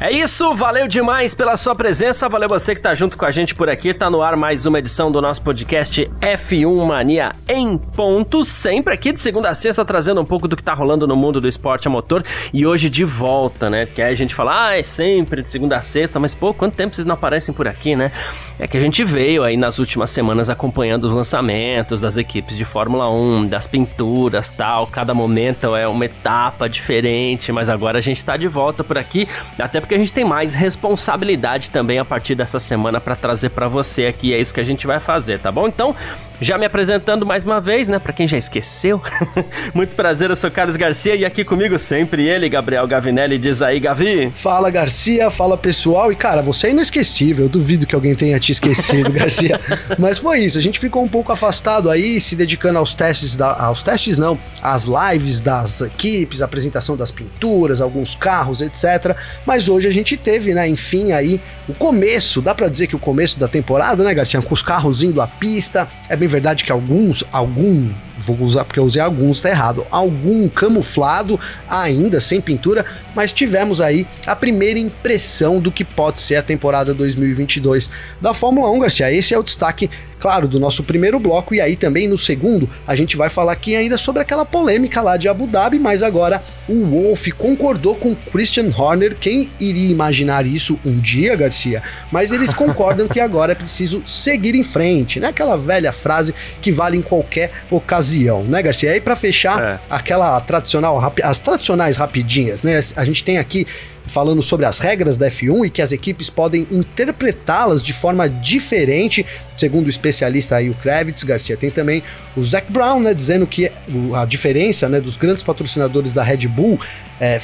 É 0.00 0.12
isso, 0.12 0.54
valeu 0.54 0.86
demais 0.86 1.34
pela 1.34 1.56
sua 1.56 1.74
presença, 1.74 2.28
valeu 2.28 2.48
você 2.48 2.72
que 2.72 2.80
tá 2.80 2.94
junto 2.94 3.18
com 3.18 3.24
a 3.24 3.32
gente 3.32 3.52
por 3.52 3.68
aqui, 3.68 3.92
tá 3.92 4.08
no 4.08 4.22
ar 4.22 4.36
mais 4.36 4.64
uma 4.64 4.78
edição 4.78 5.10
do 5.10 5.20
nosso 5.20 5.42
podcast 5.42 6.08
F1 6.20 6.86
Mania 6.86 7.32
em 7.48 7.76
ponto, 7.76 8.44
sempre 8.44 8.94
aqui 8.94 9.12
de 9.12 9.20
segunda 9.20 9.48
a 9.48 9.54
sexta 9.54 9.84
trazendo 9.84 10.20
um 10.20 10.24
pouco 10.24 10.46
do 10.46 10.56
que 10.56 10.62
tá 10.62 10.72
rolando 10.72 11.04
no 11.04 11.16
mundo 11.16 11.40
do 11.40 11.48
esporte 11.48 11.88
a 11.88 11.90
motor 11.90 12.22
e 12.54 12.64
hoje 12.64 12.88
de 12.88 13.04
volta, 13.04 13.68
né? 13.68 13.86
Porque 13.86 14.00
aí 14.00 14.12
a 14.12 14.16
gente 14.16 14.36
fala, 14.36 14.68
ah, 14.68 14.78
é 14.78 14.84
sempre 14.84 15.42
de 15.42 15.50
segunda 15.50 15.76
a 15.76 15.82
sexta, 15.82 16.20
mas 16.20 16.32
pô, 16.32 16.54
quanto 16.54 16.76
tempo 16.76 16.94
vocês 16.94 17.04
não 17.04 17.14
aparecem 17.14 17.52
por 17.52 17.66
aqui, 17.66 17.96
né? 17.96 18.12
É 18.56 18.68
que 18.68 18.76
a 18.76 18.80
gente 18.80 19.02
veio 19.02 19.42
aí 19.42 19.56
nas 19.56 19.80
últimas 19.80 20.10
semanas 20.10 20.48
acompanhando 20.48 21.06
os 21.06 21.12
lançamentos 21.12 22.00
das 22.00 22.16
equipes 22.16 22.56
de 22.56 22.64
Fórmula 22.64 23.10
1, 23.10 23.48
das 23.48 23.66
pinturas, 23.66 24.48
tal, 24.48 24.86
cada 24.86 25.12
momento 25.12 25.74
é 25.74 25.88
uma 25.88 26.04
etapa 26.04 26.68
diferente, 26.68 27.50
mas 27.50 27.68
agora 27.68 27.98
a 27.98 28.00
gente 28.00 28.24
tá 28.24 28.36
de 28.36 28.46
volta 28.46 28.84
por 28.84 28.96
aqui, 28.96 29.26
até 29.58 29.80
porque 29.80 29.87
a 29.94 29.98
gente 29.98 30.12
tem 30.12 30.24
mais 30.24 30.54
responsabilidade 30.54 31.70
também 31.70 31.98
a 31.98 32.04
partir 32.04 32.34
dessa 32.34 32.58
semana 32.58 33.00
para 33.00 33.16
trazer 33.16 33.50
para 33.50 33.68
você 33.68 34.06
aqui. 34.06 34.32
É 34.32 34.40
isso 34.40 34.52
que 34.52 34.60
a 34.60 34.64
gente 34.64 34.86
vai 34.86 35.00
fazer, 35.00 35.38
tá 35.38 35.50
bom? 35.50 35.66
Então, 35.66 35.94
já 36.40 36.56
me 36.56 36.64
apresentando 36.64 37.26
mais 37.26 37.44
uma 37.44 37.60
vez, 37.60 37.88
né? 37.88 37.98
Para 37.98 38.12
quem 38.12 38.26
já 38.26 38.38
esqueceu, 38.38 39.02
muito 39.74 39.96
prazer, 39.96 40.30
eu 40.30 40.36
sou 40.36 40.50
Carlos 40.50 40.76
Garcia 40.76 41.16
e 41.16 41.24
aqui 41.24 41.44
comigo 41.44 41.78
sempre 41.78 42.26
ele, 42.28 42.48
Gabriel 42.48 42.86
Gavinelli. 42.86 43.38
Diz 43.38 43.60
aí, 43.60 43.80
Gavi. 43.80 44.30
Fala, 44.34 44.70
Garcia, 44.70 45.30
fala 45.30 45.58
pessoal. 45.58 46.12
E 46.12 46.16
cara, 46.16 46.40
você 46.40 46.68
é 46.68 46.70
inesquecível, 46.70 47.46
eu 47.46 47.48
duvido 47.48 47.86
que 47.86 47.94
alguém 47.94 48.14
tenha 48.14 48.38
te 48.38 48.52
esquecido, 48.52 49.10
Garcia. 49.12 49.60
Mas 49.98 50.18
foi 50.18 50.40
isso, 50.40 50.58
a 50.58 50.60
gente 50.60 50.78
ficou 50.78 51.02
um 51.02 51.08
pouco 51.08 51.32
afastado 51.32 51.90
aí, 51.90 52.20
se 52.20 52.36
dedicando 52.36 52.78
aos 52.78 52.94
testes, 52.94 53.34
da, 53.34 53.60
aos 53.60 53.82
testes 53.82 54.16
não, 54.16 54.38
às 54.62 54.86
lives 54.86 55.40
das 55.40 55.80
equipes, 55.80 56.40
apresentação 56.40 56.96
das 56.96 57.10
pinturas, 57.10 57.80
alguns 57.80 58.14
carros, 58.14 58.60
etc. 58.60 59.16
Mas 59.44 59.68
hoje 59.68 59.77
a 59.86 59.92
gente 59.92 60.16
teve, 60.16 60.54
né, 60.54 60.68
enfim, 60.68 61.12
aí 61.12 61.40
o 61.68 61.74
começo, 61.74 62.40
dá 62.40 62.54
para 62.54 62.68
dizer 62.68 62.86
que 62.86 62.96
o 62.96 62.98
começo 62.98 63.38
da 63.38 63.46
temporada, 63.46 64.02
né, 64.02 64.14
Garcia, 64.14 64.40
com 64.42 64.54
os 64.54 64.62
carros 64.62 65.02
indo 65.02 65.20
à 65.20 65.26
pista, 65.26 65.88
é 66.08 66.16
bem 66.16 66.26
verdade 66.26 66.64
que 66.64 66.72
alguns, 66.72 67.22
algum, 67.30 67.90
vou 68.18 68.38
usar 68.40 68.64
porque 68.64 68.80
eu 68.80 68.84
usei 68.84 69.00
alguns, 69.00 69.40
tá 69.40 69.50
errado, 69.50 69.86
algum 69.90 70.48
camuflado 70.48 71.38
ainda, 71.68 72.20
sem 72.20 72.40
pintura, 72.40 72.84
mas 73.14 73.32
tivemos 73.32 73.80
aí 73.80 74.06
a 74.26 74.34
primeira 74.34 74.78
impressão 74.78 75.60
do 75.60 75.70
que 75.70 75.84
pode 75.84 76.20
ser 76.20 76.36
a 76.36 76.42
temporada 76.42 76.92
2022 76.92 77.90
da 78.20 78.34
Fórmula 78.34 78.70
1, 78.70 78.78
Garcia. 78.80 79.12
Esse 79.12 79.34
é 79.34 79.38
o 79.38 79.42
destaque 79.42 79.90
claro, 80.18 80.48
do 80.48 80.58
nosso 80.58 80.82
primeiro 80.82 81.18
bloco, 81.18 81.54
e 81.54 81.60
aí 81.60 81.76
também 81.76 82.08
no 82.08 82.18
segundo 82.18 82.68
a 82.86 82.94
gente 82.94 83.16
vai 83.16 83.28
falar 83.28 83.52
aqui 83.52 83.76
ainda 83.76 83.96
sobre 83.96 84.22
aquela 84.22 84.44
polêmica 84.44 85.00
lá 85.00 85.16
de 85.16 85.28
Abu 85.28 85.46
Dhabi, 85.46 85.78
mas 85.78 86.02
agora 86.02 86.42
o 86.68 86.84
Wolf 86.84 87.28
concordou 87.36 87.94
com 87.94 88.14
Christian 88.14 88.70
Horner, 88.76 89.16
quem 89.18 89.50
iria 89.60 89.90
imaginar 89.90 90.46
isso 90.46 90.78
um 90.84 90.98
dia, 90.98 91.36
Garcia? 91.36 91.82
Mas 92.10 92.32
eles 92.32 92.52
concordam 92.54 93.08
que 93.08 93.20
agora 93.20 93.52
é 93.52 93.54
preciso 93.54 94.02
seguir 94.06 94.54
em 94.54 94.64
frente, 94.64 95.20
né? 95.20 95.28
Aquela 95.28 95.56
velha 95.56 95.92
frase 95.92 96.34
que 96.60 96.72
vale 96.72 96.96
em 96.96 97.02
qualquer 97.02 97.52
ocasião, 97.70 98.07
né, 98.44 98.62
Garcia? 98.62 98.90
E 98.90 98.92
aí 98.94 99.00
para 99.00 99.16
fechar, 99.16 99.60
é. 99.62 99.80
aquela 99.90 100.40
tradicional, 100.40 101.12
as 101.22 101.38
tradicionais 101.38 101.96
rapidinhas, 101.96 102.62
né? 102.62 102.80
A 102.96 103.04
gente 103.04 103.22
tem 103.24 103.38
aqui 103.38 103.66
falando 104.08 104.42
sobre 104.42 104.66
as 104.66 104.78
regras 104.78 105.18
da 105.18 105.30
F1 105.30 105.66
e 105.66 105.70
que 105.70 105.82
as 105.82 105.92
equipes 105.92 106.28
podem 106.30 106.66
interpretá-las 106.70 107.82
de 107.82 107.92
forma 107.92 108.28
diferente, 108.28 109.24
segundo 109.56 109.86
o 109.86 109.90
especialista 109.90 110.56
aí, 110.56 110.70
o 110.70 110.74
Kravitz 110.74 111.22
Garcia. 111.22 111.56
Tem 111.56 111.70
também 111.70 112.02
o 112.36 112.44
Zac 112.44 112.72
Brown, 112.72 113.00
né, 113.00 113.14
dizendo 113.14 113.46
que 113.46 113.70
a 114.14 114.24
diferença 114.24 114.88
né, 114.88 115.00
dos 115.00 115.16
grandes 115.16 115.42
patrocinadores 115.42 116.12
da 116.12 116.22
Red 116.22 116.48
Bull 116.48 116.80
é, 117.20 117.40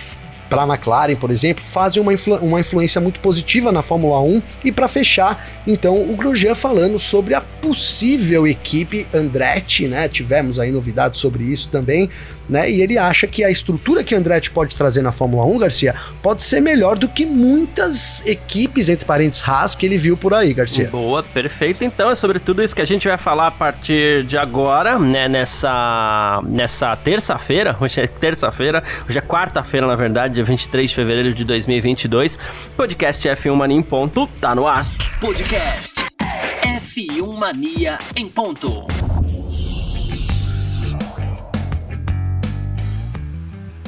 para 0.54 0.62
a 0.62 0.66
McLaren, 0.66 1.16
por 1.16 1.32
exemplo, 1.32 1.64
fazem 1.64 2.00
uma, 2.00 2.12
influ 2.12 2.36
uma 2.36 2.60
influência 2.60 3.00
muito 3.00 3.18
positiva 3.18 3.72
na 3.72 3.82
Fórmula 3.82 4.20
1. 4.20 4.42
E 4.64 4.70
para 4.70 4.86
fechar, 4.86 5.44
então, 5.66 6.00
o 6.00 6.14
Grosjean 6.14 6.54
falando 6.54 6.96
sobre 6.96 7.34
a 7.34 7.40
possível 7.40 8.46
equipe 8.46 9.06
Andretti, 9.12 9.88
né? 9.88 10.08
Tivemos 10.08 10.60
aí 10.60 10.70
novidades 10.70 11.20
sobre 11.20 11.42
isso 11.42 11.68
também, 11.70 12.08
né? 12.48 12.70
E 12.70 12.82
ele 12.82 12.98
acha 12.98 13.26
que 13.26 13.44
a 13.44 13.50
estrutura 13.50 14.02
que 14.04 14.14
Andretti 14.14 14.50
pode 14.50 14.76
trazer 14.76 15.02
na 15.02 15.12
Fórmula 15.12 15.44
1, 15.44 15.58
Garcia, 15.58 15.94
pode 16.22 16.42
ser 16.42 16.60
melhor 16.60 16.96
do 16.96 17.08
que 17.08 17.24
muitas 17.26 18.26
equipes, 18.26 18.88
entre 18.88 19.06
parênteses, 19.06 19.46
Haas, 19.46 19.74
que 19.74 19.86
ele 19.86 19.98
viu 19.98 20.16
por 20.16 20.34
aí, 20.34 20.52
Garcia. 20.52 20.88
Boa, 20.88 21.22
perfeito. 21.22 21.84
Então 21.84 22.10
é 22.10 22.14
sobre 22.14 22.38
tudo 22.38 22.62
isso 22.62 22.74
que 22.74 22.82
a 22.82 22.86
gente 22.86 23.08
vai 23.08 23.18
falar 23.18 23.48
a 23.48 23.50
partir 23.50 24.24
de 24.24 24.36
agora, 24.36 24.98
né? 24.98 25.28
Nessa, 25.28 26.40
nessa 26.46 26.96
terça-feira, 26.96 27.76
hoje 27.80 28.00
é 28.00 28.06
terça-feira, 28.06 28.82
hoje 29.08 29.18
é 29.18 29.22
quarta-feira, 29.22 29.86
na 29.86 29.96
verdade, 29.96 30.34
dia 30.34 30.44
23 30.44 30.88
de 30.88 30.94
fevereiro 30.94 31.34
de 31.34 31.44
2022. 31.44 32.38
Podcast 32.76 33.28
F1 33.28 33.54
Mania 33.54 33.76
em 33.76 33.82
ponto, 33.82 34.26
tá 34.40 34.54
no 34.54 34.66
ar. 34.66 34.86
Podcast 35.20 36.04
F1 36.62 37.34
Mania 37.36 37.98
em 38.16 38.28
ponto. 38.28 39.03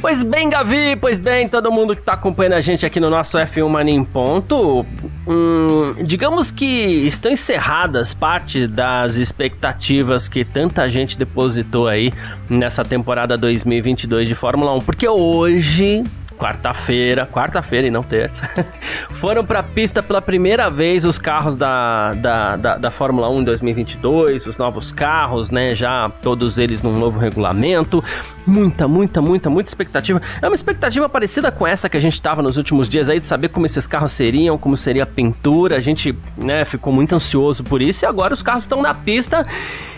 Pois 0.00 0.22
bem, 0.22 0.50
Gavi, 0.50 0.94
pois 0.96 1.18
bem, 1.18 1.48
todo 1.48 1.72
mundo 1.72 1.94
que 1.94 2.00
está 2.00 2.12
acompanhando 2.12 2.52
a 2.52 2.60
gente 2.60 2.84
aqui 2.84 3.00
no 3.00 3.08
nosso 3.08 3.38
F1 3.38 3.68
Mania 3.68 3.94
em 3.94 4.04
Ponto, 4.04 4.84
hum, 5.26 5.94
digamos 6.04 6.50
que 6.50 6.66
estão 6.66 7.32
encerradas 7.32 8.12
parte 8.12 8.66
das 8.66 9.16
expectativas 9.16 10.28
que 10.28 10.44
tanta 10.44 10.88
gente 10.88 11.18
depositou 11.18 11.88
aí 11.88 12.12
nessa 12.48 12.84
temporada 12.84 13.38
2022 13.38 14.28
de 14.28 14.34
Fórmula 14.34 14.74
1, 14.74 14.78
porque 14.80 15.08
hoje 15.08 16.04
quarta-feira, 16.36 17.26
quarta-feira 17.26 17.86
e 17.86 17.90
não 17.90 18.02
terça, 18.02 18.48
foram 19.10 19.44
para 19.44 19.60
a 19.60 19.62
pista 19.62 20.02
pela 20.02 20.20
primeira 20.20 20.70
vez 20.70 21.04
os 21.04 21.18
carros 21.18 21.56
da, 21.56 22.14
da, 22.14 22.56
da, 22.56 22.78
da, 22.78 22.90
Fórmula 22.90 23.28
1 23.30 23.40
em 23.40 23.44
2022, 23.44 24.46
os 24.46 24.56
novos 24.56 24.92
carros, 24.92 25.50
né? 25.50 25.74
Já 25.74 26.10
todos 26.22 26.58
eles 26.58 26.82
num 26.82 26.92
novo 26.92 27.18
regulamento. 27.18 28.02
Muita, 28.46 28.86
muita, 28.86 29.20
muita, 29.20 29.50
muita 29.50 29.68
expectativa. 29.68 30.20
É 30.40 30.46
uma 30.46 30.54
expectativa 30.54 31.08
parecida 31.08 31.50
com 31.50 31.66
essa 31.66 31.88
que 31.88 31.96
a 31.96 32.00
gente 32.00 32.14
estava 32.14 32.42
nos 32.42 32.56
últimos 32.56 32.88
dias 32.88 33.08
aí, 33.08 33.18
de 33.18 33.26
saber 33.26 33.48
como 33.48 33.66
esses 33.66 33.86
carros 33.86 34.12
seriam, 34.12 34.56
como 34.56 34.76
seria 34.76 35.02
a 35.02 35.06
pintura. 35.06 35.76
A 35.76 35.80
gente, 35.80 36.16
né, 36.36 36.64
ficou 36.64 36.92
muito 36.92 37.14
ansioso 37.14 37.64
por 37.64 37.82
isso 37.82 38.04
e 38.04 38.06
agora 38.06 38.34
os 38.34 38.42
carros 38.42 38.64
estão 38.64 38.82
na 38.82 38.94
pista. 38.94 39.46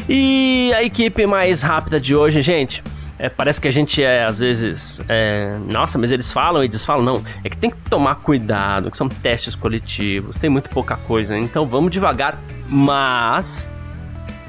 E 0.09 0.73
a 0.75 0.83
equipe 0.83 1.27
mais 1.27 1.63
rápida 1.63 2.01
de 2.01 2.15
hoje, 2.15 2.41
gente 2.41 2.83
é, 3.19 3.29
parece 3.29 3.61
que 3.61 3.69
a 3.69 3.71
gente 3.71 4.03
é, 4.03 4.25
às 4.25 4.39
vezes, 4.39 5.03
é, 5.09 5.59
nossa, 5.71 5.99
mas 5.99 6.13
eles 6.13 6.33
falam 6.33 6.63
e 6.63 6.69
desfalam. 6.69 7.05
Não, 7.05 7.25
é 7.43 7.49
que 7.49 7.57
tem 7.57 7.71
que 7.71 7.77
tomar 7.91 8.17
cuidado, 8.17 8.91
que 8.91 8.97
são 8.97 9.09
testes 9.09 9.55
coletivos, 9.55 10.37
tem 10.37 10.49
muito 10.49 10.71
pouca 10.71 10.97
coisa, 10.97 11.37
então 11.37 11.67
vamos 11.67 11.91
devagar, 11.91 12.41
mas 12.69 13.71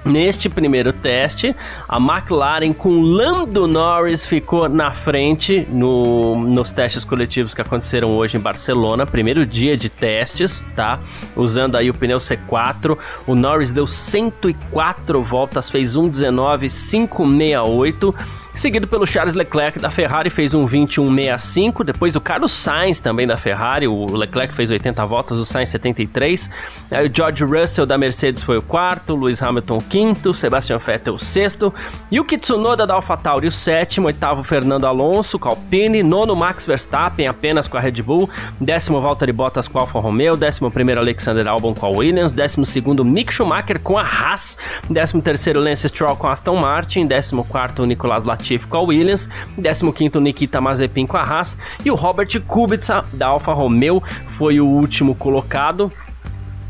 Neste 0.05 0.47
primeiro 0.49 0.93
teste, 0.93 1.53
a 1.87 1.97
McLaren 1.97 2.73
com 2.73 3.01
Lando 3.01 3.67
Norris 3.67 4.25
ficou 4.25 4.67
na 4.69 4.91
frente 4.91 5.67
no, 5.69 6.35
nos 6.35 6.71
testes 6.71 7.03
coletivos 7.03 7.53
que 7.53 7.61
aconteceram 7.61 8.15
hoje 8.15 8.37
em 8.37 8.39
Barcelona, 8.39 9.05
primeiro 9.05 9.45
dia 9.45 9.75
de 9.75 9.89
testes, 9.89 10.63
tá? 10.75 11.01
Usando 11.35 11.75
aí 11.75 11.89
o 11.89 11.93
pneu 11.93 12.17
C4, 12.17 12.97
o 13.27 13.35
Norris 13.35 13.73
deu 13.73 13.85
104 13.85 15.21
voltas, 15.21 15.69
fez 15.69 15.97
1:19.568 15.97 18.15
seguido 18.59 18.87
pelo 18.87 19.07
Charles 19.07 19.35
Leclerc 19.35 19.79
da 19.79 19.89
Ferrari, 19.89 20.29
fez 20.29 20.53
um 20.53 20.67
21.65. 20.67 21.81
Depois 21.85 22.17
o 22.17 22.21
Carlos 22.21 22.51
Sainz 22.51 22.99
também 22.99 23.25
da 23.25 23.37
Ferrari, 23.37 23.87
o 23.87 24.05
Leclerc 24.05 24.53
fez 24.53 24.69
80 24.69 25.05
voltas, 25.05 25.39
o 25.39 25.45
Sainz 25.45 25.69
73. 25.69 26.49
Aí 26.91 27.07
o 27.07 27.11
George 27.15 27.45
Russell 27.45 27.85
da 27.85 27.97
Mercedes 27.97 28.43
foi 28.43 28.57
o 28.57 28.61
quarto, 28.61 29.15
Lewis 29.15 29.41
Hamilton 29.41 29.77
o 29.77 29.83
quinto, 29.83 30.33
Sebastian 30.33 30.77
Vettel 30.77 31.13
o 31.13 31.17
sexto, 31.19 31.73
e 32.11 32.19
o 32.19 32.25
Kitsunoda 32.25 32.85
da 32.85 32.95
AlphaTauri 32.95 33.47
o 33.47 33.51
sétimo, 33.51 34.07
oitavo 34.07 34.43
Fernando 34.43 34.85
Alonso 34.85 35.39
com 35.39 35.57
nono 36.03 36.35
Max 36.35 36.65
Verstappen 36.65 37.27
apenas 37.27 37.67
com 37.67 37.77
a 37.77 37.79
Red 37.79 38.01
Bull, 38.01 38.29
décimo 38.59 38.99
Valtteri 38.99 39.31
Bottas 39.31 39.69
com 39.69 39.77
a 39.77 39.81
Alfa 39.81 39.99
Romeo, 39.99 40.35
décimo 40.35 40.69
primeiro 40.69 40.99
Alexander 40.99 41.47
Albon 41.47 41.73
com 41.73 41.85
a 41.85 41.89
Williams, 41.89 42.33
décimo 42.33 42.65
segundo 42.65 43.05
Mick 43.05 43.31
Schumacher 43.31 43.79
com 43.79 43.97
a 43.97 44.03
Haas, 44.03 44.57
décimo 44.89 45.21
terceiro 45.21 45.61
Lance 45.61 45.87
Stroll 45.87 46.17
com 46.17 46.27
a 46.27 46.33
Aston 46.33 46.57
Martin, 46.57 47.07
décimo 47.07 47.45
quarto 47.45 47.85
Nicolas 47.85 48.25
Latifi 48.25 48.48
Com 48.57 48.77
a 48.77 48.81
Williams, 48.81 49.29
15º 49.59 50.19
Nikita 50.19 50.59
Mazepin 50.59 51.05
com 51.05 51.17
a 51.17 51.23
Haas 51.23 51.57
e 51.83 51.91
o 51.91 51.95
Robert 51.95 52.27
Kubica 52.47 53.03
da 53.13 53.27
Alfa 53.27 53.53
Romeo 53.53 54.01
foi 54.29 54.59
o 54.59 54.65
último 54.65 55.15
colocado. 55.15 55.91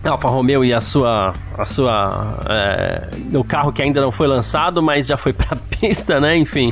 Alfa 0.03 0.29
Romeo 0.29 0.63
e 0.63 0.73
a 0.73 0.79
sua. 0.79 1.33
A 1.57 1.65
sua 1.65 2.37
é, 2.49 3.09
o 3.35 3.43
carro 3.43 3.71
que 3.73 3.81
ainda 3.81 3.99
não 3.99 4.11
foi 4.11 4.27
lançado, 4.27 4.81
mas 4.81 5.05
já 5.05 5.17
foi 5.17 5.33
pra 5.33 5.57
pista, 5.79 6.19
né? 6.19 6.37
Enfim. 6.37 6.71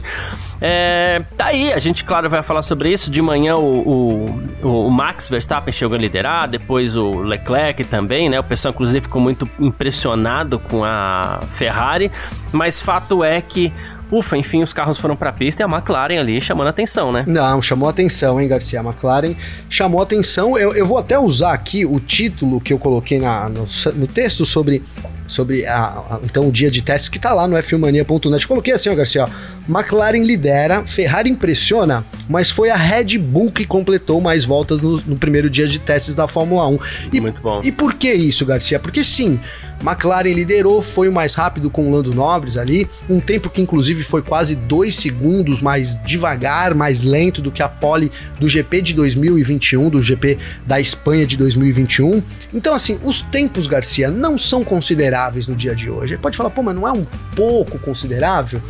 É, 0.60 1.22
tá 1.36 1.48
aí, 1.48 1.72
a 1.72 1.78
gente, 1.78 2.04
claro, 2.04 2.30
vai 2.30 2.42
falar 2.42 2.62
sobre 2.62 2.92
isso. 2.92 3.12
De 3.12 3.22
manhã 3.22 3.56
o, 3.56 4.40
o, 4.64 4.88
o, 4.88 4.90
Max 4.90 5.28
Verstappen 5.28 5.72
chegou 5.72 5.96
a 5.96 6.00
liderar, 6.00 6.48
depois 6.48 6.96
o 6.96 7.20
Leclerc 7.20 7.84
também, 7.86 8.30
né? 8.30 8.40
O 8.40 8.44
pessoal, 8.44 8.74
inclusive, 8.74 9.02
ficou 9.02 9.22
muito 9.22 9.48
impressionado 9.60 10.58
com 10.58 10.84
a 10.84 11.42
Ferrari, 11.54 12.12
mas 12.52 12.82
fato 12.82 13.24
é 13.24 13.40
que 13.42 13.72
Ufa, 14.12 14.38
enfim, 14.38 14.62
os 14.62 14.72
carros 14.72 14.98
foram 14.98 15.16
para 15.16 15.30
a 15.30 15.34
pista 15.34 15.62
e 15.62 15.66
a 15.66 15.68
McLaren 15.68 16.20
ali 16.20 16.40
chamando 16.42 16.68
atenção, 16.68 17.12
né? 17.12 17.26
Não, 17.28 17.62
chamou 17.62 17.90
atenção, 17.90 18.40
hein, 18.40 18.48
Garcia? 18.48 18.80
A 18.80 18.84
McLaren 18.84 19.36
chamou 19.70 20.02
atenção. 20.02 20.58
Eu, 20.58 20.74
eu 20.74 20.86
vou 20.86 20.98
até 20.98 21.20
usar 21.20 21.54
aqui 21.54 21.86
o 21.86 22.00
título 22.00 22.62
que 22.62 22.72
eu 22.72 22.80
coloquei 22.80 23.20
na, 23.20 23.50
no, 23.50 23.68
no 23.96 24.08
texto 24.08 24.46
sobre 24.46 24.82
sobre 25.28 25.66
a, 25.66 25.80
a, 25.80 26.20
então 26.24 26.48
o 26.48 26.52
dia 26.52 26.72
de 26.72 26.82
testes 26.82 27.10
que 27.10 27.20
tá 27.20 27.34
lá 27.34 27.48
no 27.48 27.56
f1mania.net. 27.56 28.48
Coloquei 28.48 28.74
assim, 28.74 28.90
ó, 28.90 28.96
Garcia, 28.96 29.26
ó, 29.26 29.28
McLaren 29.70 30.24
lidera, 30.24 30.86
Ferrari 30.88 31.30
impressiona, 31.30 32.04
mas 32.30 32.50
foi 32.50 32.70
a 32.70 32.76
Red 32.76 33.18
Bull 33.18 33.52
que 33.52 33.66
completou 33.66 34.22
mais 34.22 34.46
voltas 34.46 34.82
no, 34.82 34.98
no 35.02 35.18
primeiro 35.18 35.50
dia 35.50 35.68
de 35.68 35.80
testes 35.80 36.16
da 36.16 36.28
Fórmula 36.28 36.68
1. 36.68 36.80
E, 37.14 37.22
Muito 37.22 37.42
bom. 37.42 37.60
E 37.64 37.72
por 37.72 37.94
que 37.94 38.12
isso, 38.12 38.46
Garcia? 38.46 38.80
Porque 38.80 39.04
sim, 39.04 39.40
McLaren 39.82 40.34
liderou, 40.34 40.82
foi 40.82 41.08
o 41.08 41.12
mais 41.12 41.36
rápido 41.36 41.70
com 41.70 41.88
o 41.88 41.92
Lando 41.92 42.14
Norris 42.14 42.58
ali, 42.58 42.88
um 43.10 43.20
tempo 43.20 43.50
que 43.50 43.62
inclusive 43.62 44.04
foi 44.04 44.22
quase 44.22 44.56
dois 44.56 44.96
segundos 44.96 45.62
mais 45.62 46.02
devagar, 46.04 46.74
mais 46.74 47.04
lento 47.04 47.42
do 47.42 47.52
que 47.52 47.62
a 47.62 47.70
pole 47.70 48.12
do 48.40 48.50
GP 48.50 48.82
de 48.82 48.94
2021, 48.94 49.90
do 49.90 50.02
GP 50.02 50.38
da 50.66 50.80
Espanha 50.80 51.26
de 51.26 51.38
2021. 51.38 52.22
Então, 52.54 52.74
assim, 52.74 53.00
os 53.04 53.22
tempos, 53.22 53.68
Garcia, 53.68 54.10
não 54.10 54.38
são 54.38 54.64
consideráveis 55.18 55.48
no 55.48 55.56
dia 55.56 55.76
de 55.76 55.90
hoje. 55.90 56.18
Pode 56.18 56.38
falar, 56.38 56.52
pô, 56.52 56.62
mas 56.62 56.76
não 56.76 56.88
é 56.88 56.92
um 56.92 57.06
pouco 57.36 57.80
considerável? 57.80 58.62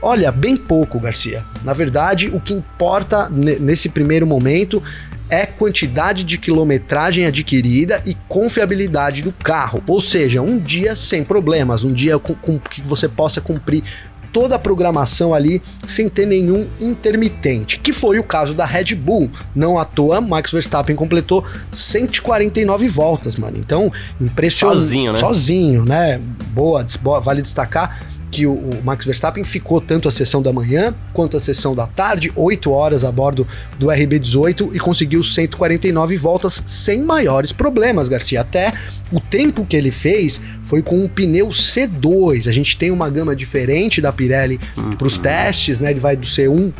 Olha, 0.00 0.32
bem 0.32 0.56
pouco, 0.56 0.98
Garcia. 0.98 1.44
Na 1.62 1.72
verdade, 1.72 2.28
o 2.28 2.40
que 2.40 2.52
importa 2.52 3.28
nesse 3.30 3.88
primeiro 3.88 4.26
momento 4.26 4.82
é 5.30 5.46
quantidade 5.46 6.24
de 6.24 6.36
quilometragem 6.36 7.24
adquirida 7.24 8.02
e 8.04 8.14
confiabilidade 8.28 9.22
do 9.22 9.32
carro. 9.32 9.82
Ou 9.86 10.00
seja, 10.00 10.42
um 10.42 10.58
dia 10.58 10.96
sem 10.96 11.22
problemas, 11.22 11.84
um 11.84 11.92
dia 11.92 12.18
com, 12.18 12.34
com 12.34 12.58
que 12.58 12.82
você 12.82 13.08
possa 13.08 13.40
cumprir 13.40 13.84
toda 14.32 14.56
a 14.56 14.58
programação 14.58 15.34
ali 15.34 15.60
sem 15.86 16.08
ter 16.08 16.26
nenhum 16.26 16.66
intermitente, 16.80 17.78
que 17.78 17.92
foi 17.92 18.18
o 18.18 18.24
caso 18.24 18.54
da 18.54 18.64
Red 18.64 18.94
Bull. 18.94 19.30
Não 19.54 19.78
à 19.78 19.84
toa, 19.84 20.20
Max 20.20 20.50
Verstappen 20.50 20.96
completou 20.96 21.44
149 21.70 22.88
voltas, 22.88 23.36
mano. 23.36 23.58
Então, 23.58 23.92
impressionante. 24.20 24.80
Sozinho, 24.80 25.12
né? 25.12 25.18
Sozinho, 25.18 25.84
né? 25.84 26.20
Boa, 26.52 26.84
boa, 27.00 27.20
vale 27.20 27.42
destacar 27.42 28.06
que 28.32 28.46
o, 28.46 28.54
o, 28.54 28.82
Max 28.82 29.04
Verstappen 29.04 29.44
ficou 29.44 29.78
tanto 29.80 30.08
a 30.08 30.10
sessão 30.10 30.42
da 30.42 30.52
manhã 30.52 30.94
quanto 31.12 31.36
a 31.36 31.40
sessão 31.40 31.74
da 31.74 31.86
tarde, 31.86 32.32
8 32.34 32.70
horas 32.70 33.04
a 33.04 33.12
bordo 33.12 33.46
do 33.78 33.88
RB18 33.88 34.74
e 34.74 34.80
conseguiu 34.80 35.22
149 35.22 36.16
voltas 36.16 36.62
sem 36.64 37.02
maiores 37.02 37.52
problemas, 37.52 38.08
Garcia. 38.08 38.40
Até 38.40 38.72
o 39.12 39.20
tempo 39.20 39.66
que 39.66 39.76
ele 39.76 39.90
fez 39.90 40.40
foi 40.64 40.80
com 40.80 41.04
um 41.04 41.06
pneu 41.06 41.48
C2. 41.48 42.48
A 42.48 42.52
gente 42.52 42.76
tem 42.78 42.90
uma 42.90 43.10
gama 43.10 43.36
diferente 43.36 44.00
da 44.00 44.10
Pirelli 44.10 44.58
para 44.96 45.06
os 45.06 45.18
testes, 45.18 45.78
né? 45.78 45.90
Ele 45.90 46.00
vai 46.00 46.16
do 46.16 46.26
C1 46.26 46.72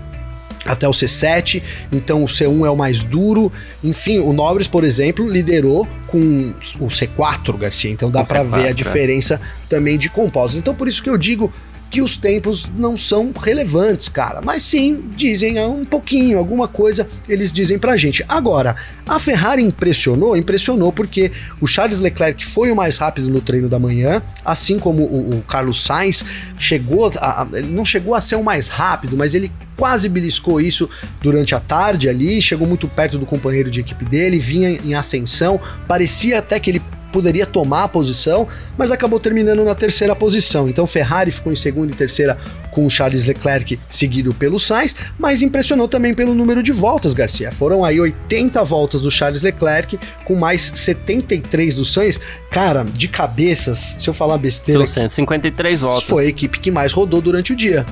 até 0.64 0.88
o 0.88 0.92
C7, 0.92 1.62
então 1.90 2.22
o 2.22 2.26
C1 2.26 2.66
é 2.66 2.70
o 2.70 2.76
mais 2.76 3.02
duro. 3.02 3.52
Enfim, 3.82 4.18
o 4.20 4.32
Nobres, 4.32 4.68
por 4.68 4.84
exemplo, 4.84 5.28
liderou 5.28 5.86
com 6.06 6.54
o 6.78 6.86
C4, 6.86 7.56
Garcia. 7.58 7.90
Então 7.90 8.10
dá 8.10 8.24
para 8.24 8.42
ver 8.42 8.66
a 8.66 8.70
é. 8.70 8.72
diferença 8.72 9.34
é. 9.34 9.40
também 9.68 9.98
de 9.98 10.08
compostos. 10.08 10.58
Então 10.58 10.74
por 10.74 10.86
isso 10.88 11.02
que 11.02 11.10
eu 11.10 11.18
digo 11.18 11.52
que 11.92 12.00
os 12.00 12.16
tempos 12.16 12.66
não 12.74 12.96
são 12.96 13.34
relevantes, 13.38 14.08
cara. 14.08 14.40
Mas 14.42 14.62
sim, 14.62 15.04
dizem 15.14 15.60
um 15.60 15.84
pouquinho, 15.84 16.38
alguma 16.38 16.66
coisa 16.66 17.06
eles 17.28 17.52
dizem 17.52 17.78
pra 17.78 17.98
gente. 17.98 18.24
Agora, 18.26 18.74
a 19.06 19.18
Ferrari 19.18 19.62
impressionou? 19.62 20.34
Impressionou 20.34 20.90
porque 20.90 21.30
o 21.60 21.66
Charles 21.66 22.00
Leclerc 22.00 22.46
foi 22.46 22.72
o 22.72 22.74
mais 22.74 22.96
rápido 22.96 23.28
no 23.28 23.42
treino 23.42 23.68
da 23.68 23.78
manhã, 23.78 24.22
assim 24.42 24.78
como 24.78 25.02
o, 25.02 25.36
o 25.36 25.42
Carlos 25.42 25.84
Sainz 25.84 26.24
chegou, 26.58 27.12
a, 27.18 27.42
a, 27.42 27.44
não 27.44 27.84
chegou 27.84 28.14
a 28.14 28.22
ser 28.22 28.36
o 28.36 28.42
mais 28.42 28.68
rápido, 28.68 29.14
mas 29.14 29.34
ele 29.34 29.52
quase 29.76 30.08
beliscou 30.08 30.62
isso 30.62 30.88
durante 31.20 31.54
a 31.54 31.60
tarde 31.60 32.08
ali, 32.08 32.40
chegou 32.40 32.66
muito 32.66 32.88
perto 32.88 33.18
do 33.18 33.26
companheiro 33.26 33.70
de 33.70 33.80
equipe 33.80 34.06
dele, 34.06 34.38
vinha 34.38 34.70
em 34.70 34.94
ascensão, 34.94 35.60
parecia 35.86 36.38
até 36.38 36.58
que 36.58 36.70
ele 36.70 36.82
poderia 37.12 37.46
tomar 37.46 37.84
a 37.84 37.88
posição, 37.88 38.48
mas 38.76 38.90
acabou 38.90 39.20
terminando 39.20 39.64
na 39.64 39.74
terceira 39.74 40.16
posição. 40.16 40.68
Então 40.68 40.86
Ferrari 40.86 41.30
ficou 41.30 41.52
em 41.52 41.56
segunda 41.56 41.92
e 41.92 41.94
terceira 41.94 42.36
com 42.72 42.86
o 42.86 42.90
Charles 42.90 43.26
Leclerc, 43.26 43.78
seguido 43.88 44.32
pelo 44.32 44.58
Sainz, 44.58 44.96
mas 45.18 45.42
impressionou 45.42 45.86
também 45.86 46.14
pelo 46.14 46.34
número 46.34 46.62
de 46.62 46.72
voltas, 46.72 47.12
Garcia. 47.12 47.52
Foram 47.52 47.84
aí 47.84 48.00
80 48.00 48.64
voltas 48.64 49.02
do 49.02 49.10
Charles 49.10 49.42
Leclerc, 49.42 49.98
com 50.24 50.34
mais 50.34 50.72
73 50.74 51.76
do 51.76 51.84
Sainz. 51.84 52.18
Cara, 52.50 52.84
de 52.84 53.08
cabeças, 53.08 53.96
se 53.98 54.08
eu 54.08 54.14
falar 54.14 54.38
besteira. 54.38 54.86
São 54.86 55.02
153 55.02 55.80
voltas. 55.82 56.04
Foi 56.04 56.24
a 56.24 56.28
equipe 56.28 56.58
que 56.58 56.70
mais 56.70 56.92
rodou 56.92 57.20
durante 57.20 57.52
o 57.52 57.56
dia. 57.56 57.84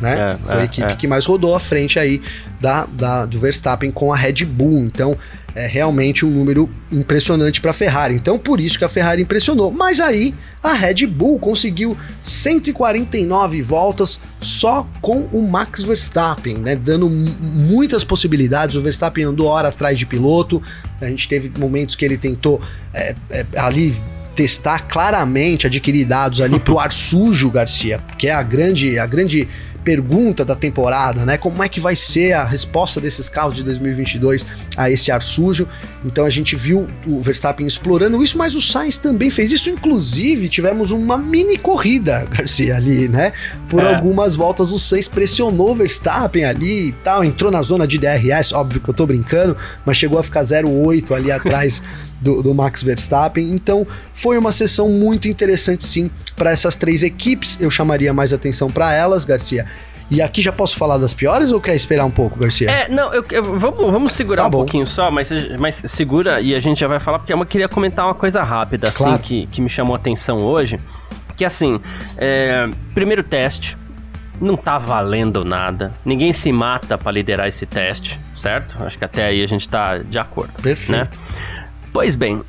Né? 0.00 0.32
É, 0.32 0.46
foi 0.46 0.56
a 0.56 0.60
é, 0.60 0.64
equipe 0.64 0.92
é. 0.92 0.96
que 0.96 1.06
mais 1.06 1.24
rodou 1.24 1.54
à 1.54 1.60
frente 1.60 1.98
aí 1.98 2.20
da, 2.60 2.86
da, 2.86 3.26
do 3.26 3.38
Verstappen 3.38 3.90
com 3.90 4.12
a 4.12 4.16
Red 4.16 4.44
Bull. 4.44 4.84
Então, 4.84 5.16
é 5.56 5.66
realmente 5.66 6.24
um 6.24 6.28
número 6.28 6.68
impressionante 6.92 7.62
para 7.62 7.70
a 7.70 7.74
Ferrari. 7.74 8.14
Então, 8.14 8.38
por 8.38 8.60
isso 8.60 8.78
que 8.78 8.84
a 8.84 8.90
Ferrari 8.90 9.22
impressionou. 9.22 9.72
Mas 9.72 10.00
aí 10.00 10.34
a 10.62 10.74
Red 10.74 11.06
Bull 11.06 11.38
conseguiu 11.38 11.96
149 12.22 13.62
voltas 13.62 14.20
só 14.38 14.86
com 15.00 15.20
o 15.32 15.40
Max 15.48 15.82
Verstappen, 15.82 16.58
né? 16.58 16.76
Dando 16.76 17.08
muitas 17.08 18.04
possibilidades. 18.04 18.76
O 18.76 18.82
Verstappen 18.82 19.24
andou 19.24 19.46
hora 19.46 19.68
atrás 19.68 19.98
de 19.98 20.04
piloto. 20.04 20.62
A 21.00 21.06
gente 21.06 21.26
teve 21.26 21.50
momentos 21.58 21.96
que 21.96 22.04
ele 22.04 22.18
tentou 22.18 22.60
é, 22.92 23.14
é, 23.30 23.46
ali 23.56 23.96
testar 24.34 24.80
claramente, 24.80 25.66
adquirir 25.66 26.04
dados 26.04 26.42
ali 26.42 26.60
para 26.60 26.74
o 26.74 26.78
ar 26.78 26.92
sujo, 26.92 27.50
Garcia, 27.50 27.98
que 28.18 28.28
é 28.28 28.34
a 28.34 28.42
grande, 28.42 28.98
a 28.98 29.06
grande 29.06 29.48
pergunta 29.86 30.44
da 30.44 30.56
temporada, 30.56 31.24
né? 31.24 31.38
Como 31.38 31.62
é 31.62 31.68
que 31.68 31.78
vai 31.78 31.94
ser 31.94 32.32
a 32.32 32.44
resposta 32.44 33.00
desses 33.00 33.28
carros 33.28 33.54
de 33.54 33.62
2022 33.62 34.44
a 34.76 34.90
esse 34.90 35.12
ar 35.12 35.22
sujo? 35.22 35.68
Então 36.04 36.26
a 36.26 36.30
gente 36.30 36.56
viu 36.56 36.88
o 37.06 37.20
Verstappen 37.20 37.64
explorando 37.64 38.20
isso, 38.20 38.36
mas 38.36 38.56
o 38.56 38.60
Sainz 38.60 38.98
também 38.98 39.30
fez 39.30 39.52
isso. 39.52 39.70
Inclusive, 39.70 40.48
tivemos 40.48 40.90
uma 40.90 41.16
mini 41.16 41.56
corrida, 41.56 42.26
Garcia, 42.36 42.74
ali, 42.74 43.08
né? 43.08 43.32
Por 43.68 43.80
é. 43.80 43.94
algumas 43.94 44.34
voltas 44.34 44.72
o 44.72 44.78
Sainz 44.78 45.06
pressionou 45.06 45.70
o 45.70 45.76
Verstappen 45.76 46.44
ali 46.44 46.88
e 46.88 46.92
tal, 46.92 47.22
entrou 47.22 47.52
na 47.52 47.62
zona 47.62 47.86
de 47.86 47.96
DRS, 47.96 48.52
óbvio 48.52 48.80
que 48.80 48.90
eu 48.90 48.94
tô 48.94 49.06
brincando, 49.06 49.56
mas 49.84 49.96
chegou 49.96 50.18
a 50.18 50.22
ficar 50.24 50.42
0,8 50.42 51.14
ali 51.14 51.30
atrás 51.30 51.80
do, 52.20 52.42
do, 52.42 52.54
Max 52.54 52.82
Verstappen. 52.82 53.52
Então 53.52 53.86
foi 54.14 54.38
uma 54.38 54.52
sessão 54.52 54.88
muito 54.88 55.28
interessante 55.28 55.84
sim 55.84 56.10
para 56.34 56.50
essas 56.50 56.76
três 56.76 57.02
equipes. 57.02 57.58
Eu 57.60 57.70
chamaria 57.70 58.12
mais 58.12 58.32
atenção 58.32 58.70
para 58.70 58.92
elas, 58.92 59.24
Garcia. 59.24 59.66
E 60.08 60.22
aqui 60.22 60.40
já 60.40 60.52
posso 60.52 60.76
falar 60.76 60.98
das 60.98 61.12
piores 61.12 61.50
ou 61.50 61.60
quer 61.60 61.74
esperar 61.74 62.04
um 62.04 62.10
pouco, 62.10 62.38
Garcia? 62.38 62.70
É, 62.70 62.88
não, 62.88 63.12
eu, 63.12 63.24
eu 63.30 63.58
vamos, 63.58 63.90
vamos 63.90 64.12
segurar 64.12 64.42
tá 64.42 64.48
um 64.48 64.52
pouquinho 64.52 64.86
só, 64.86 65.10
mas, 65.10 65.30
mas 65.58 65.82
segura 65.86 66.40
e 66.40 66.54
a 66.54 66.60
gente 66.60 66.78
já 66.78 66.86
vai 66.86 67.00
falar, 67.00 67.18
porque 67.18 67.32
eu 67.32 67.46
queria 67.46 67.68
comentar 67.68 68.04
uma 68.06 68.14
coisa 68.14 68.40
rápida, 68.42 68.88
assim, 68.88 68.98
claro. 68.98 69.18
que, 69.18 69.46
que 69.48 69.60
me 69.60 69.68
chamou 69.68 69.96
a 69.96 69.98
atenção 69.98 70.42
hoje. 70.42 70.78
Que 71.36 71.44
assim, 71.44 71.80
é, 72.16 72.68
primeiro 72.94 73.22
teste, 73.22 73.76
não 74.40 74.56
tá 74.56 74.78
valendo 74.78 75.44
nada. 75.44 75.92
Ninguém 76.04 76.32
se 76.32 76.52
mata 76.52 76.96
para 76.96 77.10
liderar 77.12 77.48
esse 77.48 77.66
teste, 77.66 78.18
certo? 78.36 78.76
Acho 78.82 78.96
que 78.96 79.04
até 79.04 79.26
aí 79.26 79.42
a 79.42 79.46
gente 79.46 79.68
tá 79.68 79.98
de 79.98 80.18
acordo. 80.18 80.52
Perfeito. 80.62 80.92
Né? 80.92 81.08
Pois 81.96 82.14
bem, 82.14 82.36
uh, 82.36 82.44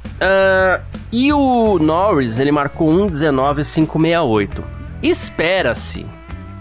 e 1.10 1.32
o 1.32 1.80
Norris 1.80 2.38
ele 2.38 2.52
marcou 2.52 2.90
1,19,568. 3.08 4.62
Espera-se 5.02 6.06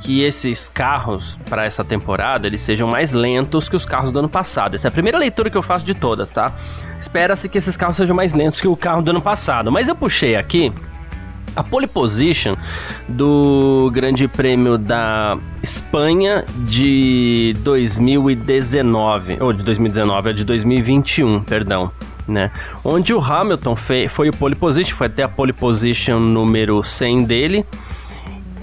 que 0.00 0.22
esses 0.22 0.68
carros 0.68 1.36
para 1.50 1.64
essa 1.64 1.84
temporada 1.84 2.46
eles 2.46 2.60
sejam 2.60 2.86
mais 2.86 3.10
lentos 3.10 3.68
que 3.68 3.74
os 3.74 3.84
carros 3.84 4.12
do 4.12 4.20
ano 4.20 4.28
passado. 4.28 4.76
Essa 4.76 4.86
é 4.86 4.90
a 4.90 4.92
primeira 4.92 5.18
leitura 5.18 5.50
que 5.50 5.58
eu 5.58 5.64
faço 5.64 5.84
de 5.84 5.94
todas, 5.94 6.30
tá? 6.30 6.52
Espera-se 7.00 7.48
que 7.48 7.58
esses 7.58 7.76
carros 7.76 7.96
sejam 7.96 8.14
mais 8.14 8.34
lentos 8.34 8.60
que 8.60 8.68
o 8.68 8.76
carro 8.76 9.02
do 9.02 9.10
ano 9.10 9.20
passado. 9.20 9.72
Mas 9.72 9.88
eu 9.88 9.96
puxei 9.96 10.36
aqui 10.36 10.72
a 11.56 11.64
pole 11.64 11.88
position 11.88 12.54
do 13.08 13.90
Grande 13.92 14.28
Prêmio 14.28 14.78
da 14.78 15.36
Espanha 15.60 16.44
de 16.58 17.56
2019, 17.64 19.38
ou 19.40 19.52
de 19.52 19.64
2019, 19.64 20.30
é 20.30 20.32
de 20.32 20.44
2021, 20.44 21.42
perdão 21.42 21.90
né? 22.26 22.50
Onde 22.84 23.14
o 23.14 23.20
Hamilton 23.20 23.76
foi, 23.76 24.08
foi 24.08 24.28
o 24.28 24.32
pole 24.32 24.54
position, 24.54 24.96
foi 24.96 25.06
até 25.06 25.22
a 25.22 25.28
pole 25.28 25.52
position 25.52 26.18
número 26.18 26.82
100 26.82 27.24
dele. 27.24 27.66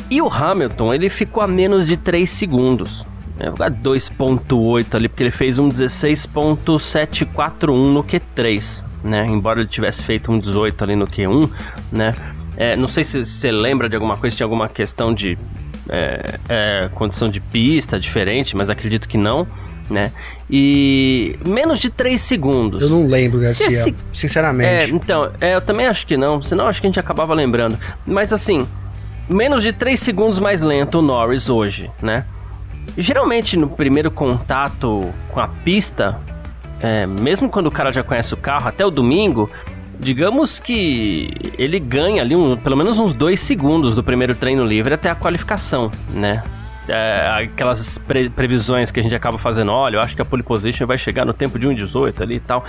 E 0.10 0.22
o 0.22 0.28
Hamilton, 0.28 0.94
ele 0.94 1.10
ficou 1.10 1.42
a 1.42 1.48
menos 1.48 1.88
de 1.88 1.98
3 1.98 2.30
segundos 2.30 3.06
É, 3.40 3.50
2.8 3.50 4.96
ali, 4.96 5.10
porque 5.10 5.24
ele 5.24 5.32
fez 5.32 5.58
um 5.58 5.68
16.741 5.68 7.92
no 7.92 8.04
Q3, 8.04 8.86
né? 9.04 9.26
Embora 9.26 9.62
ele 9.62 9.68
tivesse 9.68 10.04
feito 10.04 10.32
um 10.32 10.40
18 10.40 10.84
ali 10.84 10.96
no 10.96 11.08
Q1, 11.08 11.50
né? 11.92 12.14
É, 12.56 12.76
não 12.76 12.88
sei 12.88 13.04
se 13.04 13.26
você 13.26 13.52
lembra 13.52 13.90
de 13.90 13.96
alguma 13.96 14.16
coisa, 14.16 14.36
tinha 14.36 14.46
alguma 14.46 14.70
questão 14.70 15.12
de 15.12 15.36
é, 15.90 16.40
é, 16.48 16.90
condição 16.94 17.30
de 17.30 17.40
pista 17.40 18.00
diferente, 18.00 18.56
mas 18.56 18.70
acredito 18.70 19.08
que 19.08 19.18
não, 19.18 19.48
né? 19.94 20.12
E 20.50 21.38
menos 21.48 21.80
de 21.80 21.90
3 21.90 22.20
segundos. 22.20 22.82
Eu 22.82 22.90
não 22.90 23.08
lembro, 23.08 23.40
Garcia, 23.40 23.68
esse... 23.68 23.96
sinceramente. 24.12 24.68
É, 24.68 24.88
então, 24.90 25.32
é, 25.40 25.56
eu 25.56 25.62
também 25.62 25.86
acho 25.86 26.06
que 26.06 26.18
não, 26.18 26.42
senão 26.42 26.68
acho 26.68 26.82
que 26.82 26.88
a 26.88 26.90
gente 26.90 27.00
acabava 27.00 27.34
lembrando. 27.34 27.78
Mas 28.06 28.34
assim, 28.34 28.68
menos 29.30 29.62
de 29.62 29.72
3 29.72 30.00
segundos 30.00 30.40
mais 30.40 30.62
lento 30.62 31.00
o 31.00 31.02
Norris 31.02 31.48
hoje, 31.48 31.90
né? 32.02 32.26
Geralmente 32.98 33.56
no 33.56 33.70
primeiro 33.70 34.12
contato 34.12 35.14
com 35.30 35.40
a 35.40 35.48
pista, 35.48 36.20
é, 36.82 37.06
mesmo 37.06 37.48
quando 37.48 37.68
o 37.68 37.72
cara 37.72 37.94
já 37.94 38.04
conhece 38.04 38.34
o 38.34 38.38
carro, 38.38 38.68
até 38.68 38.86
o 38.86 38.92
domingo, 38.92 39.50
digamos 40.00 40.60
que 40.60 41.32
ele 41.58 41.80
ganha 41.80 42.22
ali 42.22 42.36
um, 42.36 42.58
pelo 42.58 42.76
menos 42.76 43.00
uns 43.00 43.14
dois 43.14 43.40
segundos 43.40 43.96
do 43.96 44.04
primeiro 44.04 44.36
treino 44.36 44.66
livre 44.66 44.94
até 44.94 45.10
a 45.10 45.16
qualificação, 45.16 45.90
né? 46.10 46.44
É, 46.88 47.44
aquelas 47.44 47.98
pre 47.98 48.30
previsões 48.30 48.92
que 48.92 49.00
a 49.00 49.04
gente 49.04 49.16
acaba 49.16 49.38
fazendo, 49.38 49.72
olha, 49.72 49.98
eu 49.98 50.00
acho 50.02 50.16
que 50.16 50.22
a 50.22 50.26
pole 50.26 50.44
position 50.44 50.86
vai 50.86 50.98
chegar 50.98 51.26
no 51.26 51.34
tempo 51.34 51.58
de 51.58 51.68
1,18 51.68 52.22
ali 52.22 52.36
e 52.36 52.40
tal. 52.40 52.64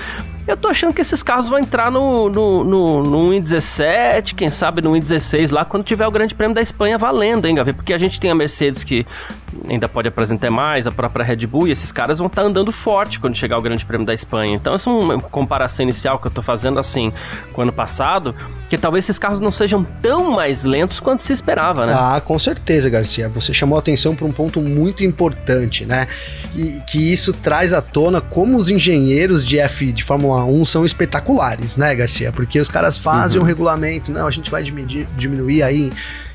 Eu 0.46 0.56
tô 0.56 0.68
achando 0.68 0.92
que 0.92 1.00
esses 1.00 1.22
carros 1.22 1.48
vão 1.48 1.58
entrar 1.58 1.90
no, 1.90 2.28
no, 2.28 2.64
no, 2.64 3.02
no 3.02 3.30
1,17, 3.30 4.34
quem 4.34 4.48
sabe 4.48 4.82
no 4.82 4.92
1,16 4.92 5.50
lá, 5.50 5.64
quando 5.64 5.84
tiver 5.84 6.06
o 6.06 6.10
Grande 6.10 6.34
Prêmio 6.34 6.54
da 6.54 6.62
Espanha 6.62 6.98
valendo, 6.98 7.46
hein, 7.46 7.54
Gavi? 7.54 7.72
Porque 7.72 7.92
a 7.92 7.98
gente 7.98 8.20
tem 8.20 8.30
a 8.30 8.34
Mercedes 8.34 8.84
que 8.84 9.06
ainda 9.68 9.88
pode 9.88 10.08
apresentar 10.08 10.50
mais, 10.50 10.86
a 10.86 10.92
própria 10.92 11.24
Red 11.24 11.46
Bull, 11.46 11.68
e 11.68 11.72
esses 11.72 11.92
caras 11.92 12.18
vão 12.18 12.26
estar 12.26 12.42
tá 12.42 12.48
andando 12.48 12.70
forte 12.72 13.20
quando 13.20 13.36
chegar 13.36 13.58
o 13.58 13.62
Grande 13.62 13.84
Prêmio 13.84 14.06
da 14.06 14.14
Espanha. 14.14 14.54
Então, 14.54 14.74
essa 14.74 14.90
é 14.90 14.92
uma 14.92 15.20
comparação 15.20 15.84
inicial 15.84 16.18
que 16.18 16.26
eu 16.26 16.30
tô 16.30 16.42
fazendo 16.42 16.78
assim 16.78 17.12
com 17.52 17.60
o 17.60 17.62
ano 17.62 17.72
passado, 17.72 18.34
que 18.68 18.76
talvez 18.76 19.04
esses 19.04 19.18
carros 19.18 19.40
não 19.40 19.50
sejam 19.50 19.84
tão 19.84 20.32
mais 20.32 20.64
lentos 20.64 21.00
quanto 21.00 21.22
se 21.22 21.32
esperava, 21.32 21.86
né? 21.86 21.94
Ah, 21.96 22.20
com 22.20 22.38
certeza, 22.38 22.90
Garcia. 22.90 23.28
Você 23.28 23.52
chamou 23.52 23.76
a 23.76 23.78
atenção 23.78 24.14
para 24.14 24.26
um 24.26 24.32
ponto 24.32 24.60
muito 24.60 25.04
importante, 25.04 25.84
né? 25.84 26.06
E 26.54 26.80
que 26.86 27.12
isso 27.12 27.32
traz 27.32 27.72
à 27.72 27.82
tona 27.82 28.20
como 28.20 28.56
os 28.56 28.68
engenheiros 28.68 29.44
de 29.44 29.58
F 29.58 29.92
de 29.92 30.04
Fórmula 30.04 30.44
1 30.44 30.64
são 30.64 30.84
espetaculares, 30.84 31.76
né, 31.76 31.94
Garcia? 31.94 32.32
Porque 32.32 32.58
os 32.60 32.68
caras 32.68 32.96
fazem 32.96 33.38
uhum. 33.38 33.44
um 33.44 33.46
regulamento, 33.46 34.12
não, 34.12 34.26
a 34.26 34.30
gente 34.30 34.50
vai 34.50 34.62
diminuir, 34.62 35.08
diminuir 35.16 35.62
aí 35.62 35.92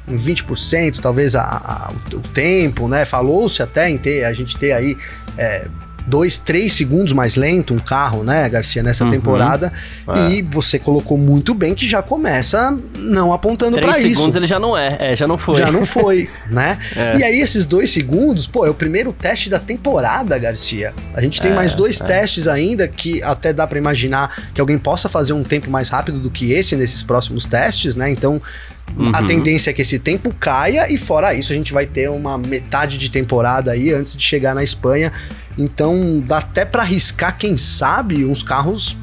em 0.09 0.17
20%, 0.17 0.99
talvez 0.99 1.35
a, 1.35 1.43
a, 1.43 1.93
o, 2.13 2.19
tempo, 2.19 2.87
né? 2.87 3.05
Falou-se 3.05 3.61
até 3.61 3.89
em 3.89 3.97
ter, 3.97 4.25
a 4.25 4.33
gente 4.33 4.57
ter 4.57 4.71
aí 4.71 4.97
é, 5.37 5.67
dois, 6.09 6.39
três 6.39 6.73
segundos 6.73 7.13
mais 7.13 7.35
lento 7.35 7.73
um 7.73 7.79
carro, 7.79 8.23
né, 8.23 8.49
Garcia, 8.49 8.81
nessa 8.81 9.03
uhum. 9.03 9.11
temporada. 9.11 9.71
É. 10.07 10.31
E 10.31 10.41
você 10.41 10.79
colocou 10.79 11.17
muito 11.17 11.53
bem 11.53 11.75
que 11.75 11.87
já 11.87 12.01
começa 12.01 12.77
não 12.97 13.31
apontando 13.31 13.79
para 13.79 13.91
isso. 13.91 14.01
Três 14.01 14.17
segundos 14.17 14.35
ele 14.35 14.47
já 14.47 14.59
não 14.59 14.75
é, 14.75 14.89
é, 14.99 15.15
já 15.15 15.27
não 15.27 15.37
foi. 15.37 15.55
Já 15.55 15.71
não 15.71 15.85
foi, 15.85 16.27
né? 16.49 16.77
É. 16.95 17.17
E 17.17 17.23
aí 17.23 17.39
esses 17.39 17.65
dois 17.65 17.91
segundos, 17.91 18.47
pô, 18.47 18.65
é 18.65 18.69
o 18.69 18.73
primeiro 18.73 19.13
teste 19.13 19.49
da 19.49 19.59
temporada, 19.59 20.37
Garcia. 20.39 20.93
A 21.13 21.21
gente 21.21 21.39
tem 21.41 21.51
é, 21.51 21.55
mais 21.55 21.75
dois 21.75 22.01
é. 22.01 22.05
testes 22.05 22.47
ainda 22.47 22.87
que 22.87 23.21
até 23.21 23.53
dá 23.53 23.67
para 23.67 23.77
imaginar 23.77 24.49
que 24.53 24.59
alguém 24.59 24.77
possa 24.77 25.07
fazer 25.07 25.33
um 25.33 25.43
tempo 25.43 25.69
mais 25.69 25.89
rápido 25.89 26.19
do 26.19 26.31
que 26.31 26.51
esse 26.53 26.75
nesses 26.75 27.03
próximos 27.03 27.45
testes, 27.45 27.95
né? 27.95 28.09
Então 28.09 28.41
Uhum. 28.97 29.11
A 29.13 29.23
tendência 29.23 29.69
é 29.69 29.73
que 29.73 29.81
esse 29.81 29.99
tempo 29.99 30.33
caia 30.33 30.91
e 30.91 30.97
fora 30.97 31.33
isso 31.33 31.53
a 31.53 31.55
gente 31.55 31.71
vai 31.71 31.85
ter 31.85 32.09
uma 32.09 32.37
metade 32.37 32.97
de 32.97 33.09
temporada 33.09 33.71
aí 33.71 33.93
antes 33.93 34.15
de 34.15 34.23
chegar 34.23 34.53
na 34.53 34.63
Espanha. 34.63 35.11
Então 35.57 36.23
dá 36.25 36.37
até 36.39 36.65
para 36.65 36.83
arriscar, 36.83 37.37
quem 37.37 37.57
sabe, 37.57 38.25
uns 38.25 38.43
carros 38.43 38.97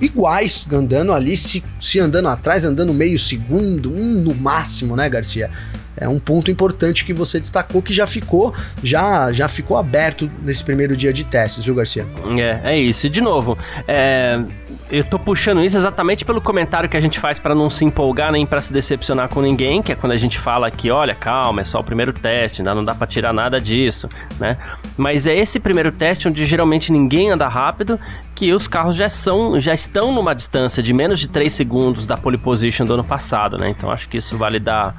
iguais, 0.00 0.66
andando 0.72 1.12
ali, 1.12 1.36
se, 1.36 1.62
se 1.80 2.00
andando 2.00 2.28
atrás, 2.28 2.64
andando 2.64 2.92
meio 2.92 3.18
segundo, 3.18 3.92
um 3.92 4.20
no 4.20 4.34
máximo, 4.34 4.96
né, 4.96 5.08
Garcia? 5.08 5.50
é 5.96 6.08
um 6.08 6.18
ponto 6.18 6.50
importante 6.50 7.04
que 7.04 7.12
você 7.12 7.38
destacou 7.38 7.82
que 7.82 7.92
já 7.92 8.06
ficou 8.06 8.54
já 8.82 9.30
já 9.32 9.46
ficou 9.46 9.76
aberto 9.76 10.30
nesse 10.42 10.64
primeiro 10.64 10.96
dia 10.96 11.12
de 11.12 11.24
testes, 11.24 11.64
viu, 11.64 11.74
Garcia? 11.74 12.06
É, 12.38 12.72
é 12.74 12.78
isso. 12.78 13.08
De 13.08 13.20
novo, 13.20 13.56
é, 13.86 14.42
eu 14.92 15.02
tô 15.02 15.18
puxando 15.18 15.64
isso 15.64 15.74
exatamente 15.74 16.22
pelo 16.22 16.38
comentário 16.38 16.86
que 16.86 16.96
a 16.98 17.00
gente 17.00 17.18
faz 17.18 17.38
para 17.38 17.54
não 17.54 17.70
se 17.70 17.82
empolgar 17.82 18.30
nem 18.30 18.44
para 18.44 18.60
se 18.60 18.70
decepcionar 18.70 19.30
com 19.30 19.40
ninguém, 19.40 19.80
que 19.80 19.90
é 19.90 19.94
quando 19.94 20.12
a 20.12 20.18
gente 20.18 20.38
fala 20.38 20.70
que, 20.70 20.90
olha, 20.90 21.14
calma, 21.14 21.62
é 21.62 21.64
só 21.64 21.80
o 21.80 21.84
primeiro 21.84 22.12
teste, 22.12 22.60
ainda 22.60 22.74
não 22.74 22.84
dá 22.84 22.94
para 22.94 23.06
tirar 23.06 23.32
nada 23.32 23.58
disso, 23.58 24.06
né? 24.38 24.58
Mas 24.94 25.26
é 25.26 25.34
esse 25.34 25.58
primeiro 25.58 25.90
teste 25.90 26.28
onde 26.28 26.44
geralmente 26.44 26.92
ninguém 26.92 27.30
anda 27.30 27.48
rápido, 27.48 27.98
que 28.34 28.52
os 28.52 28.68
carros 28.68 28.94
já 28.94 29.08
são 29.08 29.58
já 29.58 29.72
estão 29.72 30.12
numa 30.12 30.34
distância 30.34 30.82
de 30.82 30.92
menos 30.92 31.18
de 31.18 31.26
3 31.26 31.50
segundos 31.50 32.04
da 32.04 32.18
pole 32.18 32.36
position 32.36 32.84
do 32.84 32.92
ano 32.92 33.04
passado, 33.04 33.56
né? 33.56 33.70
Então 33.70 33.90
acho 33.90 34.06
que 34.10 34.18
isso 34.18 34.36
vale 34.36 34.60
dar 34.60 34.94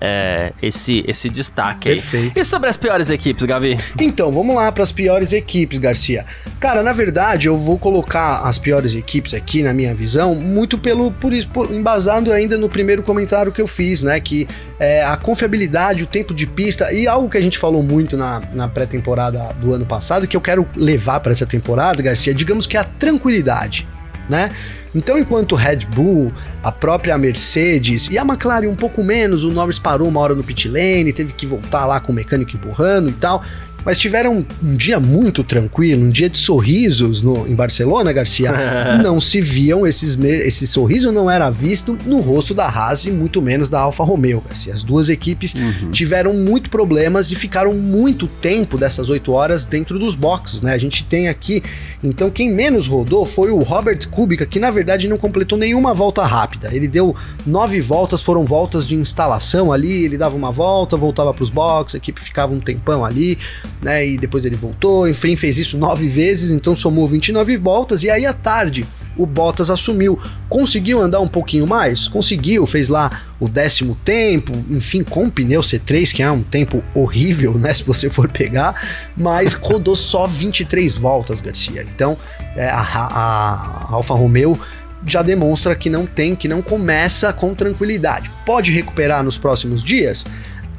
é, 0.00 0.52
esse, 0.62 1.04
esse 1.06 1.28
destaque 1.28 1.90
Perfeito. 1.90 2.32
aí. 2.36 2.42
E 2.42 2.44
sobre 2.44 2.70
as 2.70 2.76
piores 2.76 3.10
equipes, 3.10 3.44
Gavi? 3.44 3.76
Então, 4.00 4.32
vamos 4.32 4.56
lá 4.56 4.72
para 4.72 4.82
as 4.82 4.90
piores 4.90 5.32
equipes, 5.32 5.78
Garcia. 5.78 6.24
Cara, 6.58 6.82
na 6.82 6.92
verdade, 6.92 7.48
eu 7.48 7.56
vou 7.56 7.78
colocar 7.78 8.40
as 8.40 8.58
piores 8.58 8.94
equipes 8.94 9.34
aqui, 9.34 9.62
na 9.62 9.74
minha 9.74 9.94
visão, 9.94 10.34
muito 10.34 10.78
pelo 10.78 11.12
por, 11.12 11.32
por 11.52 11.70
embasado 11.72 12.32
ainda 12.32 12.56
no 12.56 12.68
primeiro 12.68 13.02
comentário 13.02 13.52
que 13.52 13.60
eu 13.60 13.66
fiz, 13.66 14.02
né? 14.02 14.18
Que 14.20 14.48
é, 14.78 15.04
a 15.04 15.16
confiabilidade, 15.16 16.02
o 16.02 16.06
tempo 16.06 16.32
de 16.32 16.46
pista 16.46 16.92
e 16.92 17.06
algo 17.06 17.28
que 17.28 17.36
a 17.36 17.42
gente 17.42 17.58
falou 17.58 17.82
muito 17.82 18.16
na, 18.16 18.40
na 18.52 18.68
pré-temporada 18.68 19.52
do 19.60 19.74
ano 19.74 19.84
passado, 19.84 20.26
que 20.26 20.36
eu 20.36 20.40
quero 20.40 20.66
levar 20.74 21.20
para 21.20 21.32
essa 21.32 21.46
temporada, 21.46 22.02
Garcia, 22.02 22.32
digamos 22.32 22.66
que 22.66 22.76
é 22.76 22.80
a 22.80 22.84
tranquilidade, 22.84 23.86
né? 24.30 24.50
Então, 24.94 25.18
enquanto 25.18 25.54
Red 25.54 25.80
Bull, 25.94 26.32
a 26.62 26.72
própria 26.72 27.16
Mercedes 27.16 28.08
e 28.10 28.18
a 28.18 28.22
McLaren 28.22 28.68
um 28.68 28.74
pouco 28.74 29.04
menos, 29.04 29.44
o 29.44 29.50
Norris 29.50 29.78
parou 29.78 30.08
uma 30.08 30.20
hora 30.20 30.34
no 30.34 30.42
pit 30.42 30.68
lane, 30.68 31.12
teve 31.12 31.32
que 31.32 31.46
voltar 31.46 31.86
lá 31.86 32.00
com 32.00 32.10
o 32.10 32.14
mecânico 32.14 32.56
empurrando 32.56 33.08
e 33.10 33.12
tal 33.12 33.44
mas 33.84 33.98
tiveram 33.98 34.44
um 34.62 34.74
dia 34.74 35.00
muito 35.00 35.42
tranquilo, 35.42 36.04
um 36.04 36.10
dia 36.10 36.28
de 36.28 36.36
sorrisos 36.36 37.22
no, 37.22 37.46
em 37.48 37.54
Barcelona, 37.54 38.12
Garcia. 38.12 38.52
não 39.02 39.20
se 39.20 39.40
viam 39.40 39.86
esses 39.86 40.18
esse 40.22 40.66
sorriso 40.66 41.10
não 41.12 41.30
era 41.30 41.50
visto 41.50 41.96
no 42.04 42.20
rosto 42.20 42.54
da 42.54 42.66
Haas 42.66 43.04
e 43.04 43.10
muito 43.10 43.40
menos 43.40 43.68
da 43.68 43.80
Alfa 43.80 44.04
Romeo, 44.04 44.42
Garcia. 44.46 44.74
As 44.74 44.82
duas 44.82 45.08
equipes 45.08 45.54
uhum. 45.54 45.90
tiveram 45.90 46.34
muito 46.34 46.70
problemas 46.70 47.30
e 47.30 47.34
ficaram 47.34 47.74
muito 47.74 48.26
tempo 48.26 48.76
dessas 48.76 49.08
oito 49.08 49.32
horas 49.32 49.64
dentro 49.64 49.98
dos 49.98 50.14
boxes, 50.14 50.60
né? 50.62 50.74
A 50.74 50.78
gente 50.78 51.04
tem 51.04 51.28
aqui, 51.28 51.62
então 52.02 52.30
quem 52.30 52.52
menos 52.52 52.86
rodou 52.86 53.26
foi 53.26 53.50
o 53.50 53.58
Robert 53.58 54.08
Kubica, 54.08 54.46
que 54.46 54.58
na 54.58 54.70
verdade 54.70 55.08
não 55.08 55.16
completou 55.16 55.58
nenhuma 55.58 55.92
volta 55.92 56.24
rápida. 56.24 56.74
Ele 56.74 56.88
deu 56.88 57.14
nove 57.46 57.80
voltas, 57.80 58.22
foram 58.22 58.44
voltas 58.44 58.86
de 58.86 58.94
instalação 58.94 59.72
ali, 59.72 60.04
ele 60.04 60.16
dava 60.16 60.36
uma 60.36 60.50
volta, 60.50 60.96
voltava 60.96 61.32
para 61.34 61.44
os 61.44 61.50
boxes, 61.50 61.94
a 61.94 61.98
equipe 61.98 62.20
ficava 62.20 62.52
um 62.52 62.60
tempão 62.60 63.04
ali 63.04 63.38
né? 63.82 64.06
E 64.06 64.18
depois 64.18 64.44
ele 64.44 64.56
voltou, 64.56 65.08
enfim, 65.08 65.36
fez 65.36 65.58
isso 65.58 65.78
nove 65.78 66.08
vezes, 66.08 66.50
então 66.50 66.76
somou 66.76 67.08
29 67.08 67.56
voltas. 67.56 68.02
E 68.02 68.10
aí 68.10 68.26
à 68.26 68.32
tarde 68.32 68.86
o 69.16 69.26
Bottas 69.26 69.70
assumiu. 69.70 70.18
Conseguiu 70.48 71.00
andar 71.00 71.20
um 71.20 71.28
pouquinho 71.28 71.66
mais? 71.66 72.08
Conseguiu, 72.08 72.66
fez 72.66 72.88
lá 72.88 73.10
o 73.40 73.48
décimo 73.48 73.96
tempo, 74.04 74.52
enfim, 74.68 75.02
com 75.02 75.30
pneu 75.30 75.62
C3, 75.62 76.12
que 76.12 76.22
é 76.22 76.30
um 76.30 76.42
tempo 76.42 76.84
horrível, 76.94 77.54
né? 77.58 77.72
Se 77.74 77.82
você 77.82 78.10
for 78.10 78.28
pegar, 78.28 78.74
mas 79.16 79.54
rodou 79.54 79.96
só 79.96 80.26
23 80.26 80.98
voltas, 80.98 81.40
Garcia. 81.40 81.82
Então 81.82 82.16
é, 82.54 82.68
a, 82.68 82.80
a 82.82 83.92
Alfa 83.94 84.14
Romeo 84.14 84.60
já 85.06 85.22
demonstra 85.22 85.74
que 85.74 85.88
não 85.88 86.04
tem, 86.04 86.34
que 86.34 86.46
não 86.46 86.60
começa 86.60 87.32
com 87.32 87.54
tranquilidade. 87.54 88.30
Pode 88.44 88.70
recuperar 88.70 89.24
nos 89.24 89.38
próximos 89.38 89.82
dias? 89.82 90.26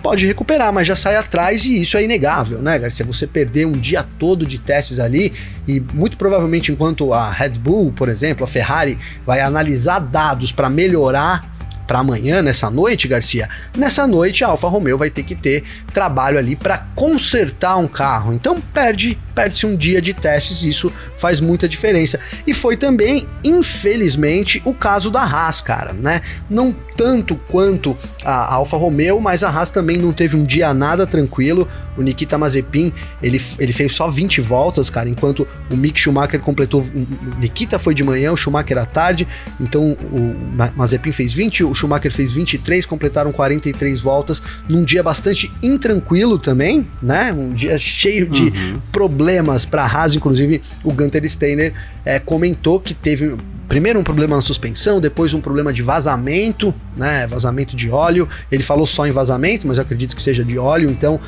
pode 0.02 0.26
recuperar, 0.26 0.74
mas 0.74 0.88
já 0.88 0.96
sai 0.96 1.16
atrás 1.16 1.66
e 1.66 1.82
isso 1.82 1.96
é 1.96 2.04
inegável, 2.04 2.62
né, 2.62 2.78
Garcia? 2.78 3.06
Você 3.06 3.28
perder 3.28 3.68
um 3.68 3.72
dia 3.72 4.04
todo 4.18 4.46
de 4.46 4.58
testes 4.58 5.00
ali 5.00 5.34
e 5.68 5.80
muito 5.80 6.18
provavelmente 6.18 6.72
enquanto 6.72 7.14
a 7.14 7.30
Red 7.32 7.52
Bull, 7.52 7.92
por 7.92 8.10
exemplo, 8.10 8.44
a 8.44 8.48
Ferrari 8.48 8.98
vai 9.26 9.42
analisar 9.42 10.00
dados 10.00 10.52
para 10.52 10.70
melhorar 10.70 11.51
para 11.92 12.00
amanhã, 12.00 12.42
nessa 12.42 12.70
noite, 12.70 13.06
Garcia, 13.06 13.50
nessa 13.78 14.08
noite 14.08 14.46
a 14.46 14.48
Alfa 14.48 14.66
Romeo 14.70 14.98
vai 14.98 15.10
ter 15.10 15.24
que 15.24 15.36
ter 15.36 15.62
trabalho 15.94 16.38
ali 16.38 16.56
para 16.56 16.78
consertar 16.96 17.76
um 17.76 17.86
carro. 17.86 18.32
Então 18.32 18.56
perde, 18.74 19.20
perde-se 19.42 19.66
um 19.66 19.76
dia 19.76 20.00
de 20.00 20.14
testes, 20.14 20.62
e 20.62 20.70
isso 20.70 20.94
faz 21.18 21.40
muita 21.40 21.68
diferença. 21.68 22.20
E 22.46 22.54
foi 22.54 22.78
também, 22.78 23.28
infelizmente, 23.44 24.62
o 24.64 24.72
caso 24.72 25.10
da 25.10 25.22
Haas, 25.22 25.62
cara, 25.62 25.94
né? 25.94 26.22
Não 26.48 26.72
tanto 26.96 27.36
quanto 27.50 27.98
a 28.24 28.54
Alfa 28.54 28.78
Romeo, 28.78 29.20
mas 29.20 29.44
a 29.44 29.50
Haas 29.50 29.72
também 29.72 29.98
não 29.98 30.14
teve 30.14 30.36
um 30.36 30.44
dia 30.44 30.72
nada 30.76 31.08
tranquilo. 31.08 31.68
O 31.98 32.04
Nikita 32.04 32.38
Mazepin, 32.38 32.94
ele, 33.22 33.42
ele 33.58 33.74
fez 33.74 33.96
só 33.96 34.08
20 34.08 34.42
voltas, 34.42 34.90
cara, 34.90 35.10
enquanto 35.10 35.48
o 35.72 35.76
Mick 35.76 36.00
Schumacher 36.00 36.40
completou. 36.40 36.82
O 36.82 37.40
Nikita 37.40 37.80
foi 37.80 37.96
de 37.96 38.04
manhã, 38.04 38.32
o 38.32 38.38
Schumacher 38.38 38.78
à 38.78 38.86
tarde, 38.86 39.28
então 39.60 39.98
o 40.12 40.36
Mazepin 40.76 41.12
fez 41.12 41.34
20, 41.34 41.64
o 41.64 41.74
Schumacher 41.74 42.12
fez 42.12 42.32
23, 42.32 42.86
completaram 42.86 43.32
43 43.32 44.00
voltas 44.00 44.42
num 44.70 44.84
dia 44.84 45.02
bastante 45.02 45.52
intranquilo 45.64 46.38
também, 46.38 46.88
né? 47.02 47.34
Um 47.34 47.54
dia 47.54 47.78
cheio 47.80 48.30
de 48.30 48.44
uhum. 48.44 48.82
problemas 48.92 49.31
para 49.70 49.84
a 49.84 49.86
Haas, 49.86 50.16
inclusive 50.16 50.62
o 50.84 50.92
Gunter 50.92 51.28
Steiner 51.30 51.74
é, 52.04 52.20
comentou 52.20 52.80
que 52.80 52.94
teve 52.94 53.38
primeiro 53.70 54.00
um 54.00 54.04
problema 54.04 54.36
na 54.36 54.42
suspensão, 54.42 55.00
depois 55.00 55.34
um 55.34 55.40
problema 55.40 55.72
de 55.72 55.82
vazamento, 55.82 56.74
né? 56.98 57.26
Vazamento 57.28 57.76
de 57.76 57.90
óleo. 57.90 58.28
Ele 58.52 58.64
falou 58.64 58.86
só 58.86 59.08
em 59.08 59.12
vazamento, 59.12 59.66
mas 59.68 59.78
eu 59.78 59.84
acredito 59.84 60.16
que 60.16 60.22
seja 60.22 60.44
de 60.44 60.58
óleo, 60.58 60.90
então 60.90 61.20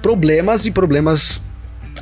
problemas 0.00 0.66
e 0.66 0.70
problemas 0.70 1.40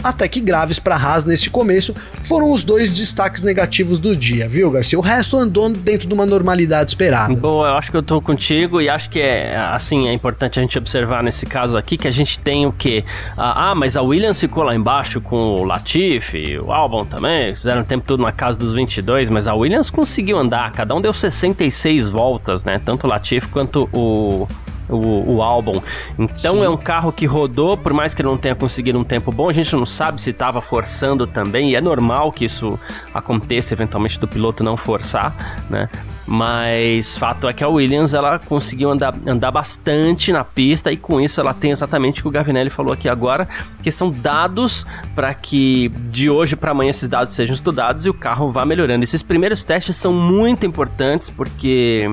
até 0.03 0.29
que 0.29 0.41
graves 0.41 0.79
para 0.79 0.97
Haas 0.97 1.25
nesse 1.25 1.51
começo, 1.51 1.95
foram 2.23 2.51
os 2.51 2.65
dois 2.65 2.95
destaques 2.95 3.43
negativos 3.43 3.99
do 3.99 4.15
dia, 4.15 4.49
viu, 4.49 4.71
Garcia? 4.71 4.99
O 4.99 5.03
resto 5.03 5.37
andou 5.37 5.69
dentro 5.69 6.09
de 6.09 6.15
uma 6.15 6.27
normalidade 6.27 6.91
esperada. 6.91 7.35
Boa, 7.35 7.69
eu 7.69 7.75
acho 7.77 7.91
que 7.91 7.97
eu 7.97 8.03
tô 8.03 8.21
contigo 8.21 8.81
e 8.81 8.89
acho 8.89 9.11
que 9.11 9.21
é 9.21 9.57
assim, 9.57 10.09
é 10.09 10.13
importante 10.13 10.59
a 10.59 10.63
gente 10.63 10.77
observar 10.79 11.23
nesse 11.23 11.47
caso 11.47 11.77
aqui 11.77 11.97
que 11.97 12.09
a 12.09 12.11
gente 12.11 12.39
tem 12.41 12.67
o 12.67 12.73
quê? 12.73 13.05
Ah, 13.37 13.71
ah 13.71 13.75
mas 13.75 13.97
a 13.97 14.03
Williams 14.03 14.39
ficou 14.39 14.63
lá 14.63 14.75
embaixo 14.75 15.21
com 15.21 15.37
o 15.37 15.65
Latifi, 15.65 16.59
o 16.59 16.73
Albon 16.73 17.05
também, 17.05 17.55
fizeram 17.55 17.83
o 17.83 17.85
tempo 17.85 18.05
todo 18.07 18.23
na 18.23 18.33
casa 18.33 18.59
dos 18.59 18.73
22, 18.73 19.31
mas 19.31 19.47
a 19.47 19.55
Williams 19.55 19.91
conseguiu 19.91 20.39
andar, 20.39 20.73
cada 20.73 20.95
um 20.95 21.01
deu 21.01 21.13
66 21.13 22.09
voltas, 22.09 22.65
né? 22.65 22.81
Tanto 22.85 23.07
o 23.07 23.11
Latifi 23.11 23.49
quanto 23.49 23.89
o 23.93 24.47
o, 24.89 25.37
o 25.37 25.43
álbum. 25.43 25.81
Então 26.19 26.57
Sim. 26.57 26.65
é 26.65 26.69
um 26.69 26.77
carro 26.77 27.13
que 27.13 27.27
rodou, 27.27 27.77
por 27.77 27.93
mais 27.93 28.15
que 28.15 28.23
ele 28.23 28.29
não 28.29 28.37
tenha 28.37 28.55
conseguido 28.55 28.99
um 28.99 29.05
tempo 29.05 29.33
bom, 29.33 29.49
a 29.49 29.53
gente 29.53 29.75
não 29.75 29.87
sabe 29.87 30.21
se 30.21 30.31
estava 30.31 30.61
forçando 30.61 31.27
também, 31.27 31.71
e 31.71 31.77
é 31.77 31.81
normal 31.81 32.33
que 32.33 32.45
isso 32.45 32.79
aconteça 33.13 33.75
eventualmente 33.75 34.19
do 34.19 34.29
piloto 34.29 34.63
não 34.63 34.77
forçar, 34.77 35.65
né? 35.69 35.89
Mas 36.27 37.17
fato 37.17 37.49
é 37.49 37.53
que 37.53 37.63
a 37.63 37.69
Williams 37.69 38.13
ela 38.13 38.39
conseguiu 38.39 38.91
andar, 38.91 39.15
andar 39.27 39.53
bastante 39.53 40.33
na 40.33 40.45
pista 40.45 40.91
e 40.91 40.97
com 40.97 41.21
isso 41.21 41.41
ela 41.41 41.55
tem 41.55 41.71
exatamente 41.71 42.21
o 42.21 42.23
que 42.23 42.29
o 42.29 42.31
Gavinelli 42.33 42.69
falou 42.69 42.93
aqui 42.93 43.09
agora, 43.09 43.49
que 43.81 43.93
são 43.93 44.11
dados 44.11 44.85
para 45.15 45.33
que 45.35 45.89
de 46.11 46.29
hoje 46.29 46.57
para 46.57 46.73
amanhã 46.73 46.91
esses 46.91 47.09
dados 47.09 47.35
sejam 47.35 47.55
estudados 47.55 48.07
e 48.07 48.11
o 48.11 48.15
carro 48.15 48.51
vá 48.51 48.65
melhorando. 48.65 49.05
Esses 49.05 49.23
primeiros 49.23 49.65
testes 49.65 49.97
são 49.97 50.13
muito 50.13 50.67
importantes 50.67 51.31
porque 51.31 52.11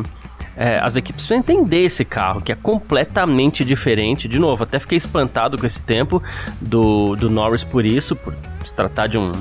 é, 0.56 0.80
as 0.80 0.96
equipes 0.96 1.26
precisam 1.26 1.38
entender 1.38 1.84
esse 1.84 2.06
carro, 2.06 2.42
que 2.42 2.52
é 2.52 2.56
completamente 2.56 3.66
diferente. 3.66 4.28
De 4.28 4.40
novo, 4.40 4.64
até 4.64 4.80
fiquei 4.80 4.98
espantado 4.98 5.58
com 5.58 5.66
esse 5.66 5.82
tempo 5.82 6.22
do, 6.62 7.16
do 7.16 7.30
Norris 7.30 7.64
por 7.64 7.86
isso, 7.86 8.16
por 8.16 8.36
se 8.64 8.74
tratar 8.74 9.08
de 9.08 9.18
um 9.18 9.32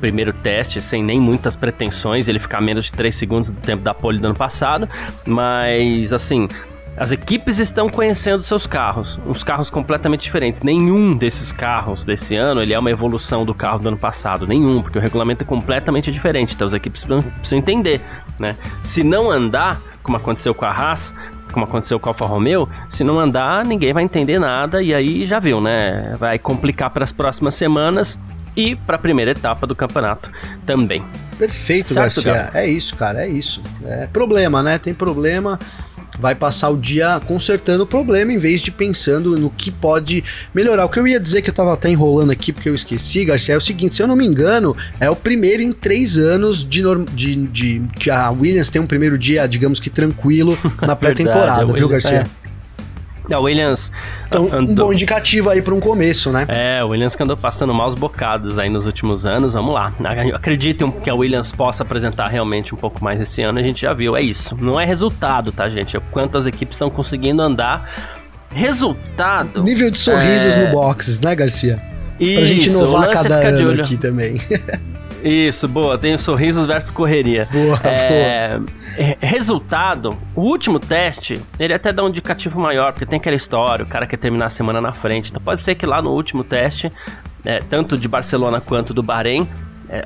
primeiro 0.00 0.32
teste 0.32 0.80
sem 0.80 1.02
nem 1.02 1.20
muitas 1.20 1.56
pretensões, 1.56 2.28
ele 2.28 2.38
ficar 2.38 2.60
menos 2.60 2.86
de 2.86 2.92
3 2.92 3.14
segundos 3.14 3.50
do 3.50 3.60
tempo 3.60 3.82
da 3.82 3.94
pole 3.94 4.18
do 4.18 4.26
ano 4.26 4.36
passado, 4.36 4.88
mas 5.24 6.12
assim, 6.12 6.48
as 6.96 7.12
equipes 7.12 7.58
estão 7.58 7.88
conhecendo 7.90 8.42
seus 8.42 8.66
carros, 8.66 9.20
uns 9.26 9.44
carros 9.44 9.68
completamente 9.68 10.22
diferentes. 10.22 10.62
Nenhum 10.62 11.14
desses 11.14 11.52
carros 11.52 12.04
desse 12.04 12.34
ano 12.34 12.62
ele 12.62 12.72
é 12.72 12.78
uma 12.78 12.90
evolução 12.90 13.44
do 13.44 13.54
carro 13.54 13.78
do 13.78 13.88
ano 13.88 13.98
passado, 13.98 14.46
nenhum, 14.46 14.80
porque 14.80 14.98
o 14.98 15.00
regulamento 15.00 15.44
é 15.44 15.46
completamente 15.46 16.10
diferente. 16.10 16.54
Então 16.54 16.66
as 16.66 16.72
equipes 16.72 17.04
precisam 17.04 17.58
entender, 17.58 18.00
né? 18.38 18.56
Se 18.82 19.04
não 19.04 19.30
andar, 19.30 19.78
como 20.06 20.16
aconteceu 20.16 20.54
com 20.54 20.64
a 20.64 20.70
Haas, 20.70 21.12
como 21.52 21.64
aconteceu 21.64 21.98
com 21.98 22.08
a 22.08 22.10
Alfa 22.10 22.24
Romeo, 22.24 22.68
se 22.88 23.02
não 23.02 23.18
andar, 23.18 23.66
ninguém 23.66 23.92
vai 23.92 24.04
entender 24.04 24.38
nada 24.38 24.80
e 24.80 24.94
aí 24.94 25.26
já 25.26 25.40
viu, 25.40 25.60
né? 25.60 26.16
Vai 26.18 26.38
complicar 26.38 26.90
para 26.90 27.02
as 27.02 27.12
próximas 27.12 27.54
semanas 27.56 28.18
e 28.56 28.76
para 28.76 28.96
a 28.96 28.98
primeira 28.98 29.32
etapa 29.32 29.66
do 29.66 29.74
campeonato 29.74 30.30
também. 30.64 31.04
Perfeito, 31.36 31.92
certo, 31.92 32.22
Garcia. 32.22 32.50
É 32.54 32.68
isso, 32.68 32.94
cara, 32.96 33.26
é 33.26 33.28
isso. 33.28 33.60
É 33.84 34.06
problema, 34.06 34.62
né? 34.62 34.78
Tem 34.78 34.94
problema 34.94 35.58
vai 36.18 36.34
passar 36.34 36.70
o 36.70 36.76
dia 36.76 37.20
consertando 37.26 37.84
o 37.84 37.86
problema 37.86 38.32
em 38.32 38.38
vez 38.38 38.60
de 38.60 38.70
pensando 38.70 39.36
no 39.38 39.50
que 39.50 39.70
pode 39.70 40.24
melhorar. 40.54 40.84
O 40.84 40.88
que 40.88 40.98
eu 40.98 41.06
ia 41.06 41.20
dizer 41.20 41.42
que 41.42 41.50
eu 41.50 41.54
tava 41.54 41.74
até 41.74 41.88
enrolando 41.90 42.30
aqui 42.30 42.52
porque 42.52 42.68
eu 42.68 42.74
esqueci, 42.74 43.24
Garcia, 43.24 43.54
é 43.54 43.58
o 43.58 43.60
seguinte: 43.60 43.94
se 43.94 44.02
eu 44.02 44.06
não 44.06 44.16
me 44.16 44.26
engano, 44.26 44.76
é 45.00 45.10
o 45.10 45.16
primeiro 45.16 45.62
em 45.62 45.72
três 45.72 46.18
anos 46.18 46.68
de, 46.68 46.82
de, 47.12 47.36
de 47.46 47.82
que 47.98 48.10
a 48.10 48.30
Williams 48.30 48.70
tem 48.70 48.80
um 48.80 48.86
primeiro 48.86 49.18
dia, 49.18 49.46
digamos 49.46 49.80
que 49.80 49.90
tranquilo, 49.90 50.58
na 50.80 50.94
pré-temporada, 50.96 51.72
viu, 51.72 51.88
Garcia? 51.88 52.24
É. 52.42 52.45
A 53.30 53.38
Williams. 53.38 53.90
Então, 54.28 54.46
andou... 54.46 54.60
um 54.60 54.74
bom 54.74 54.92
indicativo 54.92 55.50
aí 55.50 55.60
para 55.60 55.74
um 55.74 55.80
começo, 55.80 56.30
né? 56.30 56.46
É, 56.48 56.82
o 56.84 56.88
Williams 56.88 57.16
que 57.16 57.22
andou 57.22 57.36
passando 57.36 57.74
maus 57.74 57.94
bocados 57.94 58.58
aí 58.58 58.68
nos 58.68 58.86
últimos 58.86 59.26
anos. 59.26 59.52
Vamos 59.52 59.74
lá. 59.74 59.92
Acreditem 60.34 60.90
que 60.90 61.10
a 61.10 61.14
Williams 61.14 61.52
possa 61.52 61.82
apresentar 61.82 62.28
realmente 62.28 62.74
um 62.74 62.78
pouco 62.78 63.02
mais 63.02 63.20
esse 63.20 63.42
ano, 63.42 63.58
a 63.58 63.62
gente 63.62 63.82
já 63.82 63.92
viu. 63.92 64.16
É 64.16 64.20
isso. 64.20 64.56
Não 64.60 64.80
é 64.80 64.84
resultado, 64.84 65.52
tá, 65.52 65.68
gente? 65.68 65.96
É 65.96 66.00
quanto 66.10 66.38
as 66.38 66.46
equipes 66.46 66.76
estão 66.76 66.90
conseguindo 66.90 67.42
andar. 67.42 67.88
Resultado. 68.50 69.62
Nível 69.62 69.90
de 69.90 69.98
sorrisos 69.98 70.56
é... 70.56 70.68
no 70.68 70.72
boxes, 70.72 71.20
né, 71.20 71.34
Garcia? 71.34 71.82
Isso, 72.18 72.38
pra 72.38 72.46
gente 72.46 72.68
inovar 72.68 73.08
é 73.08 73.12
cada 73.12 73.48
ano 73.48 73.82
aqui 73.82 73.96
também. 73.96 74.40
Isso, 75.26 75.66
boa. 75.66 75.98
Tem 75.98 76.16
sorrisos 76.16 76.66
versus 76.66 76.90
correria. 76.90 77.48
Boa, 77.50 77.78
é, 77.84 78.58
boa. 78.58 79.16
Resultado, 79.20 80.16
o 80.34 80.42
último 80.42 80.78
teste, 80.78 81.40
ele 81.58 81.74
até 81.74 81.92
dá 81.92 82.04
um 82.04 82.08
indicativo 82.08 82.60
maior, 82.60 82.92
porque 82.92 83.04
tem 83.04 83.18
aquela 83.18 83.36
história, 83.36 83.84
o 83.84 83.88
cara 83.88 84.06
quer 84.06 84.16
terminar 84.16 84.46
a 84.46 84.50
semana 84.50 84.80
na 84.80 84.92
frente. 84.92 85.30
Então 85.30 85.42
pode 85.42 85.60
ser 85.60 85.74
que 85.74 85.84
lá 85.84 86.00
no 86.00 86.10
último 86.10 86.44
teste, 86.44 86.92
é, 87.44 87.58
tanto 87.58 87.98
de 87.98 88.08
Barcelona 88.08 88.60
quanto 88.60 88.94
do 88.94 89.02
Bahrein, 89.02 89.48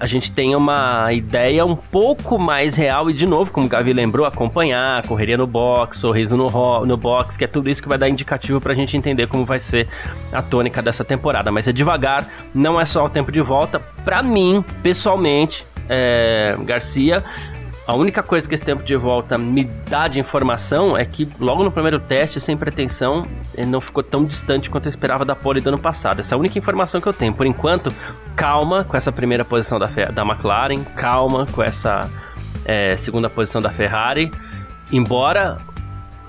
a 0.01 0.07
gente 0.07 0.31
tem 0.31 0.55
uma 0.55 1.13
ideia 1.13 1.65
um 1.65 1.77
pouco 1.77 2.39
mais 2.39 2.77
real 2.77 3.11
e, 3.11 3.13
de 3.13 3.27
novo, 3.27 3.51
como 3.51 3.67
o 3.67 3.69
Gavi 3.69 3.93
lembrou, 3.93 4.27
acompanhar, 4.27 5.07
correria 5.07 5.37
no 5.37 5.47
box, 5.47 5.99
sorriso 5.99 6.37
no, 6.37 6.87
no 6.87 6.97
box, 6.97 7.37
que 7.37 7.45
é 7.45 7.47
tudo 7.47 7.71
isso 7.71 7.83
que 7.83 7.89
vai 7.89 7.99
dar 7.99 8.09
indicativo 8.09 8.61
pra 8.61 8.75
gente 8.75 8.97
entender 8.97 9.27
como 9.27 9.45
vai 9.45 9.61
ser 9.61 9.89
a 10.33 10.43
tônica 10.43 10.83
dessa 10.83 11.05
temporada. 11.05 11.51
Mas 11.51 11.67
é 11.67 11.73
devagar, 11.73 12.27
não 12.55 12.81
é 12.81 12.85
só 12.85 13.05
o 13.05 13.09
tempo 13.09 13.33
de 13.33 13.41
volta. 13.41 13.81
Pra 14.05 14.23
mim, 14.23 14.65
pessoalmente, 14.83 15.65
é, 15.89 16.57
Garcia, 16.65 17.25
a 17.91 17.95
única 17.95 18.23
coisa 18.23 18.49
que 18.49 18.55
esse 18.55 18.63
tempo 18.63 18.85
de 18.85 18.95
volta 18.95 19.37
me 19.37 19.65
dá 19.65 20.07
de 20.07 20.21
informação 20.21 20.97
é 20.97 21.05
que 21.05 21.29
logo 21.41 21.65
no 21.65 21.73
primeiro 21.73 21.99
teste, 21.99 22.41
sem 22.41 22.57
pretensão, 22.57 23.27
ele 23.53 23.67
não 23.67 23.81
ficou 23.81 24.01
tão 24.01 24.25
distante 24.25 24.71
quanto 24.71 24.87
eu 24.87 24.91
esperava 24.91 25.25
da 25.25 25.35
pole 25.35 25.61
do 25.61 25.71
ano 25.71 25.79
passado. 25.79 26.21
Essa 26.21 26.33
é 26.33 26.37
a 26.37 26.39
única 26.39 26.57
informação 26.57 27.01
que 27.01 27.09
eu 27.09 27.13
tenho. 27.13 27.35
Por 27.35 27.47
enquanto, 27.47 27.93
calma 28.37 28.85
com 28.85 28.97
essa 28.97 29.11
primeira 29.11 29.45
posição 29.45 29.77
da, 29.77 29.89
da 29.89 30.23
McLaren, 30.23 30.85
calma 30.95 31.49
com 31.51 31.65
essa 31.65 32.09
é, 32.65 32.97
segunda 32.97 33.29
posição 33.29 33.61
da 33.61 33.71
Ferrari. 33.71 34.31
Embora, 34.93 35.59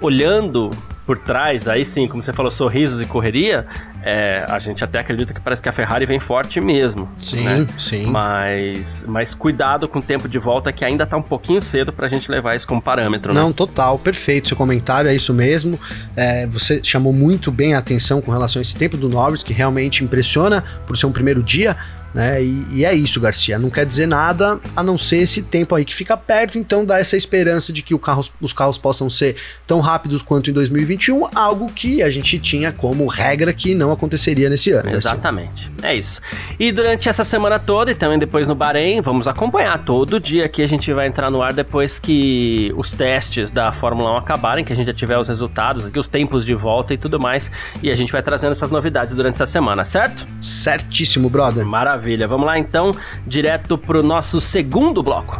olhando 0.02 0.72
por 1.06 1.20
trás, 1.20 1.68
aí 1.68 1.86
sim, 1.86 2.08
como 2.08 2.24
você 2.24 2.34
falou, 2.34 2.52
sorrisos 2.52 3.00
e 3.00 3.06
correria, 3.06 3.68
é, 4.04 4.46
a 4.48 4.60
gente 4.60 4.84
até 4.84 5.00
acredita 5.00 5.34
que 5.34 5.40
parece 5.40 5.62
que 5.62 5.70
a 5.70 5.72
Ferrari 5.72 6.06
vem 6.06 6.20
forte 6.20 6.60
mesmo. 6.60 7.10
Sim, 7.20 7.44
né? 7.44 7.68
sim. 7.78 8.06
Mas, 8.08 9.06
mas 9.08 9.34
cuidado 9.34 9.88
com 9.88 10.00
o 10.00 10.02
tempo 10.02 10.28
de 10.28 10.40
volta, 10.40 10.72
que 10.72 10.84
ainda 10.84 11.06
tá 11.06 11.18
um 11.18 11.22
pouquinho 11.22 11.62
cedo 11.62 11.94
pra 11.94 12.08
gente 12.08 12.30
levar 12.30 12.56
isso 12.56 12.68
como 12.68 12.82
parâmetro, 12.82 13.34
né? 13.34 13.40
Não, 13.40 13.54
total, 13.54 14.00
perfeito. 14.00 14.50
Seu 14.50 14.58
comentário 14.58 15.10
é 15.10 15.16
isso 15.16 15.34
mesmo. 15.34 15.80
É, 16.16 16.48
você 16.48 16.82
chamou 16.84 17.14
muito 17.14 17.52
bem 17.52 17.76
a 17.76 17.80
atenção 17.80 18.22
com 18.22 18.32
relação 18.32 18.60
a 18.60 18.62
esse 18.62 18.76
tempo 18.76 18.98
do 18.98 19.08
Norris, 19.08 19.44
que 19.44 19.54
realmente 19.54 20.04
impressiona 20.04 20.64
por 20.86 20.98
ser 20.98 21.06
um 21.06 21.12
primeiro 21.12 21.44
dia. 21.44 21.78
Né? 22.14 22.44
E, 22.44 22.66
e, 22.72 22.86
é 22.86 22.94
isso, 22.94 23.20
Garcia. 23.22 23.58
Não 23.58 23.70
quer 23.70 23.86
dizer 23.86 24.06
nada 24.06 24.60
a 24.76 24.84
não 24.84 24.98
ser 24.98 25.18
esse 25.18 25.42
tempo 25.42 25.76
aí 25.76 25.86
que 25.86 25.96
fica 25.96 26.18
perto, 26.18 26.58
então 26.58 26.86
dá 26.86 27.00
essa 27.00 27.16
esperança 27.16 27.72
de 27.72 27.82
que 27.82 27.98
carro, 27.98 28.26
os 28.42 28.52
carros 28.52 28.78
possam 28.78 29.10
ser 29.10 29.36
tão 29.66 29.80
rápidos 29.80 30.22
quanto 30.22 30.50
em 30.50 30.54
2021, 30.54 31.28
algo 31.36 31.72
que 31.72 32.04
a 32.04 32.12
gente 32.12 32.38
tinha 32.40 32.72
como 32.72 33.08
regra 33.08 33.54
que 33.54 33.74
não 33.74 33.92
aconteceria 33.92 34.50
nesse 34.50 34.72
ano. 34.72 34.94
Exatamente. 34.94 35.70
Garcia. 35.70 35.90
É 35.90 35.96
isso. 35.96 36.22
E 36.60 36.72
durante 36.72 37.08
essa 37.08 37.24
semana 37.24 37.60
toda 37.60 37.92
e 37.92 37.96
também 37.96 38.20
depois 38.20 38.48
no 38.48 38.56
Bahrein, 38.56 39.02
vamos 39.02 39.28
acompanhar 39.28 39.84
todo 39.84 40.20
dia 40.20 40.50
que 40.50 40.62
a 40.62 40.68
gente 40.68 40.92
vai 40.92 41.08
entrar 41.08 41.32
no 41.32 41.42
ar 41.42 41.54
depois 41.54 41.98
que 41.98 42.74
os 42.76 42.92
testes 42.92 43.52
da 43.52 43.72
Fórmula 43.72 44.14
1 44.16 44.18
acabarem, 44.18 44.66
que 44.66 44.74
a 44.74 44.76
gente 44.76 44.88
já 44.88 44.94
tiver 44.94 45.18
os 45.18 45.28
resultados, 45.28 45.86
aqui 45.86 46.00
os 46.00 46.08
tempos 46.08 46.44
de 46.44 46.54
volta 46.54 46.94
e 46.94 46.98
tudo 46.98 47.20
mais, 47.20 47.52
e 47.82 47.90
a 47.90 47.96
gente 47.96 48.12
vai 48.12 48.22
trazendo 48.22 48.52
essas 48.52 48.72
novidades 48.72 49.16
durante 49.16 49.36
essa 49.36 49.46
semana, 49.46 49.86
certo? 49.86 50.28
Certíssimo, 50.42 51.30
brother. 51.30 51.66
Maravilha. 51.66 52.01
Maravilha. 52.02 52.28
Vamos 52.28 52.48
lá 52.48 52.58
então, 52.58 52.92
direto 53.28 53.78
pro 53.78 54.02
nosso 54.02 54.42
segundo 54.42 55.04
bloco. 55.04 55.40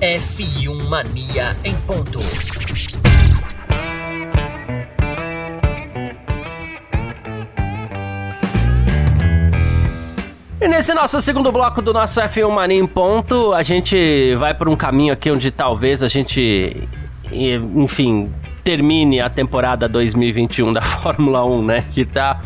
F1 0.00 0.88
Mania 0.88 1.54
em 1.62 1.74
ponto. 1.82 2.18
E 10.58 10.68
nesse 10.68 10.94
nosso 10.94 11.20
segundo 11.20 11.52
bloco 11.52 11.82
do 11.82 11.92
nosso 11.92 12.18
F1 12.18 12.50
Mania 12.50 12.78
em 12.78 12.86
ponto, 12.86 13.52
a 13.52 13.62
gente 13.62 14.34
vai 14.36 14.54
por 14.54 14.70
um 14.70 14.76
caminho 14.76 15.12
aqui 15.12 15.30
onde 15.30 15.50
talvez 15.50 16.02
a 16.02 16.08
gente, 16.08 16.88
enfim, 17.30 18.32
termine 18.64 19.20
a 19.20 19.28
temporada 19.28 19.86
2021 19.86 20.72
da 20.72 20.80
Fórmula 20.82 21.44
1, 21.44 21.62
né? 21.62 21.84
Que 21.92 22.06
tá 22.06 22.40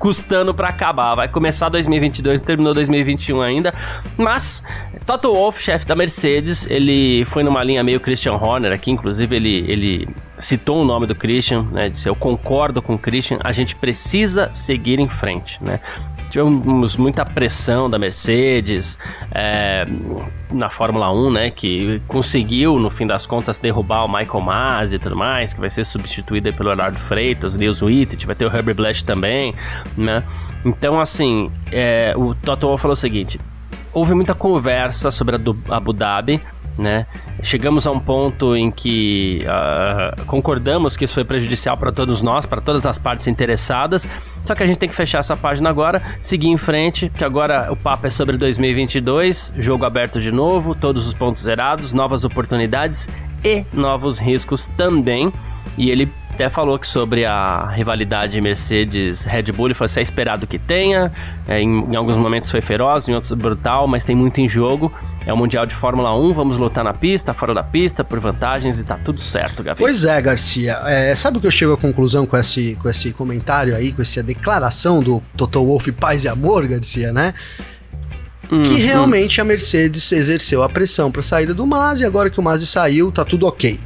custando 0.00 0.54
para 0.54 0.68
acabar. 0.68 1.14
Vai 1.14 1.28
começar 1.28 1.68
2022, 1.68 2.40
terminou 2.40 2.72
2021 2.72 3.40
ainda. 3.42 3.74
Mas 4.16 4.64
Toto 5.04 5.32
Wolff, 5.32 5.62
chefe 5.62 5.86
da 5.86 5.94
Mercedes, 5.94 6.66
ele 6.68 7.24
foi 7.26 7.44
numa 7.44 7.62
linha 7.62 7.84
meio 7.84 8.00
Christian 8.00 8.32
Horner 8.32 8.72
aqui, 8.72 8.90
inclusive 8.90 9.36
ele, 9.36 9.64
ele 9.68 10.08
citou 10.38 10.82
o 10.82 10.84
nome 10.86 11.06
do 11.06 11.14
Christian, 11.14 11.68
né? 11.70 11.90
Disse: 11.90 12.08
Eu 12.08 12.16
concordo 12.16 12.80
com 12.80 12.94
o 12.94 12.98
Christian, 12.98 13.38
a 13.44 13.52
gente 13.52 13.76
precisa 13.76 14.50
seguir 14.54 14.98
em 14.98 15.08
frente, 15.08 15.62
né? 15.62 15.78
Tivemos 16.30 16.96
muita 16.96 17.24
pressão 17.24 17.90
da 17.90 17.98
Mercedes 17.98 18.98
é, 19.32 19.84
na 20.50 20.70
Fórmula 20.70 21.12
1, 21.12 21.30
né? 21.30 21.50
Que 21.50 22.00
conseguiu, 22.06 22.78
no 22.78 22.88
fim 22.88 23.06
das 23.06 23.26
contas, 23.26 23.58
derrubar 23.58 24.04
o 24.04 24.08
Michael 24.08 24.40
Masi 24.40 24.96
e 24.96 24.98
tudo 24.98 25.16
mais, 25.16 25.52
que 25.52 25.60
vai 25.60 25.68
ser 25.68 25.84
substituído 25.84 26.52
pelo 26.52 26.68
Leonardo 26.68 26.98
Freitas, 26.98 27.54
Lewis 27.54 27.82
Witt, 27.82 28.26
vai 28.26 28.34
ter 28.34 28.46
o 28.46 28.54
Herbert 28.54 28.76
Blash 28.76 29.02
também, 29.02 29.54
né? 29.96 30.22
Então, 30.64 31.00
assim, 31.00 31.50
é, 31.72 32.14
o 32.16 32.34
Toto 32.34 32.66
Wolff 32.66 32.82
falou 32.82 32.92
o 32.92 32.96
seguinte: 32.96 33.40
houve 33.92 34.14
muita 34.14 34.34
conversa 34.34 35.10
sobre 35.10 35.36
a 35.36 35.76
Abu 35.76 35.92
Dhabi, 35.92 36.40
né? 36.80 37.06
Chegamos 37.42 37.86
a 37.86 37.90
um 37.90 38.00
ponto 38.00 38.56
em 38.56 38.70
que 38.70 39.44
uh, 39.44 40.24
concordamos 40.24 40.96
que 40.96 41.04
isso 41.04 41.14
foi 41.14 41.24
prejudicial 41.24 41.76
para 41.76 41.92
todos 41.92 42.22
nós, 42.22 42.46
para 42.46 42.60
todas 42.60 42.86
as 42.86 42.98
partes 42.98 43.28
interessadas. 43.28 44.08
Só 44.44 44.54
que 44.54 44.62
a 44.62 44.66
gente 44.66 44.78
tem 44.78 44.88
que 44.88 44.94
fechar 44.94 45.18
essa 45.18 45.36
página 45.36 45.68
agora, 45.68 46.02
seguir 46.22 46.48
em 46.48 46.56
frente, 46.56 47.10
que 47.10 47.22
agora 47.22 47.70
o 47.70 47.76
papo 47.76 48.06
é 48.06 48.10
sobre 48.10 48.36
2022, 48.36 49.54
jogo 49.58 49.84
aberto 49.84 50.20
de 50.20 50.32
novo, 50.32 50.74
todos 50.74 51.06
os 51.06 51.14
pontos 51.14 51.42
zerados, 51.42 51.92
novas 51.92 52.24
oportunidades 52.24 53.08
e 53.44 53.64
novos 53.72 54.18
riscos 54.18 54.68
também. 54.68 55.32
E 55.76 55.90
ele 55.90 56.10
até 56.32 56.48
falou 56.48 56.78
que 56.78 56.86
sobre 56.86 57.24
a 57.26 57.66
rivalidade 57.66 58.40
Mercedes-Red 58.40 59.52
Bull, 59.52 59.68
ele 59.68 59.74
falou 59.74 59.86
assim, 59.86 60.00
é 60.00 60.02
esperado 60.02 60.46
que 60.46 60.58
tenha, 60.58 61.12
é, 61.46 61.60
em, 61.60 61.92
em, 61.92 61.96
alguns 61.96 62.16
momentos 62.16 62.50
foi 62.50 62.60
feroz, 62.60 63.08
em 63.08 63.14
outros 63.14 63.32
brutal, 63.32 63.86
mas 63.86 64.04
tem 64.04 64.16
muito 64.16 64.40
em 64.40 64.48
jogo. 64.48 64.92
É 65.26 65.32
o 65.32 65.36
Mundial 65.36 65.66
de 65.66 65.74
Fórmula 65.74 66.16
1, 66.18 66.32
vamos 66.32 66.56
lutar 66.56 66.82
na 66.82 66.94
pista, 66.94 67.34
fora 67.34 67.52
da 67.52 67.62
pista, 67.62 68.02
por 68.02 68.18
vantagens 68.18 68.78
e 68.78 68.84
tá 68.84 68.96
tudo 68.96 69.20
certo, 69.20 69.62
Gavi. 69.62 69.78
Pois 69.78 70.04
é, 70.04 70.20
Garcia. 70.22 70.80
É, 70.86 71.14
sabe 71.14 71.36
o 71.36 71.40
que 71.40 71.46
eu 71.46 71.50
chego 71.50 71.74
à 71.74 71.76
conclusão 71.76 72.24
com 72.24 72.36
esse, 72.36 72.76
com 72.80 72.88
esse 72.88 73.12
comentário 73.12 73.76
aí, 73.76 73.92
com 73.92 74.00
essa 74.00 74.22
declaração 74.22 75.02
do 75.02 75.22
Toto 75.36 75.62
Wolff 75.64 75.92
Paz 75.92 76.24
e 76.24 76.28
Amor, 76.28 76.66
Garcia, 76.66 77.12
né? 77.12 77.34
Que 78.48 78.80
realmente 78.80 79.40
hum. 79.40 79.42
a 79.42 79.44
Mercedes 79.44 80.10
exerceu 80.10 80.62
a 80.62 80.68
pressão 80.68 81.10
para 81.10 81.20
a 81.20 81.22
saída 81.22 81.54
do 81.54 81.66
Masi, 81.66 82.04
agora 82.04 82.30
que 82.30 82.40
o 82.40 82.42
Masi 82.42 82.66
saiu, 82.66 83.12
tá 83.12 83.24
tudo 83.24 83.46
ok. 83.46 83.78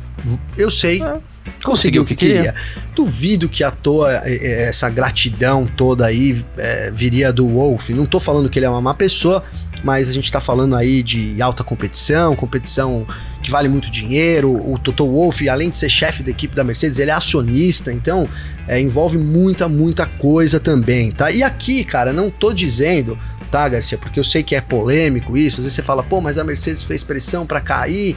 Eu 0.57 0.71
sei, 0.71 1.03
é 1.03 1.34
conseguiu 1.63 2.03
o 2.03 2.05
que 2.05 2.15
queria. 2.15 2.37
queria. 2.37 2.55
Duvido 2.95 3.49
que 3.49 3.65
à 3.65 3.71
toa 3.71 4.13
é, 4.13 4.35
é, 4.35 4.63
essa 4.69 4.89
gratidão 4.89 5.67
toda 5.67 6.07
aí 6.07 6.45
é, 6.57 6.91
viria 6.91 7.33
do 7.33 7.47
Wolf. 7.49 7.91
Não 7.91 8.07
tô 8.07 8.21
falando 8.21 8.49
que 8.49 8.59
ele 8.59 8.67
é 8.67 8.71
uma 8.71 8.81
má 8.81 8.95
pessoa, 8.95 9.43
mas 9.83 10.09
a 10.09 10.13
gente 10.13 10.31
tá 10.33 10.41
falando 10.41 10.75
aí 10.75 11.03
de 11.03 11.41
alta 11.43 11.63
competição, 11.63 12.35
competição 12.35 13.07
que 13.43 13.51
vale 13.51 13.69
muito 13.69 13.91
dinheiro. 13.91 14.51
O 14.51 14.79
Toto 14.79 15.07
Wolff, 15.07 15.47
além 15.49 15.71
de 15.71 15.79
ser 15.79 15.91
chefe 15.91 16.23
da 16.23 16.31
equipe 16.31 16.57
da 16.57 16.65
Mercedes, 16.65 16.99
ele 16.99 17.11
é 17.11 17.15
acionista, 17.15 17.93
então 17.93 18.29
é, 18.67 18.81
envolve 18.81 19.19
muita, 19.19 19.69
muita 19.69 20.07
coisa 20.07 20.59
também, 20.59 21.11
tá? 21.11 21.31
E 21.31 21.43
aqui, 21.43 21.85
cara, 21.85 22.13
não 22.13 22.31
tô 22.31 22.53
dizendo 22.53 23.19
tá, 23.55 23.69
Garcia? 23.69 23.97
Porque 23.97 24.19
eu 24.19 24.25
sei 24.25 24.43
que 24.43 24.57
é 24.57 24.61
polêmico 24.61 25.37
isso. 25.37 25.61
Às 25.61 25.67
vezes 25.67 25.75
você 25.75 25.83
fala, 25.83 26.03
pô, 26.03 26.21
mas 26.21 26.39
a 26.39 26.43
Mercedes 26.43 26.83
fez 26.83 27.05
pressão 27.05 27.47
para 27.47 27.61
cair. 27.61 28.17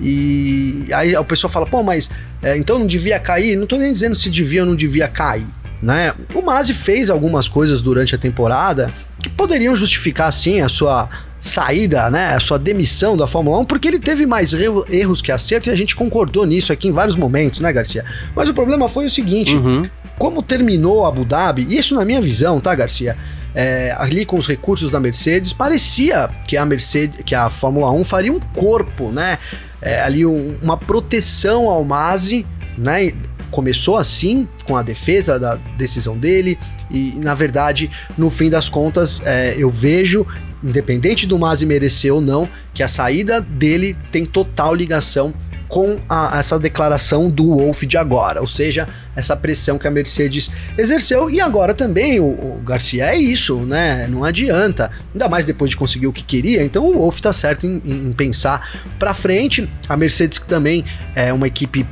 E 0.00 0.88
aí 0.92 1.16
o 1.16 1.24
pessoal 1.24 1.52
fala, 1.52 1.66
pô, 1.66 1.84
mas 1.84 2.10
é, 2.42 2.56
então 2.56 2.80
não 2.80 2.86
devia 2.86 3.20
cair? 3.20 3.54
Não 3.54 3.64
tô 3.64 3.76
nem 3.76 3.92
dizendo 3.92 4.16
se 4.16 4.28
devia 4.28 4.62
ou 4.62 4.66
não 4.66 4.74
devia 4.74 5.06
cair. 5.06 5.46
Né? 5.80 6.12
O 6.34 6.42
Masi 6.42 6.74
fez 6.74 7.08
algumas 7.10 7.46
coisas 7.46 7.80
durante 7.80 8.16
a 8.16 8.18
temporada 8.18 8.92
que 9.20 9.30
poderiam 9.30 9.76
justificar 9.76 10.32
sim 10.32 10.60
a 10.60 10.68
sua 10.68 11.08
saída, 11.38 12.08
né, 12.08 12.34
a 12.36 12.40
sua 12.40 12.56
demissão 12.56 13.16
da 13.16 13.26
Fórmula 13.26 13.58
1, 13.58 13.64
porque 13.64 13.88
ele 13.88 13.98
teve 13.98 14.24
mais 14.26 14.52
erros 14.54 15.20
que 15.20 15.32
acerto 15.32 15.68
e 15.68 15.72
a 15.72 15.76
gente 15.76 15.96
concordou 15.96 16.46
nisso 16.46 16.72
aqui 16.72 16.86
em 16.86 16.92
vários 16.92 17.16
momentos, 17.16 17.58
né, 17.58 17.72
Garcia? 17.72 18.04
Mas 18.34 18.48
o 18.48 18.54
problema 18.54 18.88
foi 18.88 19.06
o 19.06 19.10
seguinte: 19.10 19.56
uhum. 19.56 19.84
como 20.16 20.40
terminou 20.40 21.04
Abu 21.04 21.24
Dhabi, 21.24 21.66
e 21.68 21.76
isso 21.76 21.96
na 21.96 22.04
minha 22.04 22.20
visão, 22.20 22.60
tá, 22.60 22.72
Garcia? 22.76 23.16
É, 23.54 23.94
ali 23.98 24.24
com 24.24 24.38
os 24.38 24.46
recursos 24.46 24.90
da 24.90 24.98
Mercedes, 24.98 25.52
parecia 25.52 26.28
que 26.46 26.56
a 26.56 26.64
Mercedes, 26.64 27.20
que 27.24 27.34
a 27.34 27.50
Fórmula 27.50 27.90
1 27.90 28.04
faria 28.04 28.32
um 28.32 28.40
corpo, 28.40 29.10
né? 29.12 29.38
é, 29.82 30.00
ali 30.00 30.24
um, 30.24 30.56
uma 30.62 30.76
proteção 30.76 31.68
ao 31.68 31.84
Masi, 31.84 32.46
né? 32.78 33.12
Começou 33.50 33.98
assim, 33.98 34.48
com 34.64 34.76
a 34.76 34.82
defesa 34.82 35.38
da 35.38 35.56
decisão 35.76 36.16
dele, 36.16 36.58
e 36.90 37.12
na 37.16 37.34
verdade, 37.34 37.90
no 38.16 38.30
fim 38.30 38.48
das 38.48 38.68
contas, 38.68 39.20
é, 39.26 39.54
eu 39.58 39.68
vejo, 39.68 40.24
independente 40.64 41.26
do 41.26 41.38
Masi 41.38 41.66
merecer 41.66 42.14
ou 42.14 42.20
não, 42.20 42.48
que 42.72 42.82
a 42.82 42.88
saída 42.88 43.42
dele 43.42 43.94
tem 44.10 44.24
total 44.24 44.74
ligação 44.74 45.34
com 45.72 45.98
a, 46.06 46.38
essa 46.38 46.58
declaração 46.58 47.30
do 47.30 47.56
Wolf 47.56 47.84
de 47.84 47.96
agora, 47.96 48.42
ou 48.42 48.46
seja, 48.46 48.86
essa 49.16 49.34
pressão 49.34 49.78
que 49.78 49.88
a 49.88 49.90
Mercedes 49.90 50.50
exerceu 50.76 51.30
e 51.30 51.40
agora 51.40 51.72
também 51.72 52.20
o, 52.20 52.24
o 52.24 52.62
Garcia 52.62 53.06
é 53.06 53.16
isso, 53.16 53.56
né? 53.60 54.06
Não 54.06 54.22
adianta, 54.22 54.90
ainda 55.14 55.30
mais 55.30 55.46
depois 55.46 55.70
de 55.70 55.76
conseguir 55.78 56.06
o 56.06 56.12
que 56.12 56.22
queria. 56.22 56.62
Então 56.62 56.84
o 56.84 56.98
Wolf 56.98 57.20
tá 57.20 57.32
certo 57.32 57.66
em, 57.66 57.80
em 57.86 58.12
pensar 58.12 58.82
para 58.98 59.14
frente. 59.14 59.66
A 59.88 59.96
Mercedes 59.96 60.38
que 60.38 60.46
também 60.46 60.84
é 61.14 61.32
uma 61.32 61.46
equipe 61.46 61.86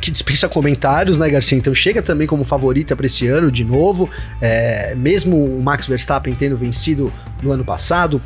que 0.00 0.10
dispensa 0.10 0.48
comentários, 0.48 1.18
né, 1.18 1.28
Garcia? 1.28 1.58
Então 1.58 1.74
chega 1.74 2.00
também 2.00 2.26
como 2.26 2.44
favorita 2.44 2.96
para 2.96 3.04
esse 3.04 3.26
ano 3.26 3.52
de 3.52 3.62
novo. 3.62 4.08
É, 4.40 4.94
mesmo 4.94 5.54
o 5.54 5.62
Max 5.62 5.86
Verstappen 5.86 6.34
tendo 6.34 6.56
vencido 6.56 7.12
no 7.42 7.52
ano 7.52 7.62
passado, 7.62 8.22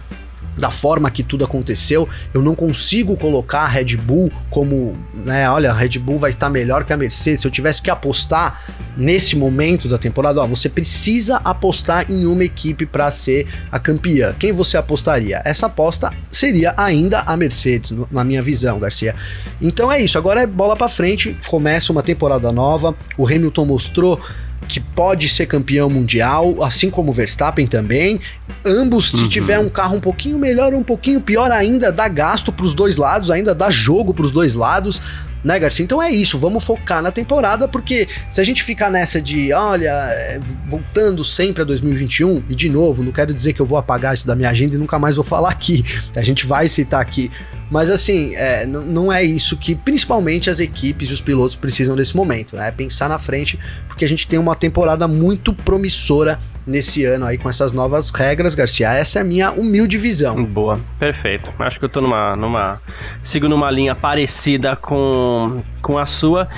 da 0.56 0.70
forma 0.70 1.10
que 1.10 1.22
tudo 1.22 1.44
aconteceu, 1.44 2.08
eu 2.32 2.42
não 2.42 2.54
consigo 2.54 3.16
colocar 3.16 3.60
a 3.60 3.66
Red 3.66 3.96
Bull 3.96 4.30
como, 4.50 4.96
né, 5.14 5.48
olha, 5.48 5.70
a 5.70 5.74
Red 5.74 5.98
Bull 5.98 6.18
vai 6.18 6.30
estar 6.30 6.50
melhor 6.50 6.84
que 6.84 6.92
a 6.92 6.96
Mercedes. 6.96 7.40
Se 7.40 7.46
eu 7.46 7.50
tivesse 7.50 7.80
que 7.80 7.90
apostar 7.90 8.62
nesse 8.96 9.34
momento 9.36 9.88
da 9.88 9.98
temporada, 9.98 10.42
ó, 10.42 10.46
você 10.46 10.68
precisa 10.68 11.36
apostar 11.38 12.10
em 12.10 12.26
uma 12.26 12.44
equipe 12.44 12.84
para 12.84 13.10
ser 13.10 13.46
a 13.70 13.78
campeã. 13.78 14.34
Quem 14.38 14.52
você 14.52 14.76
apostaria? 14.76 15.40
Essa 15.44 15.66
aposta 15.66 16.12
seria 16.30 16.74
ainda 16.76 17.20
a 17.20 17.36
Mercedes, 17.36 17.94
na 18.10 18.22
minha 18.22 18.42
visão, 18.42 18.78
Garcia. 18.78 19.14
Então 19.60 19.90
é 19.90 20.00
isso, 20.00 20.18
agora 20.18 20.42
é 20.42 20.46
bola 20.46 20.76
para 20.76 20.88
frente, 20.88 21.36
começa 21.46 21.92
uma 21.92 22.02
temporada 22.02 22.52
nova. 22.52 22.94
O 23.16 23.26
Hamilton 23.26 23.64
mostrou 23.64 24.20
que 24.68 24.80
pode 24.80 25.28
ser 25.28 25.46
campeão 25.46 25.90
mundial, 25.90 26.62
assim 26.62 26.90
como 26.90 27.10
o 27.10 27.14
Verstappen 27.14 27.66
também. 27.66 28.20
Ambos, 28.64 29.10
se 29.10 29.22
uhum. 29.22 29.28
tiver 29.28 29.58
um 29.58 29.68
carro 29.68 29.96
um 29.96 30.00
pouquinho 30.00 30.38
melhor 30.38 30.72
ou 30.72 30.80
um 30.80 30.84
pouquinho 30.84 31.20
pior 31.20 31.50
ainda, 31.50 31.90
dá 31.92 32.08
gasto 32.08 32.52
para 32.52 32.64
os 32.64 32.74
dois 32.74 32.96
lados, 32.96 33.30
ainda 33.30 33.54
dá 33.54 33.70
jogo 33.70 34.14
para 34.14 34.24
os 34.24 34.30
dois 34.30 34.54
lados 34.54 35.00
né, 35.44 35.58
Garcia? 35.58 35.84
Então 35.84 36.02
é 36.02 36.10
isso, 36.10 36.38
vamos 36.38 36.64
focar 36.64 37.02
na 37.02 37.10
temporada, 37.10 37.66
porque 37.66 38.08
se 38.30 38.40
a 38.40 38.44
gente 38.44 38.62
ficar 38.62 38.90
nessa 38.90 39.20
de, 39.20 39.52
olha, 39.52 39.90
é, 39.90 40.40
voltando 40.66 41.24
sempre 41.24 41.62
a 41.62 41.64
2021, 41.64 42.44
e 42.48 42.54
de 42.54 42.68
novo, 42.68 43.02
não 43.02 43.12
quero 43.12 43.34
dizer 43.34 43.52
que 43.52 43.60
eu 43.60 43.66
vou 43.66 43.78
apagar 43.78 44.14
isso 44.14 44.26
da 44.26 44.36
minha 44.36 44.50
agenda 44.50 44.76
e 44.76 44.78
nunca 44.78 44.98
mais 44.98 45.16
vou 45.16 45.24
falar 45.24 45.50
aqui, 45.50 45.82
a 46.14 46.22
gente 46.22 46.46
vai 46.46 46.68
citar 46.68 47.00
aqui, 47.00 47.30
mas 47.72 47.90
assim, 47.90 48.34
é, 48.34 48.66
não 48.66 49.10
é 49.10 49.24
isso 49.24 49.56
que 49.56 49.74
principalmente 49.74 50.50
as 50.50 50.60
equipes 50.60 51.08
e 51.08 51.14
os 51.14 51.22
pilotos 51.22 51.56
precisam 51.56 51.96
nesse 51.96 52.14
momento, 52.14 52.54
né? 52.54 52.68
É 52.68 52.70
pensar 52.70 53.08
na 53.08 53.18
frente, 53.18 53.58
porque 53.88 54.04
a 54.04 54.08
gente 54.08 54.28
tem 54.28 54.38
uma 54.38 54.54
temporada 54.54 55.08
muito 55.08 55.54
promissora 55.54 56.38
nesse 56.66 57.02
ano 57.06 57.24
aí 57.24 57.38
com 57.38 57.48
essas 57.48 57.72
novas 57.72 58.10
regras, 58.10 58.54
Garcia. 58.54 58.92
Essa 58.92 59.20
é 59.20 59.22
a 59.22 59.24
minha 59.24 59.50
humilde 59.50 59.96
visão. 59.96 60.44
Boa, 60.44 60.78
perfeito. 60.98 61.50
Acho 61.58 61.78
que 61.78 61.86
eu 61.86 61.88
tô 61.88 62.02
numa. 62.02 62.36
numa 62.36 62.78
sigo 63.22 63.48
numa 63.48 63.70
linha 63.70 63.94
parecida 63.94 64.76
com, 64.76 65.62
com 65.80 65.96
a 65.96 66.04
sua. 66.04 66.48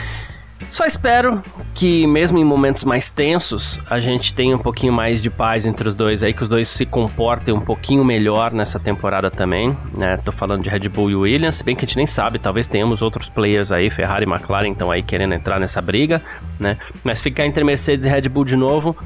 Só 0.71 0.85
espero 0.85 1.43
que, 1.75 2.07
mesmo 2.07 2.39
em 2.39 2.45
momentos 2.45 2.85
mais 2.85 3.11
tensos, 3.11 3.79
a 3.89 4.01
gente 4.01 4.35
tenha 4.35 4.57
um 4.57 4.59
pouquinho 4.59 4.93
mais 4.93 5.23
de 5.23 5.31
paz 5.31 5.67
entre 5.67 5.89
os 5.89 5.95
dois 5.95 6.23
aí, 6.23 6.33
que 6.33 6.43
os 6.43 6.49
dois 6.49 6.69
se 6.69 6.85
comportem 6.85 7.55
um 7.55 7.61
pouquinho 7.61 8.05
melhor 8.05 8.53
nessa 8.53 8.79
temporada 8.79 9.31
também, 9.31 9.77
né? 9.97 10.17
Tô 10.19 10.33
falando 10.33 10.63
de 10.63 10.69
Red 10.69 10.89
Bull 10.89 11.11
e 11.11 11.15
Williams, 11.15 11.63
bem 11.63 11.77
que 11.77 11.85
a 11.85 11.87
gente 11.87 11.97
nem 11.97 12.07
sabe, 12.07 12.39
talvez 12.39 12.67
tenhamos 12.67 13.03
outros 13.03 13.29
players 13.29 13.73
aí, 13.73 13.91
Ferrari 13.91 14.25
e 14.25 14.29
McLaren, 14.29 14.69
então 14.69 14.91
aí 14.91 15.03
querendo 15.03 15.35
entrar 15.35 15.61
nessa 15.61 15.81
briga, 15.81 16.23
né? 16.59 16.77
Mas 17.03 17.21
ficar 17.21 17.47
entre 17.47 17.63
Mercedes 17.63 18.05
e 18.07 18.09
Red 18.09 18.29
Bull 18.29 18.45
de 18.45 18.57
novo, 18.57 18.97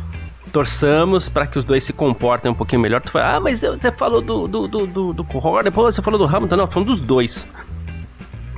torçamos 0.48 1.28
para 1.28 1.46
que 1.46 1.58
os 1.58 1.64
dois 1.64 1.82
se 1.82 1.92
comportem 1.92 2.50
um 2.50 2.54
pouquinho 2.54 2.80
melhor. 2.80 3.00
Tu 3.00 3.10
fala, 3.10 3.36
ah, 3.36 3.40
mas 3.40 3.60
você 3.60 3.92
falou 3.92 4.20
do, 4.20 4.48
do, 4.48 4.68
do, 4.68 4.86
do, 4.86 5.12
do 5.12 5.24
você 5.24 6.02
falou 6.02 6.18
do 6.18 6.24
Hamilton, 6.24 6.56
não, 6.56 6.66
falando 6.66 6.88
dos 6.88 7.00
dois. 7.00 7.46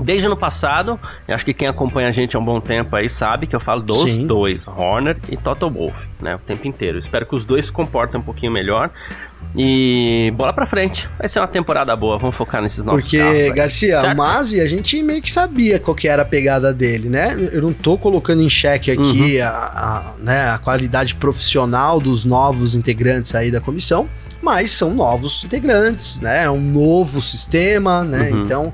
Desde 0.02 0.26
ano 0.26 0.36
passado, 0.36 0.98
acho 1.28 1.44
que 1.44 1.52
quem 1.52 1.68
acompanha 1.68 2.08
a 2.08 2.12
gente 2.12 2.36
há 2.36 2.40
um 2.40 2.44
bom 2.44 2.60
tempo 2.60 2.94
aí 2.96 3.08
sabe 3.08 3.46
que 3.46 3.54
eu 3.54 3.60
falo 3.60 3.82
dos 3.82 4.02
Sim. 4.02 4.26
dois, 4.26 4.66
Horner 4.66 5.16
e 5.28 5.36
Total 5.36 5.70
Wolff, 5.70 6.06
né? 6.20 6.36
O 6.36 6.38
tempo 6.38 6.66
inteiro. 6.66 6.98
Espero 6.98 7.26
que 7.26 7.34
os 7.34 7.44
dois 7.44 7.66
se 7.66 7.72
comportem 7.72 8.20
um 8.20 8.22
pouquinho 8.22 8.52
melhor. 8.52 8.90
E 9.56 10.32
bola 10.36 10.52
pra 10.52 10.64
frente. 10.64 11.08
Vai 11.18 11.28
ser 11.28 11.40
uma 11.40 11.48
temporada 11.48 11.94
boa. 11.96 12.18
Vamos 12.18 12.36
focar 12.36 12.62
nesses 12.62 12.84
novos 12.84 13.02
Porque, 13.02 13.18
carros. 13.18 13.38
Porque, 13.38 13.52
Garcia, 13.52 13.96
certo? 13.96 14.16
Mazzi, 14.16 14.60
a 14.60 14.68
gente 14.68 15.02
meio 15.02 15.20
que 15.20 15.30
sabia 15.30 15.78
qual 15.80 15.94
que 15.94 16.06
era 16.06 16.22
a 16.22 16.24
pegada 16.24 16.72
dele, 16.72 17.08
né? 17.08 17.36
Eu 17.52 17.62
não 17.62 17.72
tô 17.72 17.98
colocando 17.98 18.42
em 18.42 18.50
xeque 18.50 18.90
aqui 18.90 19.38
uhum. 19.38 19.44
a, 19.44 19.48
a, 19.48 20.14
né, 20.18 20.50
a 20.50 20.58
qualidade 20.58 21.14
profissional 21.16 22.00
dos 22.00 22.24
novos 22.24 22.74
integrantes 22.74 23.34
aí 23.34 23.50
da 23.50 23.60
comissão, 23.60 24.08
mas 24.40 24.70
são 24.70 24.94
novos 24.94 25.42
integrantes, 25.44 26.18
né? 26.18 26.44
É 26.44 26.50
um 26.50 26.60
novo 26.60 27.20
sistema, 27.20 28.04
né? 28.04 28.30
Uhum. 28.30 28.42
Então 28.42 28.72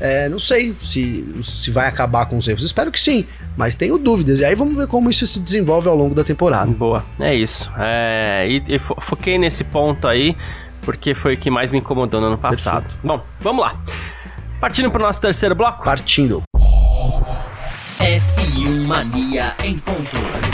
é, 0.00 0.28
não 0.28 0.38
sei 0.38 0.74
se, 0.80 1.42
se 1.42 1.70
vai 1.70 1.86
acabar 1.88 2.26
com 2.26 2.36
os 2.36 2.46
erros. 2.46 2.62
Espero 2.62 2.90
que 2.90 3.00
sim, 3.00 3.26
mas 3.56 3.74
tenho 3.74 3.98
dúvidas. 3.98 4.40
E 4.40 4.44
aí 4.44 4.54
vamos 4.54 4.76
ver 4.76 4.86
como 4.86 5.08
isso 5.08 5.26
se 5.26 5.40
desenvolve 5.40 5.88
ao 5.88 5.96
longo 5.96 6.14
da 6.14 6.24
temporada. 6.24 6.70
Boa, 6.70 7.04
é 7.18 7.34
isso. 7.34 7.70
É, 7.78 8.46
e, 8.48 8.76
e 8.76 8.78
foquei 8.78 9.38
nesse 9.38 9.64
ponto 9.64 10.06
aí, 10.06 10.36
porque 10.82 11.14
foi 11.14 11.34
o 11.34 11.38
que 11.38 11.50
mais 11.50 11.70
me 11.70 11.78
incomodou 11.78 12.20
no 12.20 12.28
ano 12.28 12.38
passado. 12.38 12.82
Perfeito. 12.82 13.06
Bom, 13.06 13.22
vamos 13.40 13.64
lá. 13.64 13.80
Partindo 14.60 14.90
para 14.90 15.02
o 15.02 15.06
nosso 15.06 15.20
terceiro 15.20 15.54
bloco? 15.54 15.84
Partindo. 15.84 16.42
F1 17.98 18.86
Mania 18.86 19.54
em 19.64 19.78
ponto. 19.78 20.45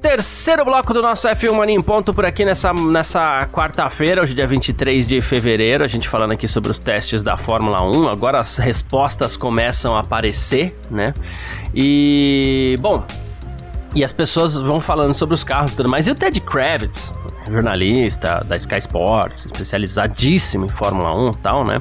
Terceiro 0.00 0.64
bloco 0.64 0.94
do 0.94 1.02
nosso 1.02 1.28
F1 1.28 1.52
Mania 1.52 1.76
em 1.76 1.80
ponto 1.80 2.14
por 2.14 2.24
aqui 2.24 2.42
nessa, 2.42 2.72
nessa 2.72 3.46
quarta-feira, 3.52 4.22
hoje 4.22 4.32
dia 4.32 4.46
23 4.46 5.06
de 5.06 5.20
fevereiro, 5.20 5.84
a 5.84 5.88
gente 5.88 6.08
falando 6.08 6.32
aqui 6.32 6.48
sobre 6.48 6.70
os 6.70 6.78
testes 6.78 7.22
da 7.22 7.36
Fórmula 7.36 7.82
1. 7.82 8.08
Agora 8.08 8.38
as 8.38 8.56
respostas 8.56 9.36
começam 9.36 9.94
a 9.94 10.00
aparecer, 10.00 10.74
né? 10.90 11.12
E, 11.74 12.76
bom, 12.80 13.04
e 13.94 14.02
as 14.02 14.10
pessoas 14.10 14.54
vão 14.54 14.80
falando 14.80 15.12
sobre 15.12 15.34
os 15.34 15.44
carros 15.44 15.72
e 15.72 15.76
tudo 15.76 15.90
mais. 15.90 16.06
E 16.06 16.10
o 16.10 16.14
Ted 16.14 16.40
Kravitz, 16.40 17.12
jornalista 17.50 18.44
da 18.46 18.56
Sky 18.56 18.78
Sports, 18.78 19.46
especializadíssimo 19.46 20.66
em 20.66 20.68
Fórmula 20.68 21.18
1 21.18 21.30
e 21.30 21.36
tal, 21.36 21.64
né? 21.64 21.78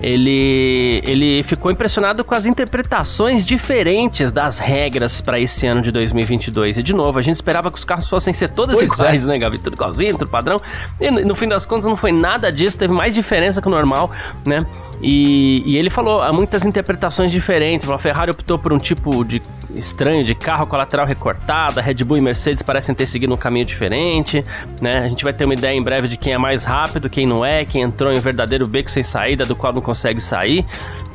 Ele, 0.00 1.02
ele 1.06 1.42
ficou 1.42 1.70
impressionado 1.70 2.24
com 2.24 2.34
as 2.34 2.46
interpretações 2.46 3.44
diferentes 3.44 4.32
das 4.32 4.58
regras 4.58 5.20
para 5.20 5.38
esse 5.38 5.66
ano 5.66 5.82
de 5.82 5.90
2022. 5.90 6.78
E, 6.78 6.82
de 6.82 6.94
novo, 6.94 7.18
a 7.18 7.22
gente 7.22 7.36
esperava 7.36 7.70
que 7.70 7.78
os 7.78 7.84
carros 7.84 8.08
fossem 8.08 8.32
ser 8.32 8.50
todos 8.50 8.76
pois 8.76 8.92
iguais, 8.92 9.24
é. 9.24 9.28
né, 9.28 9.38
Gabi? 9.38 9.58
Tudo 9.58 9.74
igualzinho, 9.74 10.18
tudo 10.18 10.30
padrão. 10.30 10.58
E, 11.00 11.10
no 11.10 11.34
fim 11.34 11.48
das 11.48 11.66
contas, 11.66 11.86
não 11.86 11.96
foi 11.96 12.12
nada 12.12 12.50
disso, 12.52 12.78
teve 12.78 12.92
mais 12.92 13.14
diferença 13.14 13.60
que 13.60 13.68
o 13.68 13.70
normal, 13.70 14.10
né? 14.46 14.58
E, 15.02 15.62
e, 15.66 15.76
ele 15.76 15.90
falou 15.90 16.22
há 16.22 16.32
muitas 16.32 16.64
interpretações 16.64 17.30
diferentes. 17.30 17.88
A 17.88 17.98
Ferrari 17.98 18.30
optou 18.30 18.58
por 18.58 18.72
um 18.72 18.78
tipo 18.78 19.24
de 19.24 19.42
estranho 19.74 20.24
de 20.24 20.34
carro 20.34 20.66
com 20.66 20.76
a 20.76 20.78
lateral 20.78 21.06
recortada, 21.06 21.80
Red 21.80 21.96
Bull 22.04 22.18
e 22.18 22.22
Mercedes 22.22 22.62
parecem 22.62 22.94
ter 22.94 23.06
seguido 23.06 23.34
um 23.34 23.36
caminho 23.36 23.66
diferente, 23.66 24.44
né? 24.80 25.03
A 25.04 25.08
gente 25.08 25.22
vai 25.22 25.34
ter 25.34 25.44
uma 25.44 25.52
ideia 25.52 25.76
em 25.76 25.82
breve 25.82 26.08
de 26.08 26.16
quem 26.16 26.32
é 26.32 26.38
mais 26.38 26.64
rápido, 26.64 27.10
quem 27.10 27.26
não 27.26 27.44
é, 27.44 27.62
quem 27.62 27.82
entrou 27.82 28.10
em 28.10 28.16
um 28.16 28.20
verdadeiro 28.22 28.66
beco 28.66 28.90
sem 28.90 29.02
saída, 29.02 29.44
do 29.44 29.54
qual 29.54 29.70
não 29.70 29.82
consegue 29.82 30.18
sair. 30.18 30.64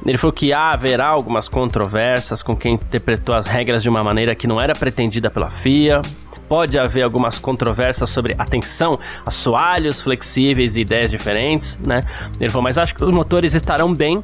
Ele 0.06 0.15
falou 0.15 0.32
que 0.32 0.54
haverá 0.54 1.08
algumas 1.08 1.49
controvérsias 1.49 2.43
com 2.43 2.56
quem 2.56 2.75
interpretou 2.75 3.36
as 3.36 3.47
regras 3.47 3.82
de 3.82 3.89
uma 3.89 4.04
maneira 4.04 4.36
que 4.36 4.45
não 4.45 4.62
era 4.62 4.73
pretendida 4.73 5.32
pela 5.32 5.49
FIA 5.49 6.04
pode 6.47 6.78
haver 6.80 7.04
algumas 7.04 7.38
controvérsias 7.39 8.10
sobre, 8.10 8.36
atenção, 8.38 8.97
assoalhos 9.23 10.02
flexíveis 10.02 10.75
e 10.75 10.82
ideias 10.82 11.12
diferentes, 11.12 11.80
né? 11.80 12.02
Ele 12.39 12.49
falou, 12.49 12.63
mas 12.63 12.78
acho 12.78 12.95
que 12.95 13.04
os 13.04 13.13
motores 13.13 13.54
estarão 13.54 13.93
bem 13.93 14.23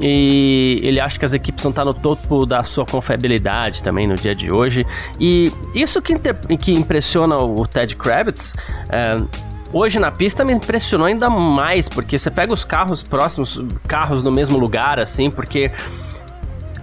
e 0.00 0.78
ele 0.82 1.00
acha 1.00 1.18
que 1.18 1.24
as 1.24 1.32
equipes 1.32 1.62
vão 1.62 1.70
estar 1.70 1.84
no 1.84 1.92
topo 1.92 2.46
da 2.46 2.62
sua 2.62 2.86
confiabilidade 2.86 3.82
também 3.82 4.06
no 4.06 4.14
dia 4.14 4.34
de 4.34 4.52
hoje. 4.52 4.86
E 5.20 5.52
isso 5.74 6.00
que, 6.00 6.14
que 6.56 6.72
impressiona 6.72 7.36
o 7.36 7.66
Ted 7.66 7.94
Kravitz. 7.96 8.54
É, 8.88 9.16
hoje 9.72 9.98
na 9.98 10.10
pista 10.10 10.44
me 10.44 10.52
impressionou 10.52 11.06
ainda 11.06 11.28
mais, 11.28 11.88
porque 11.88 12.18
você 12.18 12.30
pega 12.30 12.52
os 12.52 12.64
carros 12.64 13.02
próximos, 13.02 13.60
carros 13.86 14.22
no 14.22 14.30
mesmo 14.30 14.58
lugar, 14.58 15.00
assim, 15.00 15.30
porque 15.30 15.70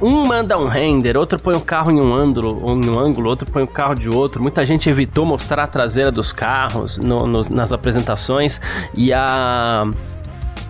um 0.02 0.26
manda 0.26 0.58
um 0.58 0.67
render, 0.67 1.17
outro 1.17 1.38
põe 1.39 1.56
o 1.56 1.62
carro 1.62 1.91
em 1.91 2.00
um 2.00 2.13
ângulo, 2.13 2.63
um 2.72 3.00
ângulo, 3.00 3.30
outro 3.30 3.45
põe 3.45 3.63
o 3.63 3.67
carro 3.67 3.95
de 3.95 4.08
outro. 4.08 4.41
Muita 4.41 4.65
gente 4.65 4.89
evitou 4.89 5.26
mostrar 5.26 5.63
a 5.63 5.67
traseira 5.67 6.12
dos 6.12 6.32
carros 6.32 6.98
no, 6.98 7.28
no, 7.28 7.41
nas 7.50 7.74
apresentações 7.74 8.62
e 8.95 9.12
a 9.12 9.86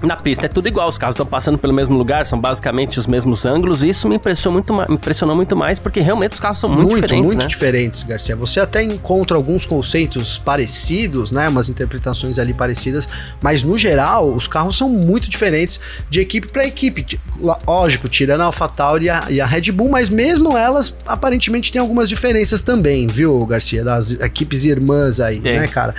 na 0.02 0.16
pista 0.16 0.46
é 0.46 0.50
tudo 0.50 0.68
igual, 0.68 0.88
os 0.88 0.98
carros 0.98 1.16
estão 1.16 1.26
passando 1.26 1.58
pelo 1.58 1.74
mesmo 1.74 1.98
lugar, 1.98 2.26
são 2.26 2.40
basicamente 2.40 2.98
os 3.00 3.08
mesmos 3.08 3.46
ângulos, 3.46 3.84
e 3.84 3.90
isso 3.90 4.08
me 4.08 4.16
impressionou 4.16 4.54
muito, 4.54 4.74
me 4.74 4.96
impressionou 4.96 5.36
muito 5.36 5.56
mais, 5.58 5.80
porque 5.80 6.00
realmente 6.00 6.34
os 6.34 6.40
carros 6.40 6.60
são 6.60 6.70
muito, 6.70 6.88
muito 6.88 7.02
diferentes. 7.02 7.26
Muito 7.26 7.40
né? 7.40 7.48
diferentes, 7.48 8.04
Garcia. 8.04 8.36
Você 8.36 8.60
até 8.60 8.82
encontra 8.82 9.36
alguns 9.36 9.66
conceitos 9.66 10.38
parecidos, 10.38 11.32
né? 11.32 11.50
Umas 11.50 11.70
interpretações 11.70 12.40
ali 12.40 12.54
parecidas, 12.54 13.08
mas 13.42 13.62
no 13.64 13.78
geral, 13.78 14.32
os 14.32 14.48
carros 14.48 14.78
são 14.78 14.90
muito 14.90 15.30
diferentes 15.30 15.80
de 16.10 16.20
equipe 16.20 16.48
para 16.48 16.66
equipe. 16.66 17.20
Lógico, 17.68 18.08
tirando 18.08 18.42
a 18.42 18.46
AlphaTauri 18.46 19.06
e 19.06 19.10
a, 19.10 19.26
e 19.30 19.42
a 19.42 19.46
Red 19.46 19.72
Bull, 19.72 19.90
mas 19.90 20.10
mesmo 20.10 20.58
elas 20.58 20.94
aparentemente 21.06 21.72
têm 21.72 21.82
algumas 21.82 22.08
diferenças 22.08 22.62
também, 22.62 23.08
viu, 23.08 23.46
Garcia? 23.46 23.84
Das 23.84 24.12
equipes 24.12 24.64
irmãs 24.64 25.20
aí, 25.20 25.40
Tem. 25.40 25.60
né, 25.60 25.68
cara? 25.68 25.94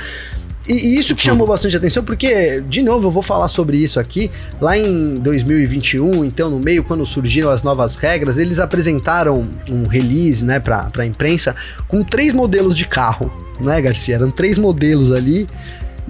E, 0.70 0.96
isso 0.96 1.16
que 1.16 1.22
chamou 1.22 1.48
bastante 1.48 1.76
atenção, 1.76 2.04
porque, 2.04 2.60
de 2.60 2.80
novo, 2.80 3.08
eu 3.08 3.10
vou 3.10 3.22
falar 3.22 3.48
sobre 3.48 3.76
isso 3.76 3.98
aqui. 3.98 4.30
Lá 4.60 4.78
em 4.78 5.14
2021, 5.16 6.24
então, 6.24 6.48
no 6.48 6.60
meio, 6.60 6.84
quando 6.84 7.04
surgiram 7.04 7.50
as 7.50 7.64
novas 7.64 7.96
regras, 7.96 8.38
eles 8.38 8.60
apresentaram 8.60 9.48
um 9.68 9.88
release, 9.88 10.44
né, 10.44 10.60
pra, 10.60 10.84
pra 10.84 11.04
imprensa, 11.04 11.56
com 11.88 12.04
três 12.04 12.32
modelos 12.32 12.76
de 12.76 12.86
carro, 12.86 13.32
né, 13.60 13.82
Garcia? 13.82 14.14
Eram 14.14 14.30
três 14.30 14.56
modelos 14.56 15.10
ali. 15.10 15.48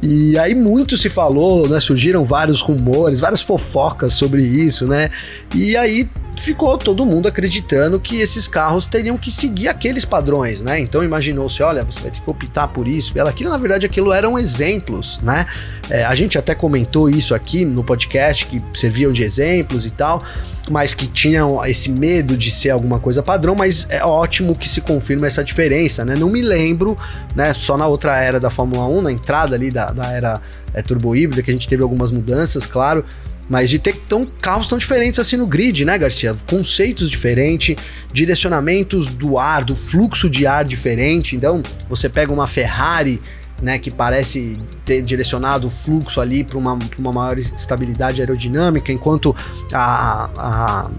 E 0.02 0.38
aí 0.38 0.54
muito 0.54 0.96
se 0.96 1.10
falou, 1.10 1.68
né? 1.68 1.78
Surgiram 1.78 2.24
vários 2.24 2.60
rumores, 2.60 3.20
várias 3.20 3.42
fofocas 3.42 4.14
sobre 4.14 4.42
isso, 4.42 4.86
né? 4.86 5.10
E 5.54 5.76
aí 5.76 6.08
ficou 6.38 6.78
todo 6.78 7.04
mundo 7.04 7.28
acreditando 7.28 8.00
que 8.00 8.16
esses 8.16 8.48
carros 8.48 8.86
teriam 8.86 9.18
que 9.18 9.30
seguir 9.30 9.68
aqueles 9.68 10.04
padrões, 10.04 10.60
né? 10.60 10.80
Então 10.80 11.04
imaginou-se, 11.04 11.62
olha, 11.62 11.84
você 11.84 12.00
vai 12.00 12.10
ter 12.10 12.20
que 12.20 12.30
optar 12.30 12.68
por 12.68 12.88
isso, 12.88 13.12
pelo 13.12 13.28
aquilo. 13.28 13.50
Na 13.50 13.58
verdade, 13.58 13.84
aquilo 13.84 14.12
eram 14.12 14.38
exemplos, 14.38 15.20
né? 15.22 15.44
É, 15.90 16.04
a 16.04 16.14
gente 16.14 16.38
até 16.38 16.54
comentou 16.54 17.10
isso 17.10 17.34
aqui 17.34 17.64
no 17.64 17.84
podcast, 17.84 18.46
que 18.46 18.62
serviam 18.74 19.12
de 19.12 19.22
exemplos 19.22 19.84
e 19.84 19.90
tal, 19.90 20.22
mas 20.70 20.94
que 20.94 21.06
tinham 21.06 21.62
esse 21.66 21.90
medo 21.90 22.36
de 22.36 22.50
ser 22.50 22.70
alguma 22.70 23.00
coisa 23.00 23.22
padrão, 23.22 23.56
mas 23.56 23.88
é 23.90 24.04
ótimo 24.04 24.56
que 24.56 24.68
se 24.68 24.80
confirme 24.80 25.26
essa 25.26 25.42
diferença, 25.42 26.04
né? 26.04 26.14
Não 26.16 26.30
me 26.30 26.40
lembro, 26.40 26.96
né? 27.34 27.52
Só 27.52 27.76
na 27.76 27.88
outra 27.88 28.16
era 28.18 28.38
da 28.38 28.48
Fórmula 28.48 28.86
1, 28.86 29.02
na 29.02 29.12
entrada 29.12 29.56
ali 29.56 29.70
da, 29.70 29.86
da 29.90 30.12
era 30.12 30.40
é, 30.72 30.80
turbo 30.80 31.14
híbrida, 31.16 31.42
que 31.42 31.50
a 31.50 31.52
gente 31.52 31.68
teve 31.68 31.82
algumas 31.82 32.12
mudanças, 32.12 32.66
claro, 32.66 33.04
mas 33.48 33.68
de 33.68 33.80
ter 33.80 33.96
tão, 34.08 34.24
carros 34.24 34.68
tão 34.68 34.78
diferentes 34.78 35.18
assim 35.18 35.36
no 35.36 35.44
grid, 35.44 35.84
né, 35.84 35.98
Garcia? 35.98 36.36
Conceitos 36.46 37.10
diferentes, 37.10 37.74
direcionamentos 38.12 39.06
do 39.06 39.38
ar, 39.38 39.64
do 39.64 39.74
fluxo 39.74 40.30
de 40.30 40.46
ar 40.46 40.64
diferente. 40.64 41.34
Então, 41.34 41.60
você 41.88 42.08
pega 42.08 42.32
uma 42.32 42.46
Ferrari, 42.46 43.20
né, 43.60 43.78
que 43.78 43.90
parece 43.90 44.58
ter 44.84 45.02
direcionado 45.02 45.68
o 45.68 45.70
fluxo 45.70 46.20
ali 46.20 46.42
para 46.42 46.58
uma, 46.58 46.78
uma 46.98 47.12
maior 47.12 47.38
estabilidade 47.38 48.20
aerodinâmica, 48.20 48.92
enquanto 48.92 49.34
a, 49.72 50.30
a 50.36 50.90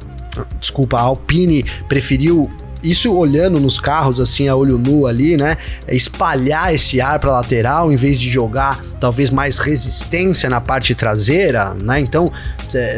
desculpa, 0.60 0.97
a 0.97 1.02
Alpine 1.02 1.63
preferiu 1.88 2.50
isso 2.84 3.13
olhando 3.13 3.60
nos 3.60 3.80
carros 3.80 4.19
assim 4.19 4.47
a 4.47 4.56
olho 4.56 4.78
nu 4.78 5.06
ali, 5.06 5.38
né? 5.38 5.58
Espalhar 5.88 6.74
esse 6.74 7.00
ar 7.00 7.19
para 7.19 7.32
lateral 7.32 7.91
em 7.91 7.95
vez 7.95 8.19
de 8.19 8.30
jogar 8.30 8.82
talvez 9.00 9.30
mais 9.30 9.60
resistência 9.60 10.50
na 10.50 10.60
parte 10.60 10.95
traseira, 10.95 11.76
né? 11.76 12.00
Então, 12.00 12.32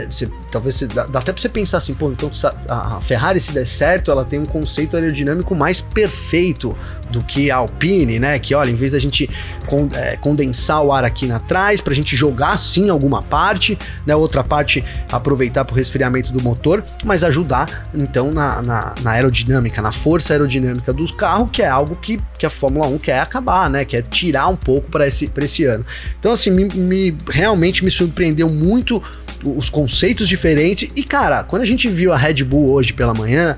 você 0.09 0.29
talvez 0.53 0.79
dá, 0.81 1.07
dá 1.07 1.19
até 1.19 1.33
para 1.33 1.41
você 1.41 1.49
pensar 1.49 1.79
assim, 1.79 1.95
pô, 1.95 2.11
então 2.11 2.29
a 2.69 3.01
Ferrari 3.01 3.39
se 3.39 3.51
der 3.51 3.65
certo, 3.65 4.11
ela 4.11 4.23
tem 4.23 4.39
um 4.39 4.45
conceito 4.45 4.95
aerodinâmico 4.95 5.55
mais 5.55 5.81
perfeito 5.81 6.77
do 7.09 7.23
que 7.23 7.49
a 7.49 7.57
Alpine, 7.57 8.19
né? 8.19 8.37
Que 8.37 8.53
olha, 8.53 8.69
em 8.69 8.75
vez 8.75 8.91
da 8.91 8.99
gente 8.99 9.29
con, 9.65 9.89
é, 9.93 10.15
condensar 10.17 10.83
o 10.83 10.91
ar 10.91 11.03
aqui 11.03 11.25
na 11.25 11.39
trás, 11.39 11.81
para 11.81 11.91
a 11.91 11.95
gente 11.95 12.15
jogar 12.15 12.57
sim 12.57 12.89
alguma 12.89 13.21
parte, 13.23 13.77
né? 14.05 14.15
Outra 14.15 14.43
parte 14.43 14.83
aproveitar 15.11 15.65
para 15.65 15.73
o 15.73 15.77
resfriamento 15.77 16.31
do 16.31 16.41
motor, 16.41 16.83
mas 17.03 17.23
ajudar 17.23 17.87
então 17.93 18.31
na, 18.31 18.61
na, 18.61 18.95
na, 19.01 19.11
aerodinâmica, 19.11 19.81
na 19.81 19.91
força 19.91 20.33
aerodinâmica 20.33 20.93
dos 20.93 21.11
carros, 21.11 21.49
que 21.51 21.61
é 21.61 21.67
algo 21.67 21.95
que, 21.95 22.21
que 22.37 22.45
a 22.45 22.49
Fórmula 22.49 22.87
1 22.87 22.99
quer 22.99 23.19
acabar, 23.19 23.69
né? 23.69 23.85
Quer 23.85 24.03
tirar 24.03 24.47
um 24.47 24.55
pouco 24.55 24.89
para 24.89 25.07
esse, 25.07 25.31
esse 25.37 25.65
ano. 25.65 25.85
Então, 26.19 26.31
assim, 26.31 26.51
me, 26.51 26.65
me, 26.65 27.17
realmente 27.29 27.83
me 27.83 27.91
surpreendeu 27.91 28.49
muito 28.49 29.01
os 29.43 29.69
conceitos 29.69 30.27
diferentes. 30.43 30.91
E, 30.93 31.03
cara, 31.03 31.43
quando 31.43 31.61
a 31.61 31.65
gente 31.65 31.87
viu 31.87 32.11
a 32.11 32.17
Red 32.17 32.43
Bull 32.43 32.71
hoje 32.71 32.91
pela 32.91 33.13
manhã, 33.13 33.57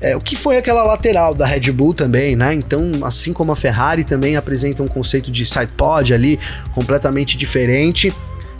é, 0.00 0.16
o 0.16 0.20
que 0.20 0.34
foi 0.34 0.56
aquela 0.58 0.82
lateral 0.82 1.32
da 1.32 1.46
Red 1.46 1.70
Bull 1.70 1.94
também, 1.94 2.34
né? 2.34 2.52
Então, 2.52 2.92
assim 3.04 3.32
como 3.32 3.52
a 3.52 3.56
Ferrari 3.56 4.02
também 4.02 4.36
apresenta 4.36 4.82
um 4.82 4.88
conceito 4.88 5.30
de 5.30 5.46
side 5.46 5.72
pod 5.76 6.12
ali 6.12 6.38
completamente 6.74 7.36
diferente. 7.36 8.12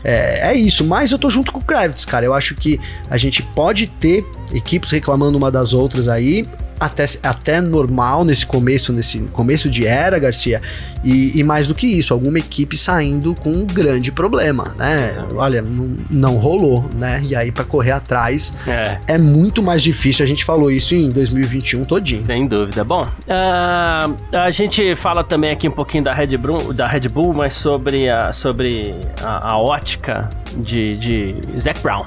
é, 0.04 0.52
é, 0.52 0.54
isso. 0.54 0.84
Mas 0.84 1.10
eu 1.10 1.18
tô 1.18 1.28
junto 1.28 1.50
com 1.50 1.58
o 1.58 1.64
Kravitz, 1.64 2.04
cara. 2.04 2.24
Eu 2.24 2.32
acho 2.32 2.54
que 2.54 2.80
a 3.10 3.16
gente 3.16 3.42
pode 3.42 3.88
ter 3.88 4.24
equipes 4.54 4.90
reclamando 4.90 5.36
uma 5.36 5.50
das 5.50 5.72
outras 5.72 6.06
aí 6.06 6.46
até, 6.84 7.06
até 7.22 7.60
normal 7.60 8.24
nesse 8.24 8.44
começo, 8.44 8.92
nesse 8.92 9.20
começo 9.32 9.70
de 9.70 9.86
era, 9.86 10.18
Garcia. 10.18 10.60
E, 11.04 11.38
e, 11.38 11.42
mais 11.42 11.66
do 11.66 11.74
que 11.74 11.86
isso, 11.86 12.14
alguma 12.14 12.38
equipe 12.38 12.78
saindo 12.78 13.34
com 13.34 13.50
um 13.50 13.66
grande 13.66 14.10
problema, 14.10 14.74
né? 14.78 15.22
Olha, 15.34 15.60
não, 15.60 15.96
não 16.08 16.36
rolou, 16.36 16.88
né? 16.94 17.20
E 17.22 17.36
aí, 17.36 17.52
para 17.52 17.64
correr 17.64 17.90
atrás, 17.90 18.54
é. 18.66 18.98
é. 19.06 19.18
muito 19.18 19.62
mais 19.62 19.82
difícil. 19.82 20.24
A 20.24 20.28
gente 20.28 20.46
falou 20.46 20.70
isso 20.70 20.94
em 20.94 21.10
2021 21.10 21.84
todinho. 21.84 22.24
Sem 22.24 22.46
dúvida. 22.46 22.82
Bom, 22.84 23.02
uh, 23.02 24.16
a 24.34 24.50
gente 24.50 24.96
fala 24.96 25.22
também 25.22 25.50
aqui 25.50 25.68
um 25.68 25.72
pouquinho 25.72 26.04
da 26.04 26.14
Red 26.14 26.38
Bull, 26.38 26.72
da 26.72 26.86
Red 26.86 27.08
Bull 27.12 27.34
mas 27.34 27.52
sobre 27.52 28.08
a, 28.08 28.32
sobre 28.32 28.94
a, 29.22 29.52
a 29.52 29.58
ótica 29.58 30.28
de, 30.56 30.94
de 30.94 31.34
Zac 31.58 31.80
Brown. 31.80 32.04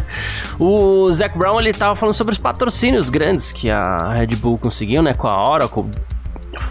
o 0.58 1.10
Zac 1.12 1.36
Brown, 1.38 1.58
ele 1.60 1.72
tava 1.72 1.94
falando 1.94 2.14
sobre 2.14 2.32
os 2.32 2.38
patrocínios 2.38 3.08
grandes 3.08 3.52
que 3.52 3.70
a 3.70 4.13
Red 4.14 4.36
Bull 4.36 4.58
conseguiu, 4.58 5.02
né? 5.02 5.14
Com 5.14 5.28
a 5.28 5.50
Oracle 5.50 5.84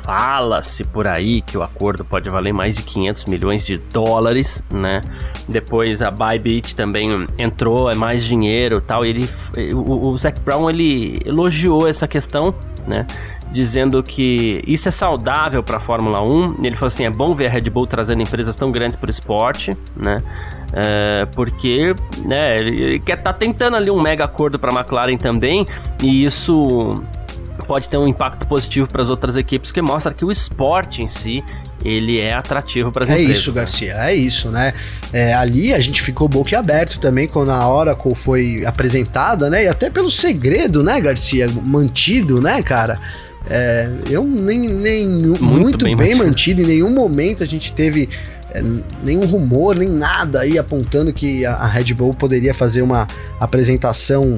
Fala-se 0.04 0.84
por 0.84 1.08
aí 1.08 1.42
que 1.42 1.58
o 1.58 1.64
acordo 1.64 2.04
pode 2.04 2.30
valer 2.30 2.54
mais 2.54 2.76
de 2.76 2.84
500 2.84 3.26
milhões 3.26 3.66
de 3.66 3.78
dólares, 3.78 4.64
né? 4.70 5.02
Depois 5.48 6.02
a 6.02 6.12
Bybit 6.12 6.76
também 6.76 7.12
entrou, 7.38 7.90
é 7.90 7.96
mais 7.96 8.24
dinheiro 8.24 8.82
tal. 8.82 9.06
E 9.06 9.10
ele, 9.10 9.30
o, 9.74 10.10
o 10.10 10.18
Zac 10.18 10.40
Brown 10.42 10.70
ele 10.70 11.22
elogiou 11.26 11.88
essa 11.88 12.08
questão, 12.08 12.54
né? 12.88 13.06
Dizendo 13.52 14.02
que 14.02 14.64
isso 14.66 14.88
é 14.88 14.92
saudável 14.92 15.62
para 15.62 15.78
a 15.78 15.80
Fórmula 15.80 16.22
1. 16.22 16.58
Ele 16.64 16.76
falou 16.76 16.88
assim: 16.88 17.06
é 17.06 17.10
bom 17.10 17.34
ver 17.36 17.48
a 17.48 17.50
Red 17.50 17.70
Bull 17.70 17.86
trazendo 17.86 18.22
empresas 18.22 18.56
tão 18.56 18.72
grandes 18.72 18.96
para 18.96 19.08
o 19.08 19.12
esporte, 19.12 19.78
né? 19.96 20.24
É, 20.74 21.26
porque 21.28 21.94
né, 22.26 22.58
ele 22.58 23.00
quer 23.00 23.18
tá 23.18 23.32
tentando 23.32 23.78
ali 23.78 23.92
um 23.92 24.02
mega 24.02 24.26
acordo 24.26 24.58
para 24.58 24.72
a 24.72 24.80
McLaren 24.80 25.18
também, 25.18 25.66
e 26.02 26.24
isso 26.24 26.96
pode 27.64 27.90
ter 27.90 27.98
um 27.98 28.08
impacto 28.08 28.46
positivo 28.48 28.88
para 28.88 29.02
as 29.02 29.10
outras 29.10 29.38
equipes, 29.38 29.72
que 29.72 29.82
mostra 29.82 30.14
que 30.14 30.24
o 30.24 30.32
esporte 30.32 31.02
em 31.02 31.08
si 31.08 31.44
ele 31.84 32.20
é 32.20 32.34
atrativo 32.34 32.92
para 32.92 33.04
as 33.04 33.10
é 33.10 33.14
empresas. 33.14 33.36
É 33.36 33.40
isso, 33.40 33.52
né? 33.52 33.56
Garcia, 33.56 33.94
é 33.96 34.16
isso, 34.16 34.50
né? 34.50 34.74
É, 35.12 35.34
ali 35.34 35.74
a 35.74 35.80
gente 35.80 36.02
ficou 36.02 36.28
boquiaberto 36.28 37.00
também 37.00 37.28
quando 37.28 37.50
a 37.50 37.68
Oracle 37.68 38.16
foi 38.16 38.64
apresentada, 38.66 39.50
né? 39.50 39.66
E 39.66 39.68
até 39.68 39.90
pelo 39.90 40.10
segredo, 40.10 40.84
né, 40.84 41.00
Garcia, 41.02 41.50
mantido, 41.50 42.42
né, 42.42 42.62
cara? 42.62 43.00
É, 43.50 43.92
eu 44.10 44.24
nem, 44.24 44.60
nem 44.60 45.08
muito, 45.08 45.44
muito 45.44 45.86
bem, 45.86 45.96
bem 45.96 46.16
mantido. 46.16 46.26
mantido, 46.26 46.62
em 46.62 46.66
nenhum 46.66 46.94
momento 46.94 47.44
a 47.44 47.46
gente 47.46 47.74
teve 47.74 48.08
é, 48.52 48.64
nenhum 49.04 49.26
rumor, 49.26 49.76
nem 49.76 49.90
nada 49.90 50.42
aí 50.42 50.58
apontando 50.58 51.12
que 51.12 51.46
a, 51.46 51.56
a 51.56 51.68
Red 51.68 51.94
Bull 51.94 52.14
poderia 52.14 52.54
fazer 52.54 52.82
uma 52.82 53.08
apresentação 53.40 54.36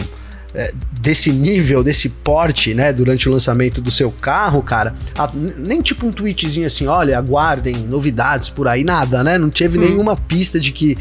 desse 1.00 1.32
nível, 1.32 1.84
desse 1.84 2.10
porte, 2.10 2.74
né, 2.74 2.92
durante 2.94 3.28
o 3.28 3.32
lançamento 3.32 3.82
do 3.82 3.92
seu 3.92 4.12
carro, 4.12 4.62
cara, 4.64 4.96
a, 5.18 5.30
nem 5.34 5.82
tipo 5.82 6.06
um 6.06 6.12
tweetzinho 6.12 6.66
assim, 6.66 6.88
olha, 6.88 7.18
aguardem 7.18 7.76
novidades 7.76 8.50
por 8.50 8.68
aí, 8.68 8.84
nada, 8.84 9.24
né? 9.24 9.38
Não 9.38 9.50
teve 9.50 9.78
hum. 9.78 9.82
nenhuma 9.82 10.16
pista 10.16 10.60
de 10.60 10.72
que 10.72 10.98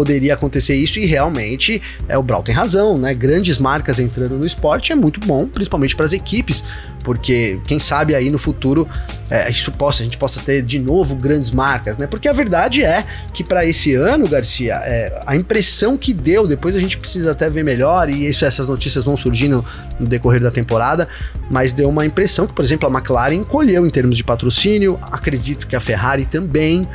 poderia 0.00 0.32
acontecer 0.32 0.74
isso 0.76 0.98
e 0.98 1.04
realmente 1.04 1.82
é, 2.08 2.16
o 2.16 2.22
Brau 2.22 2.42
tem 2.42 2.54
razão, 2.54 2.96
né? 2.96 3.12
Grandes 3.12 3.58
marcas 3.58 3.98
entrando 3.98 4.38
no 4.38 4.46
esporte 4.46 4.92
é 4.92 4.94
muito 4.94 5.20
bom, 5.20 5.46
principalmente 5.46 5.94
para 5.94 6.06
as 6.06 6.14
equipes, 6.14 6.64
porque 7.04 7.60
quem 7.66 7.78
sabe 7.78 8.14
aí 8.14 8.30
no 8.30 8.38
futuro 8.38 8.88
é, 9.28 9.50
isso 9.50 9.70
possa, 9.70 10.02
a 10.02 10.04
gente 10.04 10.16
possa 10.16 10.40
ter 10.40 10.62
de 10.62 10.78
novo 10.78 11.14
grandes 11.14 11.50
marcas, 11.50 11.98
né? 11.98 12.06
Porque 12.06 12.28
a 12.28 12.32
verdade 12.32 12.82
é 12.82 13.04
que 13.34 13.44
para 13.44 13.66
esse 13.66 13.94
ano, 13.94 14.26
Garcia, 14.26 14.80
é, 14.84 15.22
a 15.26 15.36
impressão 15.36 15.98
que 15.98 16.14
deu, 16.14 16.46
depois 16.46 16.74
a 16.74 16.78
gente 16.78 16.96
precisa 16.96 17.32
até 17.32 17.50
ver 17.50 17.62
melhor 17.62 18.08
e 18.08 18.26
isso, 18.26 18.46
essas 18.46 18.66
notícias 18.66 19.04
vão 19.04 19.18
surgindo 19.18 19.62
no 19.98 20.06
decorrer 20.06 20.40
da 20.40 20.50
temporada, 20.50 21.06
mas 21.50 21.74
deu 21.74 21.90
uma 21.90 22.06
impressão 22.06 22.46
que, 22.46 22.54
por 22.54 22.64
exemplo, 22.64 22.88
a 22.88 22.90
McLaren 22.90 23.34
encolheu 23.34 23.86
em 23.86 23.90
termos 23.90 24.16
de 24.16 24.24
patrocínio, 24.24 24.98
acredito 25.02 25.66
que 25.66 25.76
a 25.76 25.80
Ferrari 25.80 26.24
também, 26.24 26.88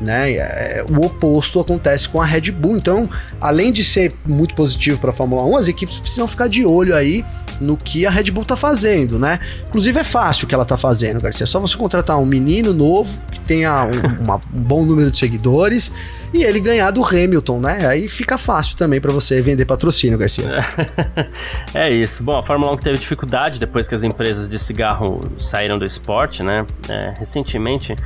né? 0.00 0.32
É, 0.32 0.84
o 0.88 1.04
oposto 1.04 1.60
acontece 1.60 2.08
com 2.08 2.20
a 2.20 2.24
Red 2.24 2.50
Bull. 2.52 2.76
Então, 2.76 3.08
além 3.40 3.72
de 3.72 3.84
ser 3.84 4.12
muito 4.26 4.54
positivo 4.54 4.98
para 4.98 5.10
a 5.10 5.12
Fórmula 5.12 5.44
1, 5.44 5.56
as 5.56 5.68
equipes 5.68 5.98
precisam 5.98 6.28
ficar 6.28 6.48
de 6.48 6.64
olho 6.64 6.94
aí 6.94 7.24
no 7.60 7.76
que 7.76 8.06
a 8.06 8.10
Red 8.10 8.30
Bull 8.30 8.44
tá 8.44 8.56
fazendo, 8.56 9.18
né? 9.18 9.40
Inclusive 9.68 9.98
é 9.98 10.04
fácil 10.04 10.44
o 10.44 10.48
que 10.48 10.54
ela 10.54 10.64
tá 10.64 10.76
fazendo, 10.76 11.20
Garcia. 11.20 11.44
É 11.44 11.46
só 11.46 11.58
você 11.58 11.76
contratar 11.76 12.18
um 12.18 12.26
menino 12.26 12.72
novo 12.72 13.20
que 13.30 13.40
tenha 13.40 13.84
um, 13.84 14.22
uma, 14.22 14.36
um 14.36 14.62
bom 14.62 14.84
número 14.84 15.10
de 15.10 15.18
seguidores 15.18 15.92
e 16.32 16.42
ele 16.42 16.60
ganhar 16.60 16.90
do 16.90 17.04
Hamilton, 17.04 17.60
né? 17.60 17.86
Aí 17.86 18.06
fica 18.06 18.36
fácil 18.36 18.76
também 18.76 19.00
para 19.00 19.10
você 19.10 19.40
vender 19.40 19.64
patrocínio, 19.64 20.18
Garcia. 20.18 20.44
é 21.74 21.90
isso. 21.90 22.22
Bom, 22.22 22.36
a 22.36 22.42
Fórmula 22.42 22.72
1 22.72 22.76
teve 22.78 22.98
dificuldade 22.98 23.58
depois 23.58 23.88
que 23.88 23.94
as 23.94 24.02
empresas 24.02 24.48
de 24.48 24.58
cigarro 24.58 25.20
saíram 25.38 25.78
do 25.78 25.84
esporte, 25.84 26.42
né? 26.42 26.66
É, 26.88 27.14
recentemente 27.18 27.96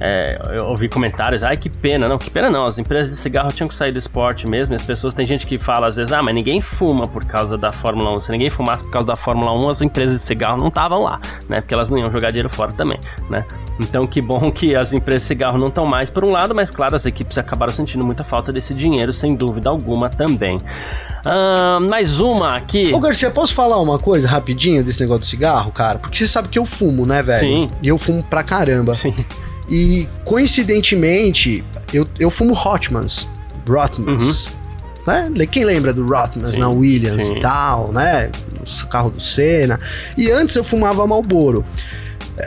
é, 0.00 0.58
eu 0.58 0.66
ouvi 0.66 0.88
comentários, 0.88 1.42
ai 1.42 1.56
que 1.56 1.68
pena, 1.68 2.08
não, 2.08 2.18
que 2.18 2.30
pena 2.30 2.50
não, 2.50 2.66
as 2.66 2.78
empresas 2.78 3.10
de 3.10 3.16
cigarro 3.16 3.48
tinham 3.50 3.68
que 3.68 3.74
sair 3.74 3.92
do 3.92 3.98
esporte 3.98 4.48
mesmo, 4.48 4.74
as 4.74 4.84
pessoas, 4.84 5.14
tem 5.14 5.26
gente 5.26 5.46
que 5.46 5.58
fala 5.58 5.88
às 5.88 5.96
vezes, 5.96 6.12
ah, 6.12 6.22
mas 6.22 6.34
ninguém 6.34 6.60
fuma 6.60 7.06
por 7.06 7.24
causa 7.24 7.56
da 7.56 7.72
Fórmula 7.72 8.14
1, 8.16 8.20
se 8.20 8.32
ninguém 8.32 8.50
fumasse 8.50 8.84
por 8.84 8.90
causa 8.90 9.06
da 9.06 9.16
Fórmula 9.16 9.52
1, 9.66 9.70
as 9.70 9.82
empresas 9.82 10.20
de 10.20 10.26
cigarro 10.26 10.58
não 10.58 10.68
estavam 10.68 11.02
lá, 11.02 11.20
né, 11.48 11.60
porque 11.60 11.74
elas 11.74 11.90
não 11.90 11.98
iam 11.98 12.10
jogar 12.10 12.30
dinheiro 12.30 12.48
fora 12.48 12.72
também, 12.72 12.98
né, 13.28 13.44
então 13.80 14.06
que 14.06 14.20
bom 14.20 14.50
que 14.50 14.74
as 14.74 14.92
empresas 14.92 15.22
de 15.22 15.28
cigarro 15.28 15.58
não 15.58 15.68
estão 15.68 15.86
mais 15.86 16.10
por 16.10 16.26
um 16.26 16.30
lado, 16.30 16.54
mas 16.54 16.70
claro, 16.70 16.96
as 16.96 17.06
equipes 17.06 17.38
acabaram 17.38 17.72
sentindo 17.72 18.04
muita 18.04 18.24
falta 18.24 18.52
desse 18.52 18.74
dinheiro, 18.74 19.12
sem 19.12 19.34
dúvida 19.34 19.70
alguma 19.70 20.08
também. 20.08 20.58
Ah, 21.24 21.78
mais 21.80 22.20
uma 22.20 22.56
aqui. 22.56 22.92
Ô 22.92 23.00
Garcia, 23.00 23.30
posso 23.30 23.54
falar 23.54 23.80
uma 23.80 23.98
coisa 23.98 24.28
rapidinho 24.28 24.82
desse 24.84 25.00
negócio 25.00 25.20
do 25.20 25.26
cigarro, 25.26 25.70
cara? 25.72 25.98
Porque 25.98 26.16
você 26.16 26.28
sabe 26.28 26.48
que 26.48 26.58
eu 26.58 26.64
fumo, 26.64 27.06
né, 27.06 27.22
velho? 27.22 27.40
Sim. 27.40 27.66
E 27.82 27.88
eu 27.88 27.98
fumo 27.98 28.22
pra 28.22 28.42
caramba. 28.42 28.94
Sim. 28.94 29.14
E 29.68 30.08
coincidentemente, 30.24 31.64
eu, 31.92 32.06
eu 32.18 32.30
fumo 32.30 32.54
Hotmans, 32.54 33.28
Rotmans. 33.68 34.46
Uhum. 34.46 34.58
Né? 35.06 35.46
Quem 35.46 35.64
lembra 35.64 35.92
do 35.92 36.06
Rotmans 36.06 36.54
sim, 36.54 36.60
na 36.60 36.68
Williams 36.68 37.24
sim. 37.24 37.36
e 37.36 37.40
tal, 37.40 37.92
né? 37.92 38.30
O 38.82 38.86
carro 38.88 39.10
do 39.10 39.20
Senna. 39.20 39.80
E 40.16 40.30
antes 40.30 40.54
eu 40.54 40.64
fumava 40.64 41.06
Marlboro 41.06 41.64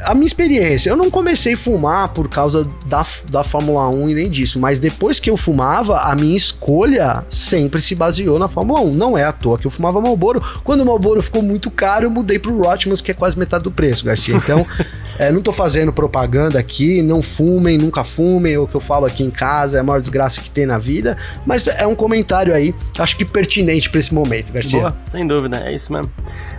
a 0.03 0.13
minha 0.13 0.25
experiência, 0.25 0.89
eu 0.89 0.95
não 0.95 1.09
comecei 1.09 1.53
a 1.53 1.57
fumar 1.57 2.09
por 2.09 2.29
causa 2.29 2.69
da, 2.85 3.05
da 3.29 3.43
Fórmula 3.43 3.89
1 3.89 4.09
e 4.09 4.13
nem 4.13 4.29
disso, 4.29 4.59
mas 4.59 4.79
depois 4.79 5.19
que 5.19 5.29
eu 5.29 5.37
fumava, 5.37 5.99
a 5.99 6.15
minha 6.15 6.35
escolha 6.35 7.23
sempre 7.29 7.81
se 7.81 7.95
baseou 7.95 8.39
na 8.39 8.47
Fórmula 8.47 8.81
1. 8.81 8.93
Não 8.93 9.17
é 9.17 9.23
à 9.23 9.31
toa 9.31 9.57
que 9.57 9.67
eu 9.67 9.71
fumava 9.71 9.99
Marlboro. 9.99 10.41
Quando 10.63 10.81
o 10.81 10.85
Marlboro 10.85 11.21
ficou 11.21 11.41
muito 11.41 11.69
caro, 11.69 12.05
eu 12.05 12.09
mudei 12.09 12.39
pro 12.39 12.57
Rotmans, 12.57 13.01
que 13.01 13.11
é 13.11 13.13
quase 13.13 13.37
metade 13.37 13.63
do 13.63 13.71
preço, 13.71 14.05
Garcia. 14.05 14.35
Então, 14.35 14.65
é, 15.19 15.31
não 15.31 15.41
tô 15.41 15.51
fazendo 15.51 15.91
propaganda 15.91 16.59
aqui, 16.59 17.01
não 17.01 17.21
fumem, 17.21 17.77
nunca 17.77 18.03
fumem, 18.03 18.53
é 18.53 18.59
o 18.59 18.67
que 18.67 18.75
eu 18.75 18.81
falo 18.81 19.05
aqui 19.05 19.23
em 19.23 19.31
casa, 19.31 19.77
é 19.77 19.79
a 19.81 19.83
maior 19.83 19.99
desgraça 19.99 20.41
que 20.41 20.49
tem 20.49 20.65
na 20.65 20.77
vida, 20.77 21.17
mas 21.45 21.67
é 21.67 21.85
um 21.85 21.95
comentário 21.95 22.53
aí, 22.53 22.73
acho 22.97 23.15
que 23.17 23.25
pertinente 23.25 23.89
para 23.89 23.99
esse 23.99 24.13
momento, 24.13 24.51
Garcia. 24.51 24.79
Boa, 24.79 24.97
sem 25.11 25.27
dúvida, 25.27 25.57
é 25.65 25.75
isso 25.75 25.91
mesmo. 25.91 26.11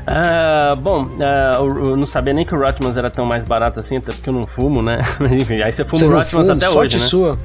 Uh, 0.03 0.77
bom, 0.77 1.05
uh, 1.05 1.89
eu 1.89 1.97
não 1.97 2.07
sabia 2.07 2.35
nem 2.35 2.45
que 2.45 2.55
o 2.55 2.59
Rotmans 2.59 2.97
era 2.97 3.11
tão 3.11 3.25
mais 3.25 3.45
barato 3.45 3.79
assim, 3.79 3.99
até 3.99 4.13
porque 4.13 4.29
eu 4.29 4.35
não 4.35 4.45
fumo, 4.45 4.83
né? 4.83 5.01
Mas 5.21 5.33
enfim, 5.33 5.63
aí 5.63 5.73
você 5.73 5.85
fuma 5.85 6.05
o 6.07 6.11
Rotmans 6.11 6.49
até 6.49 6.67
sorte 6.67 6.97
hoje, 6.97 7.05
né? 7.05 7.09
sua. 7.09 7.39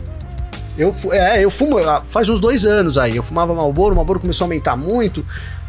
Eu, 0.77 0.95
é, 1.11 1.43
eu 1.43 1.49
fumo 1.49 1.77
ah, 1.79 2.03
faz 2.07 2.29
uns 2.29 2.39
dois 2.39 2.65
anos 2.65 2.97
aí. 2.97 3.15
Eu 3.15 3.23
fumava 3.23 3.53
Malboro, 3.53 3.93
o 3.93 3.95
Malboro 3.95 4.19
começou 4.19 4.45
a 4.45 4.47
aumentar 4.47 4.75
muito. 4.75 5.25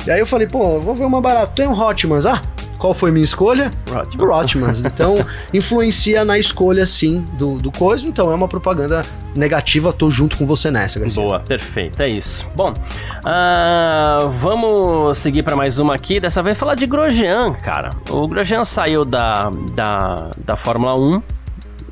E 0.06 0.10
aí 0.10 0.20
eu 0.20 0.26
falei, 0.26 0.46
pô, 0.46 0.80
vou 0.80 0.94
ver 0.94 1.04
uma 1.04 1.20
barata. 1.20 1.52
Tem 1.54 1.66
um 1.66 1.78
Hotmans. 1.78 2.26
Ah, 2.26 2.42
qual 2.78 2.94
foi 2.94 3.10
minha 3.10 3.24
escolha? 3.24 3.70
Rotmans. 3.90 4.30
Rotmans. 4.30 4.84
Então, 4.98 5.16
influencia 5.52 6.24
na 6.24 6.38
escolha, 6.38 6.84
sim, 6.86 7.24
do, 7.34 7.56
do 7.58 7.70
coisa. 7.70 8.06
Então, 8.06 8.32
é 8.32 8.34
uma 8.34 8.48
propaganda 8.48 9.04
negativa. 9.34 9.92
Tô 9.92 10.10
junto 10.10 10.36
com 10.36 10.46
você 10.46 10.70
nessa, 10.70 10.98
Garcia. 10.98 11.22
Boa, 11.22 11.40
perfeito. 11.40 12.00
É 12.02 12.08
isso. 12.08 12.48
Bom, 12.56 12.72
uh, 12.72 14.30
vamos 14.30 15.18
seguir 15.18 15.42
para 15.42 15.54
mais 15.54 15.78
uma 15.78 15.94
aqui. 15.94 16.18
Dessa 16.18 16.42
vez 16.42 16.58
falar 16.58 16.74
de 16.74 16.86
Grosjean, 16.86 17.52
cara. 17.54 17.90
O 18.10 18.26
Grosjean 18.26 18.64
saiu 18.64 19.04
da, 19.04 19.50
da, 19.72 20.30
da 20.44 20.56
Fórmula 20.56 20.98
1, 20.98 21.22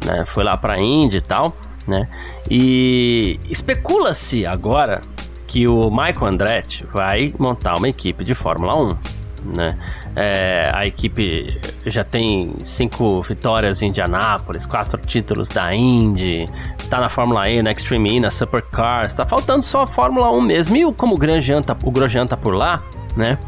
né? 0.05 0.25
Foi 0.27 0.43
lá 0.43 0.57
pra 0.57 0.81
Indy 0.81 1.19
e 1.19 1.21
tal, 1.21 1.55
né? 1.87 2.09
E 2.51 3.39
especula-se 3.49 4.45
agora 4.45 5.01
que 5.47 5.69
o 5.69 5.91
Michael 5.91 6.27
Andretti 6.27 6.85
vai 6.93 7.33
montar 7.39 7.77
uma 7.77 7.89
equipe 7.89 8.25
de 8.25 8.35
Fórmula 8.35 8.77
1 8.77 9.26
né? 9.55 9.77
É, 10.15 10.71
a 10.73 10.87
equipe 10.87 11.59
já 11.87 12.05
tem 12.05 12.55
cinco 12.65 13.21
vitórias 13.23 13.83
em 13.83 13.89
Indianápolis, 13.89 14.65
quatro 14.67 15.01
títulos 15.01 15.49
da 15.49 15.75
Indy, 15.75 16.45
tá 16.89 17.01
na 17.01 17.09
Fórmula 17.09 17.49
E, 17.49 17.63
na 17.63 17.73
Extreme 17.73 18.17
E, 18.17 18.21
na 18.21 18.31
Supercars, 18.31 19.15
tá 19.15 19.25
faltando 19.25 19.65
só 19.65 19.83
a 19.83 19.87
Fórmula 19.87 20.31
1 20.31 20.41
mesmo. 20.41 20.77
E 20.77 20.93
como 20.95 21.15
o 21.15 21.19
Grosjean 21.19 21.63
tá, 21.63 21.77
o 21.85 21.91
Grosjean 21.91 22.27
tá 22.27 22.37
por 22.37 22.55
lá, 22.55 22.83
né? 23.17 23.39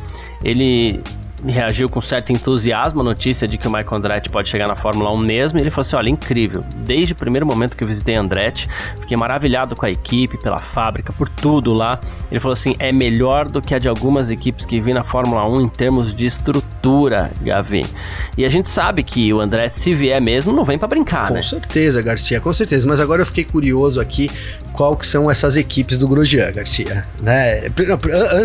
Ele 0.43 1.03
reagiu 1.47 1.89
com 1.89 2.01
certo 2.01 2.33
entusiasmo 2.33 3.01
à 3.01 3.05
notícia 3.05 3.47
de 3.47 3.57
que 3.59 3.67
o 3.69 3.71
Michael 3.71 3.97
Andretti 3.97 4.29
pode 4.29 4.49
chegar 4.49 4.67
na 4.67 4.77
Fórmula 4.77 5.13
1 5.13 5.19
mesmo. 5.19 5.59
E 5.59 5.63
ele 5.63 5.71
falou 5.71 5.83
assim: 5.83 5.97
olha, 5.97 6.11
incrível. 6.11 6.65
Desde 6.83 7.13
o 7.13 7.17
primeiro 7.17 7.47
momento 7.47 7.77
que 7.77 7.85
eu 7.85 7.89
visitei 7.89 8.15
Andretti, 8.15 8.69
fiquei 9.01 9.17
maravilhado 9.17 9.77
com 9.77 9.87
a 9.87 9.91
equipe, 9.91 10.39
pela 10.39 10.59
fábrica, 10.59 11.13
por 11.13 11.29
tudo 11.29 11.73
lá. 11.73 12.01
Ele 12.31 12.41
falou 12.41 12.55
assim: 12.55 12.75
é 12.79 12.93
melhor 12.93 13.49
do 13.49 13.61
que 13.61 13.75
a 13.75 13.79
de 13.79 13.89
algumas 13.89 14.31
equipes 14.31 14.65
que 14.67 14.81
vi 14.81 14.93
na 14.93 15.05
Fórmula 15.05 15.47
1 15.49 15.61
em 15.61 15.69
termos 15.69 16.15
de 16.15 16.27
estrutura, 16.27 17.31
Gavi. 17.43 17.85
E 18.37 18.45
a 18.45 18.49
gente 18.49 18.69
sabe 18.69 19.03
que 19.03 19.33
o 19.33 19.41
Andretti, 19.41 19.79
se 19.79 19.93
vier 19.93 20.21
mesmo, 20.21 20.53
não 20.53 20.65
vem 20.65 20.79
para 20.79 20.89
brincar, 20.89 21.29
com 21.29 21.35
né? 21.35 21.41
Com 21.41 21.47
certeza, 21.47 22.03
Garcia, 22.03 22.41
com 22.41 22.53
certeza. 22.53 22.87
Mas 22.87 23.01
agora 23.01 23.23
eu 23.23 23.27
fiquei 23.27 23.45
curioso 23.45 24.01
aqui 24.01 24.31
qual 24.79 24.97
que 24.97 25.05
são 25.05 25.29
essas 25.29 25.57
equipes 25.57 25.99
do 25.99 26.07
Grosjean, 26.07 26.53
Garcia, 26.53 27.05
né? 27.21 27.65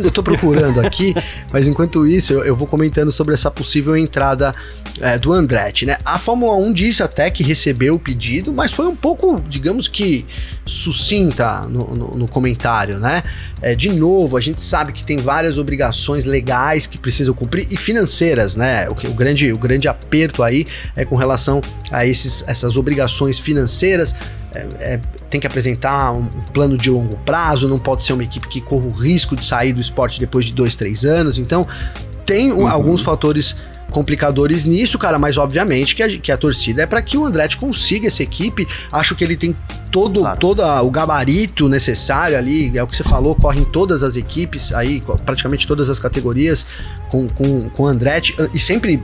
Eu 0.04 0.10
tô 0.10 0.24
procurando 0.24 0.80
aqui, 0.80 1.14
mas 1.54 1.68
enquanto 1.68 2.08
isso 2.08 2.34
eu, 2.34 2.44
eu, 2.44 2.56
vou 2.56 2.66
comentando 2.66 3.12
sobre 3.12 3.36
essa 3.36 3.52
possível 3.52 3.96
entrada 3.96 4.52
é, 5.00 5.20
do 5.20 5.32
Andretti, 5.32 5.86
né? 5.86 5.96
A 6.04 6.18
Fórmula 6.18 6.56
1 6.56 6.74
disse 6.74 7.04
até 7.04 7.30
que 7.30 7.44
recebeu 7.44 7.94
o 7.94 8.00
pedido, 8.00 8.52
mas 8.52 8.72
foi 8.72 8.88
um 8.88 8.96
pouco, 8.96 9.40
digamos 9.48 9.88
que, 9.88 10.26
sucinta 10.66 11.68
no, 11.70 11.94
no, 11.94 12.18
no 12.18 12.28
comentário, 12.28 12.98
né? 12.98 13.22
É, 13.62 13.76
de 13.76 13.90
novo, 13.90 14.36
a 14.36 14.42
gente 14.42 14.60
sabe 14.60 14.92
que 14.92 15.04
tem 15.04 15.18
várias 15.18 15.60
obrigações 15.60 16.26
legais 16.26 16.88
que 16.88 16.98
precisam 16.98 17.36
cumprir 17.36 17.68
e 17.70 17.78
financeiras, 17.78 18.56
né? 18.56 18.88
O, 18.90 18.94
o, 19.08 19.14
grande, 19.14 19.54
o 19.54 19.58
grande 19.60 19.88
aperto 19.88 20.42
aí 20.42 20.66
é 20.96 21.06
com 21.06 21.16
relação 21.16 21.62
a 21.92 22.08
esses, 22.08 22.44
essas 22.48 22.76
obrigações 22.76 23.38
financeiras 23.38 24.16
é, 24.54 24.68
é, 24.80 25.00
tem 25.30 25.40
que 25.40 25.48
apresentar 25.48 26.12
um 26.12 26.26
plano 26.54 26.78
de 26.78 26.90
longo 26.90 27.18
prazo, 27.18 27.68
não 27.68 27.80
pode 27.80 28.04
ser 28.04 28.14
uma 28.14 28.24
equipe 28.24 28.48
que 28.48 28.62
corra 28.62 28.86
o 28.86 28.92
risco 28.92 29.36
de 29.36 29.46
sair 29.46 29.74
do 29.74 29.82
esporte 29.82 30.20
depois 30.20 30.46
de 30.46 30.54
dois, 30.54 30.76
três 30.76 31.04
anos. 31.06 31.38
Então, 31.38 31.68
tem 32.26 32.52
um, 32.52 32.62
uhum. 32.62 32.68
alguns 32.68 33.02
fatores 33.02 33.56
complicadores 33.92 34.66
nisso, 34.66 34.98
cara, 34.98 35.20
mas 35.20 35.38
obviamente 35.38 35.96
que 35.96 36.02
a, 36.02 36.18
que 36.18 36.32
a 36.32 36.38
torcida 36.38 36.82
é 36.82 36.86
para 36.86 37.02
que 37.02 37.18
o 37.18 37.26
Andretti 37.26 37.58
consiga 37.58 38.08
essa 38.08 38.24
equipe. 38.24 38.68
Acho 38.92 39.16
que 39.16 39.24
ele 39.24 39.38
tem 39.38 39.56
todo, 39.92 40.22
claro. 40.22 40.40
todo 40.40 40.64
o 40.64 40.90
gabarito 40.90 41.70
necessário 41.70 42.38
ali, 42.38 42.76
é 42.76 42.84
o 42.84 42.88
que 42.88 42.98
você 42.98 43.04
falou, 43.04 43.36
corre 43.36 43.62
em 43.62 43.66
todas 43.66 44.04
as 44.04 44.16
equipes, 44.16 44.74
aí 44.74 45.02
praticamente 45.26 45.68
todas 45.68 45.90
as 45.90 46.00
categorias 46.00 46.66
com, 47.10 47.28
com, 47.28 47.70
com 47.70 47.84
o 47.84 47.86
Andretti, 47.86 48.36
e 48.54 48.60
sempre 48.60 49.02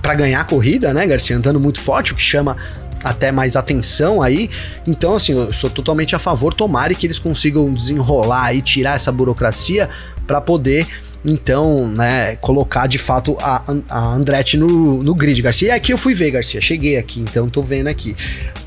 para 0.00 0.14
ganhar 0.14 0.40
a 0.40 0.44
corrida, 0.44 0.94
né, 0.94 1.06
Garcia, 1.06 1.36
andando 1.36 1.60
muito 1.60 1.78
forte, 1.78 2.12
o 2.12 2.16
que 2.16 2.22
chama 2.22 2.56
até 3.02 3.32
mais 3.32 3.56
atenção 3.56 4.22
aí. 4.22 4.50
Então, 4.86 5.14
assim, 5.14 5.32
eu 5.32 5.52
sou 5.52 5.70
totalmente 5.70 6.14
a 6.14 6.18
favor. 6.18 6.54
Tomara 6.54 6.94
que 6.94 7.06
eles 7.06 7.18
consigam 7.18 7.72
desenrolar 7.72 8.54
e 8.54 8.62
tirar 8.62 8.96
essa 8.96 9.10
burocracia 9.10 9.88
para 10.26 10.40
poder 10.40 10.86
então, 11.24 11.86
né, 11.86 12.36
colocar 12.36 12.86
de 12.86 12.96
fato 12.96 13.36
a, 13.40 13.62
a 13.90 14.14
Andretti 14.14 14.56
no, 14.56 15.02
no 15.02 15.14
grid, 15.14 15.42
Garcia. 15.42 15.68
E 15.68 15.70
aqui 15.70 15.92
eu 15.92 15.98
fui 15.98 16.14
ver, 16.14 16.30
Garcia, 16.30 16.60
cheguei 16.60 16.96
aqui, 16.96 17.20
então 17.20 17.48
tô 17.48 17.62
vendo 17.62 17.88
aqui. 17.88 18.16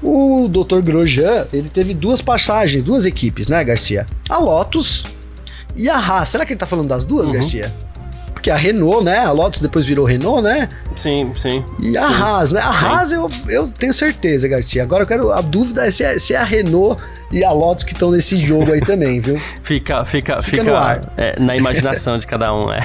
O 0.01 0.47
Dr. 0.47 0.81
Grosjean, 0.81 1.47
ele 1.51 1.69
teve 1.69 1.93
duas 1.93 2.21
passagens, 2.21 2.83
duas 2.83 3.05
equipes, 3.05 3.47
né, 3.47 3.63
Garcia? 3.63 4.05
A 4.29 4.37
Lotus 4.37 5.03
e 5.75 5.89
a 5.89 5.97
Haas. 5.97 6.29
Será 6.29 6.45
que 6.45 6.53
ele 6.53 6.59
tá 6.59 6.67
falando 6.67 6.89
das 6.89 7.05
duas, 7.05 7.27
uhum. 7.27 7.33
Garcia? 7.33 7.73
Porque 8.43 8.51
a 8.51 8.57
Renault, 8.57 9.05
né? 9.05 9.19
A 9.19 9.31
Lotus 9.31 9.61
depois 9.61 9.85
virou 9.85 10.05
Renault, 10.05 10.41
né? 10.41 10.67
Sim, 10.97 11.31
sim. 11.33 11.63
E 11.81 11.97
a 11.97 12.09
sim. 12.09 12.13
Haas, 12.13 12.51
né? 12.51 12.59
A 12.59 12.71
Haas 12.71 13.09
eu, 13.09 13.31
eu 13.47 13.69
tenho 13.69 13.93
certeza, 13.93 14.49
Garcia. 14.49 14.83
Agora 14.83 15.03
eu 15.03 15.07
quero. 15.07 15.31
A 15.31 15.39
dúvida 15.39 15.87
é 15.87 15.89
se 15.89 16.03
é, 16.03 16.19
se 16.19 16.33
é 16.33 16.37
a 16.37 16.43
Renault 16.43 17.01
e 17.33 17.43
a 17.43 17.51
Lotus 17.51 17.83
que 17.83 17.93
estão 17.93 18.11
nesse 18.11 18.37
jogo 18.37 18.71
aí 18.71 18.79
também, 18.79 19.19
viu? 19.19 19.39
Fica, 19.63 20.03
fica, 20.05 20.43
fica, 20.43 20.57
fica 20.57 20.63
no 20.63 20.75
ar. 20.75 21.01
É, 21.17 21.39
na 21.39 21.55
imaginação 21.55 22.17
de 22.17 22.27
cada 22.27 22.53
um, 22.53 22.71
é. 22.71 22.79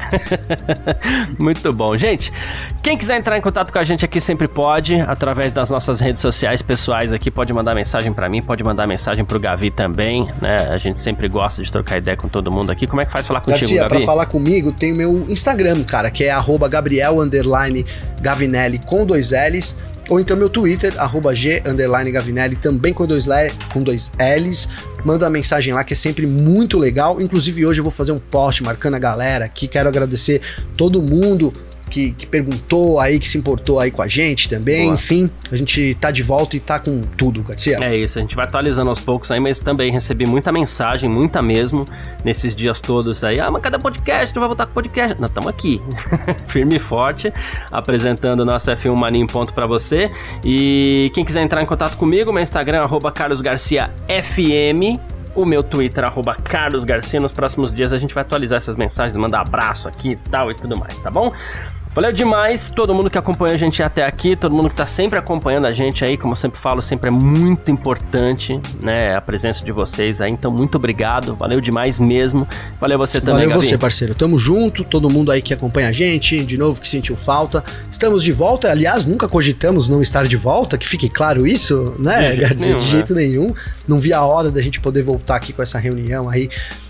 Muito 1.38 1.72
bom. 1.72 1.98
Gente, 1.98 2.32
quem 2.82 2.96
quiser 2.96 3.18
entrar 3.18 3.36
em 3.36 3.40
contato 3.40 3.72
com 3.72 3.78
a 3.78 3.84
gente 3.84 4.04
aqui 4.04 4.20
sempre 4.20 4.46
pode, 4.46 4.94
através 5.00 5.52
das 5.52 5.68
nossas 5.68 6.00
redes 6.00 6.22
sociais 6.22 6.62
pessoais 6.62 7.12
aqui, 7.12 7.30
pode 7.30 7.52
mandar 7.52 7.74
mensagem 7.74 8.12
para 8.12 8.28
mim, 8.28 8.40
pode 8.40 8.62
mandar 8.62 8.86
mensagem 8.86 9.24
pro 9.24 9.40
Gavi 9.40 9.70
também, 9.70 10.24
né? 10.40 10.68
A 10.70 10.78
gente 10.78 11.00
sempre 11.00 11.28
gosta 11.28 11.62
de 11.62 11.70
trocar 11.70 11.98
ideia 11.98 12.16
com 12.16 12.28
todo 12.28 12.50
mundo 12.50 12.70
aqui. 12.70 12.86
Como 12.86 13.02
é 13.02 13.04
que 13.04 13.12
faz 13.12 13.26
falar 13.26 13.40
contigo, 13.40 13.60
Garcia, 13.60 13.80
Gavi? 13.82 13.96
Pra 13.96 14.06
falar 14.06 14.26
comigo, 14.26 14.72
tem 14.72 14.92
o 14.92 14.96
meu 14.96 15.26
Instagram, 15.28 15.47
cara, 15.84 16.10
que 16.10 16.24
é 16.24 16.30
arroba 16.30 16.68
Gabriel 16.68 17.16
Gavinelli 18.20 18.80
com 18.86 19.04
dois 19.04 19.30
L's 19.30 19.76
ou 20.08 20.18
então 20.18 20.36
meu 20.36 20.48
Twitter, 20.48 20.94
arroba 20.98 21.34
G 21.34 21.62
Gavinelli, 22.12 22.56
também 22.56 22.94
com 22.94 23.06
dois, 23.06 23.26
com 23.72 23.82
dois 23.82 24.10
L's. 24.18 24.66
Manda 25.04 25.26
uma 25.26 25.30
mensagem 25.30 25.74
lá 25.74 25.84
que 25.84 25.92
é 25.92 25.96
sempre 25.96 26.26
muito 26.26 26.78
legal. 26.78 27.20
Inclusive, 27.20 27.66
hoje 27.66 27.80
eu 27.80 27.84
vou 27.84 27.92
fazer 27.92 28.12
um 28.12 28.18
post 28.18 28.62
marcando 28.62 28.94
a 28.94 28.98
galera 28.98 29.44
aqui. 29.44 29.68
Quero 29.68 29.88
agradecer 29.88 30.40
todo 30.76 31.02
mundo 31.02 31.52
que, 31.88 32.12
que, 32.12 32.26
perguntou 32.26 33.00
aí, 33.00 33.18
que 33.18 33.28
se 33.28 33.38
importou 33.38 33.80
aí 33.80 33.90
com 33.90 34.02
a 34.02 34.08
gente 34.08 34.48
também. 34.48 34.84
Boa. 34.84 34.94
Enfim, 34.94 35.30
a 35.50 35.56
gente 35.56 35.94
tá 35.94 36.10
de 36.10 36.22
volta 36.22 36.56
e 36.56 36.60
tá 36.60 36.78
com 36.78 37.00
tudo, 37.00 37.42
Garcia. 37.42 37.78
É 37.80 37.96
isso, 37.96 38.18
a 38.18 38.22
gente 38.22 38.36
vai 38.36 38.46
atualizando 38.46 38.88
aos 38.88 39.00
poucos 39.00 39.30
aí, 39.30 39.40
mas 39.40 39.58
também 39.58 39.90
recebi 39.90 40.26
muita 40.26 40.52
mensagem, 40.52 41.08
muita 41.08 41.42
mesmo, 41.42 41.84
nesses 42.24 42.54
dias 42.54 42.80
todos 42.80 43.24
aí. 43.24 43.40
Ah, 43.40 43.50
mas 43.50 43.62
cadê 43.62 43.76
o 43.76 43.80
podcast? 43.80 44.34
Não 44.34 44.40
vai 44.40 44.48
voltar 44.48 44.66
com 44.66 44.72
o 44.72 44.74
podcast? 44.74 45.20
Nós 45.20 45.30
estamos 45.30 45.48
aqui, 45.48 45.80
firme 46.46 46.76
e 46.76 46.78
forte, 46.78 47.32
apresentando 47.70 48.40
o 48.40 48.44
nosso 48.44 48.70
F1 48.70 48.96
Mania 48.96 49.22
em 49.22 49.26
ponto 49.26 49.52
pra 49.52 49.66
você. 49.66 50.10
E 50.44 51.10
quem 51.14 51.24
quiser 51.24 51.42
entrar 51.42 51.62
em 51.62 51.66
contato 51.66 51.96
comigo, 51.96 52.32
meu 52.32 52.42
Instagram 52.42 52.82
é 52.82 53.10
carlosgarciafm 53.10 54.98
o 55.34 55.46
meu 55.46 55.62
Twitter, 55.62 56.04
arroba 56.04 56.34
Carlos 56.34 56.84
Garcia. 56.84 57.20
Nos 57.20 57.30
próximos 57.30 57.72
dias 57.72 57.92
a 57.92 57.98
gente 57.98 58.12
vai 58.12 58.22
atualizar 58.22 58.56
essas 58.56 58.76
mensagens, 58.76 59.16
mandar 59.16 59.42
abraço 59.42 59.88
aqui 59.88 60.10
e 60.10 60.16
tal 60.16 60.50
e 60.50 60.54
tudo 60.54 60.78
mais, 60.78 60.96
tá 60.98 61.10
bom? 61.10 61.32
Valeu 61.94 62.12
demais 62.12 62.70
todo 62.70 62.94
mundo 62.94 63.10
que 63.10 63.18
acompanha 63.18 63.54
a 63.54 63.56
gente 63.56 63.82
até 63.82 64.04
aqui, 64.04 64.36
todo 64.36 64.54
mundo 64.54 64.68
que 64.68 64.74
tá 64.74 64.86
sempre 64.86 65.18
acompanhando 65.18 65.66
a 65.66 65.72
gente 65.72 66.04
aí, 66.04 66.16
como 66.16 66.32
eu 66.32 66.36
sempre 66.36 66.58
falo, 66.58 66.80
sempre 66.80 67.08
é 67.08 67.10
muito 67.10 67.70
importante, 67.70 68.60
né, 68.80 69.16
a 69.16 69.20
presença 69.20 69.64
de 69.64 69.72
vocês 69.72 70.20
aí. 70.20 70.30
Então, 70.30 70.50
muito 70.50 70.76
obrigado, 70.76 71.34
valeu 71.34 71.60
demais 71.60 71.98
mesmo. 71.98 72.46
Valeu 72.80 72.98
você 72.98 73.20
também, 73.20 73.46
Valeu 73.46 73.48
Gabi. 73.50 73.66
você, 73.66 73.78
parceiro. 73.78 74.14
Tamo 74.14 74.38
junto, 74.38 74.84
todo 74.84 75.10
mundo 75.10 75.32
aí 75.32 75.42
que 75.42 75.52
acompanha 75.52 75.88
a 75.88 75.92
gente, 75.92 76.44
de 76.44 76.56
novo 76.56 76.80
que 76.80 76.88
sentiu 76.88 77.16
falta. 77.16 77.64
Estamos 77.90 78.22
de 78.22 78.32
volta, 78.32 78.70
aliás, 78.70 79.04
nunca 79.04 79.28
cogitamos 79.28 79.88
não 79.88 80.00
estar 80.00 80.26
de 80.26 80.36
volta, 80.36 80.78
que 80.78 80.86
fique 80.86 81.08
claro 81.08 81.46
isso, 81.46 81.94
né, 81.98 82.30
de 82.30 82.36
jeito, 82.36 82.60
nenhum, 82.62 82.78
de 82.78 82.88
jeito 82.88 83.14
né? 83.14 83.22
nenhum. 83.22 83.54
Não 83.88 83.98
vi 83.98 84.12
a 84.12 84.22
hora 84.22 84.50
da 84.50 84.62
gente 84.62 84.78
poder 84.80 85.02
voltar 85.02 85.36
aqui 85.36 85.52
com 85.52 85.62
essa 85.62 85.78
reunião 85.78 86.28
aí 86.28 86.48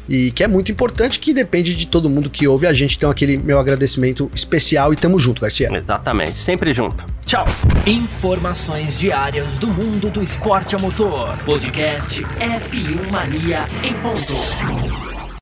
e 0.08 0.30
que 0.30 0.42
é 0.42 0.48
muito 0.48 0.72
importante, 0.72 1.18
que 1.18 1.34
depende 1.34 1.74
de 1.74 1.86
todo 1.86 2.08
mundo 2.08 2.30
que 2.30 2.48
ouve 2.48 2.66
a 2.66 2.72
gente. 2.72 2.96
Então, 2.96 3.10
aquele 3.10 3.36
meu 3.36 3.58
agradecimento 3.58 4.30
especial 4.34 4.92
e 4.92 4.96
tamo 4.96 5.18
junto, 5.18 5.42
Garcia. 5.42 5.68
Exatamente, 5.72 6.38
sempre 6.38 6.72
junto. 6.72 7.04
Tchau. 7.26 7.46
Informações 7.86 8.98
diárias 8.98 9.58
do 9.58 9.66
mundo 9.66 10.10
do 10.10 10.22
esporte 10.22 10.74
a 10.74 10.78
motor. 10.78 11.36
Podcast 11.44 12.22
F1 12.22 13.10
Mania 13.10 13.66
em 13.82 13.92
ponto. 13.94 15.17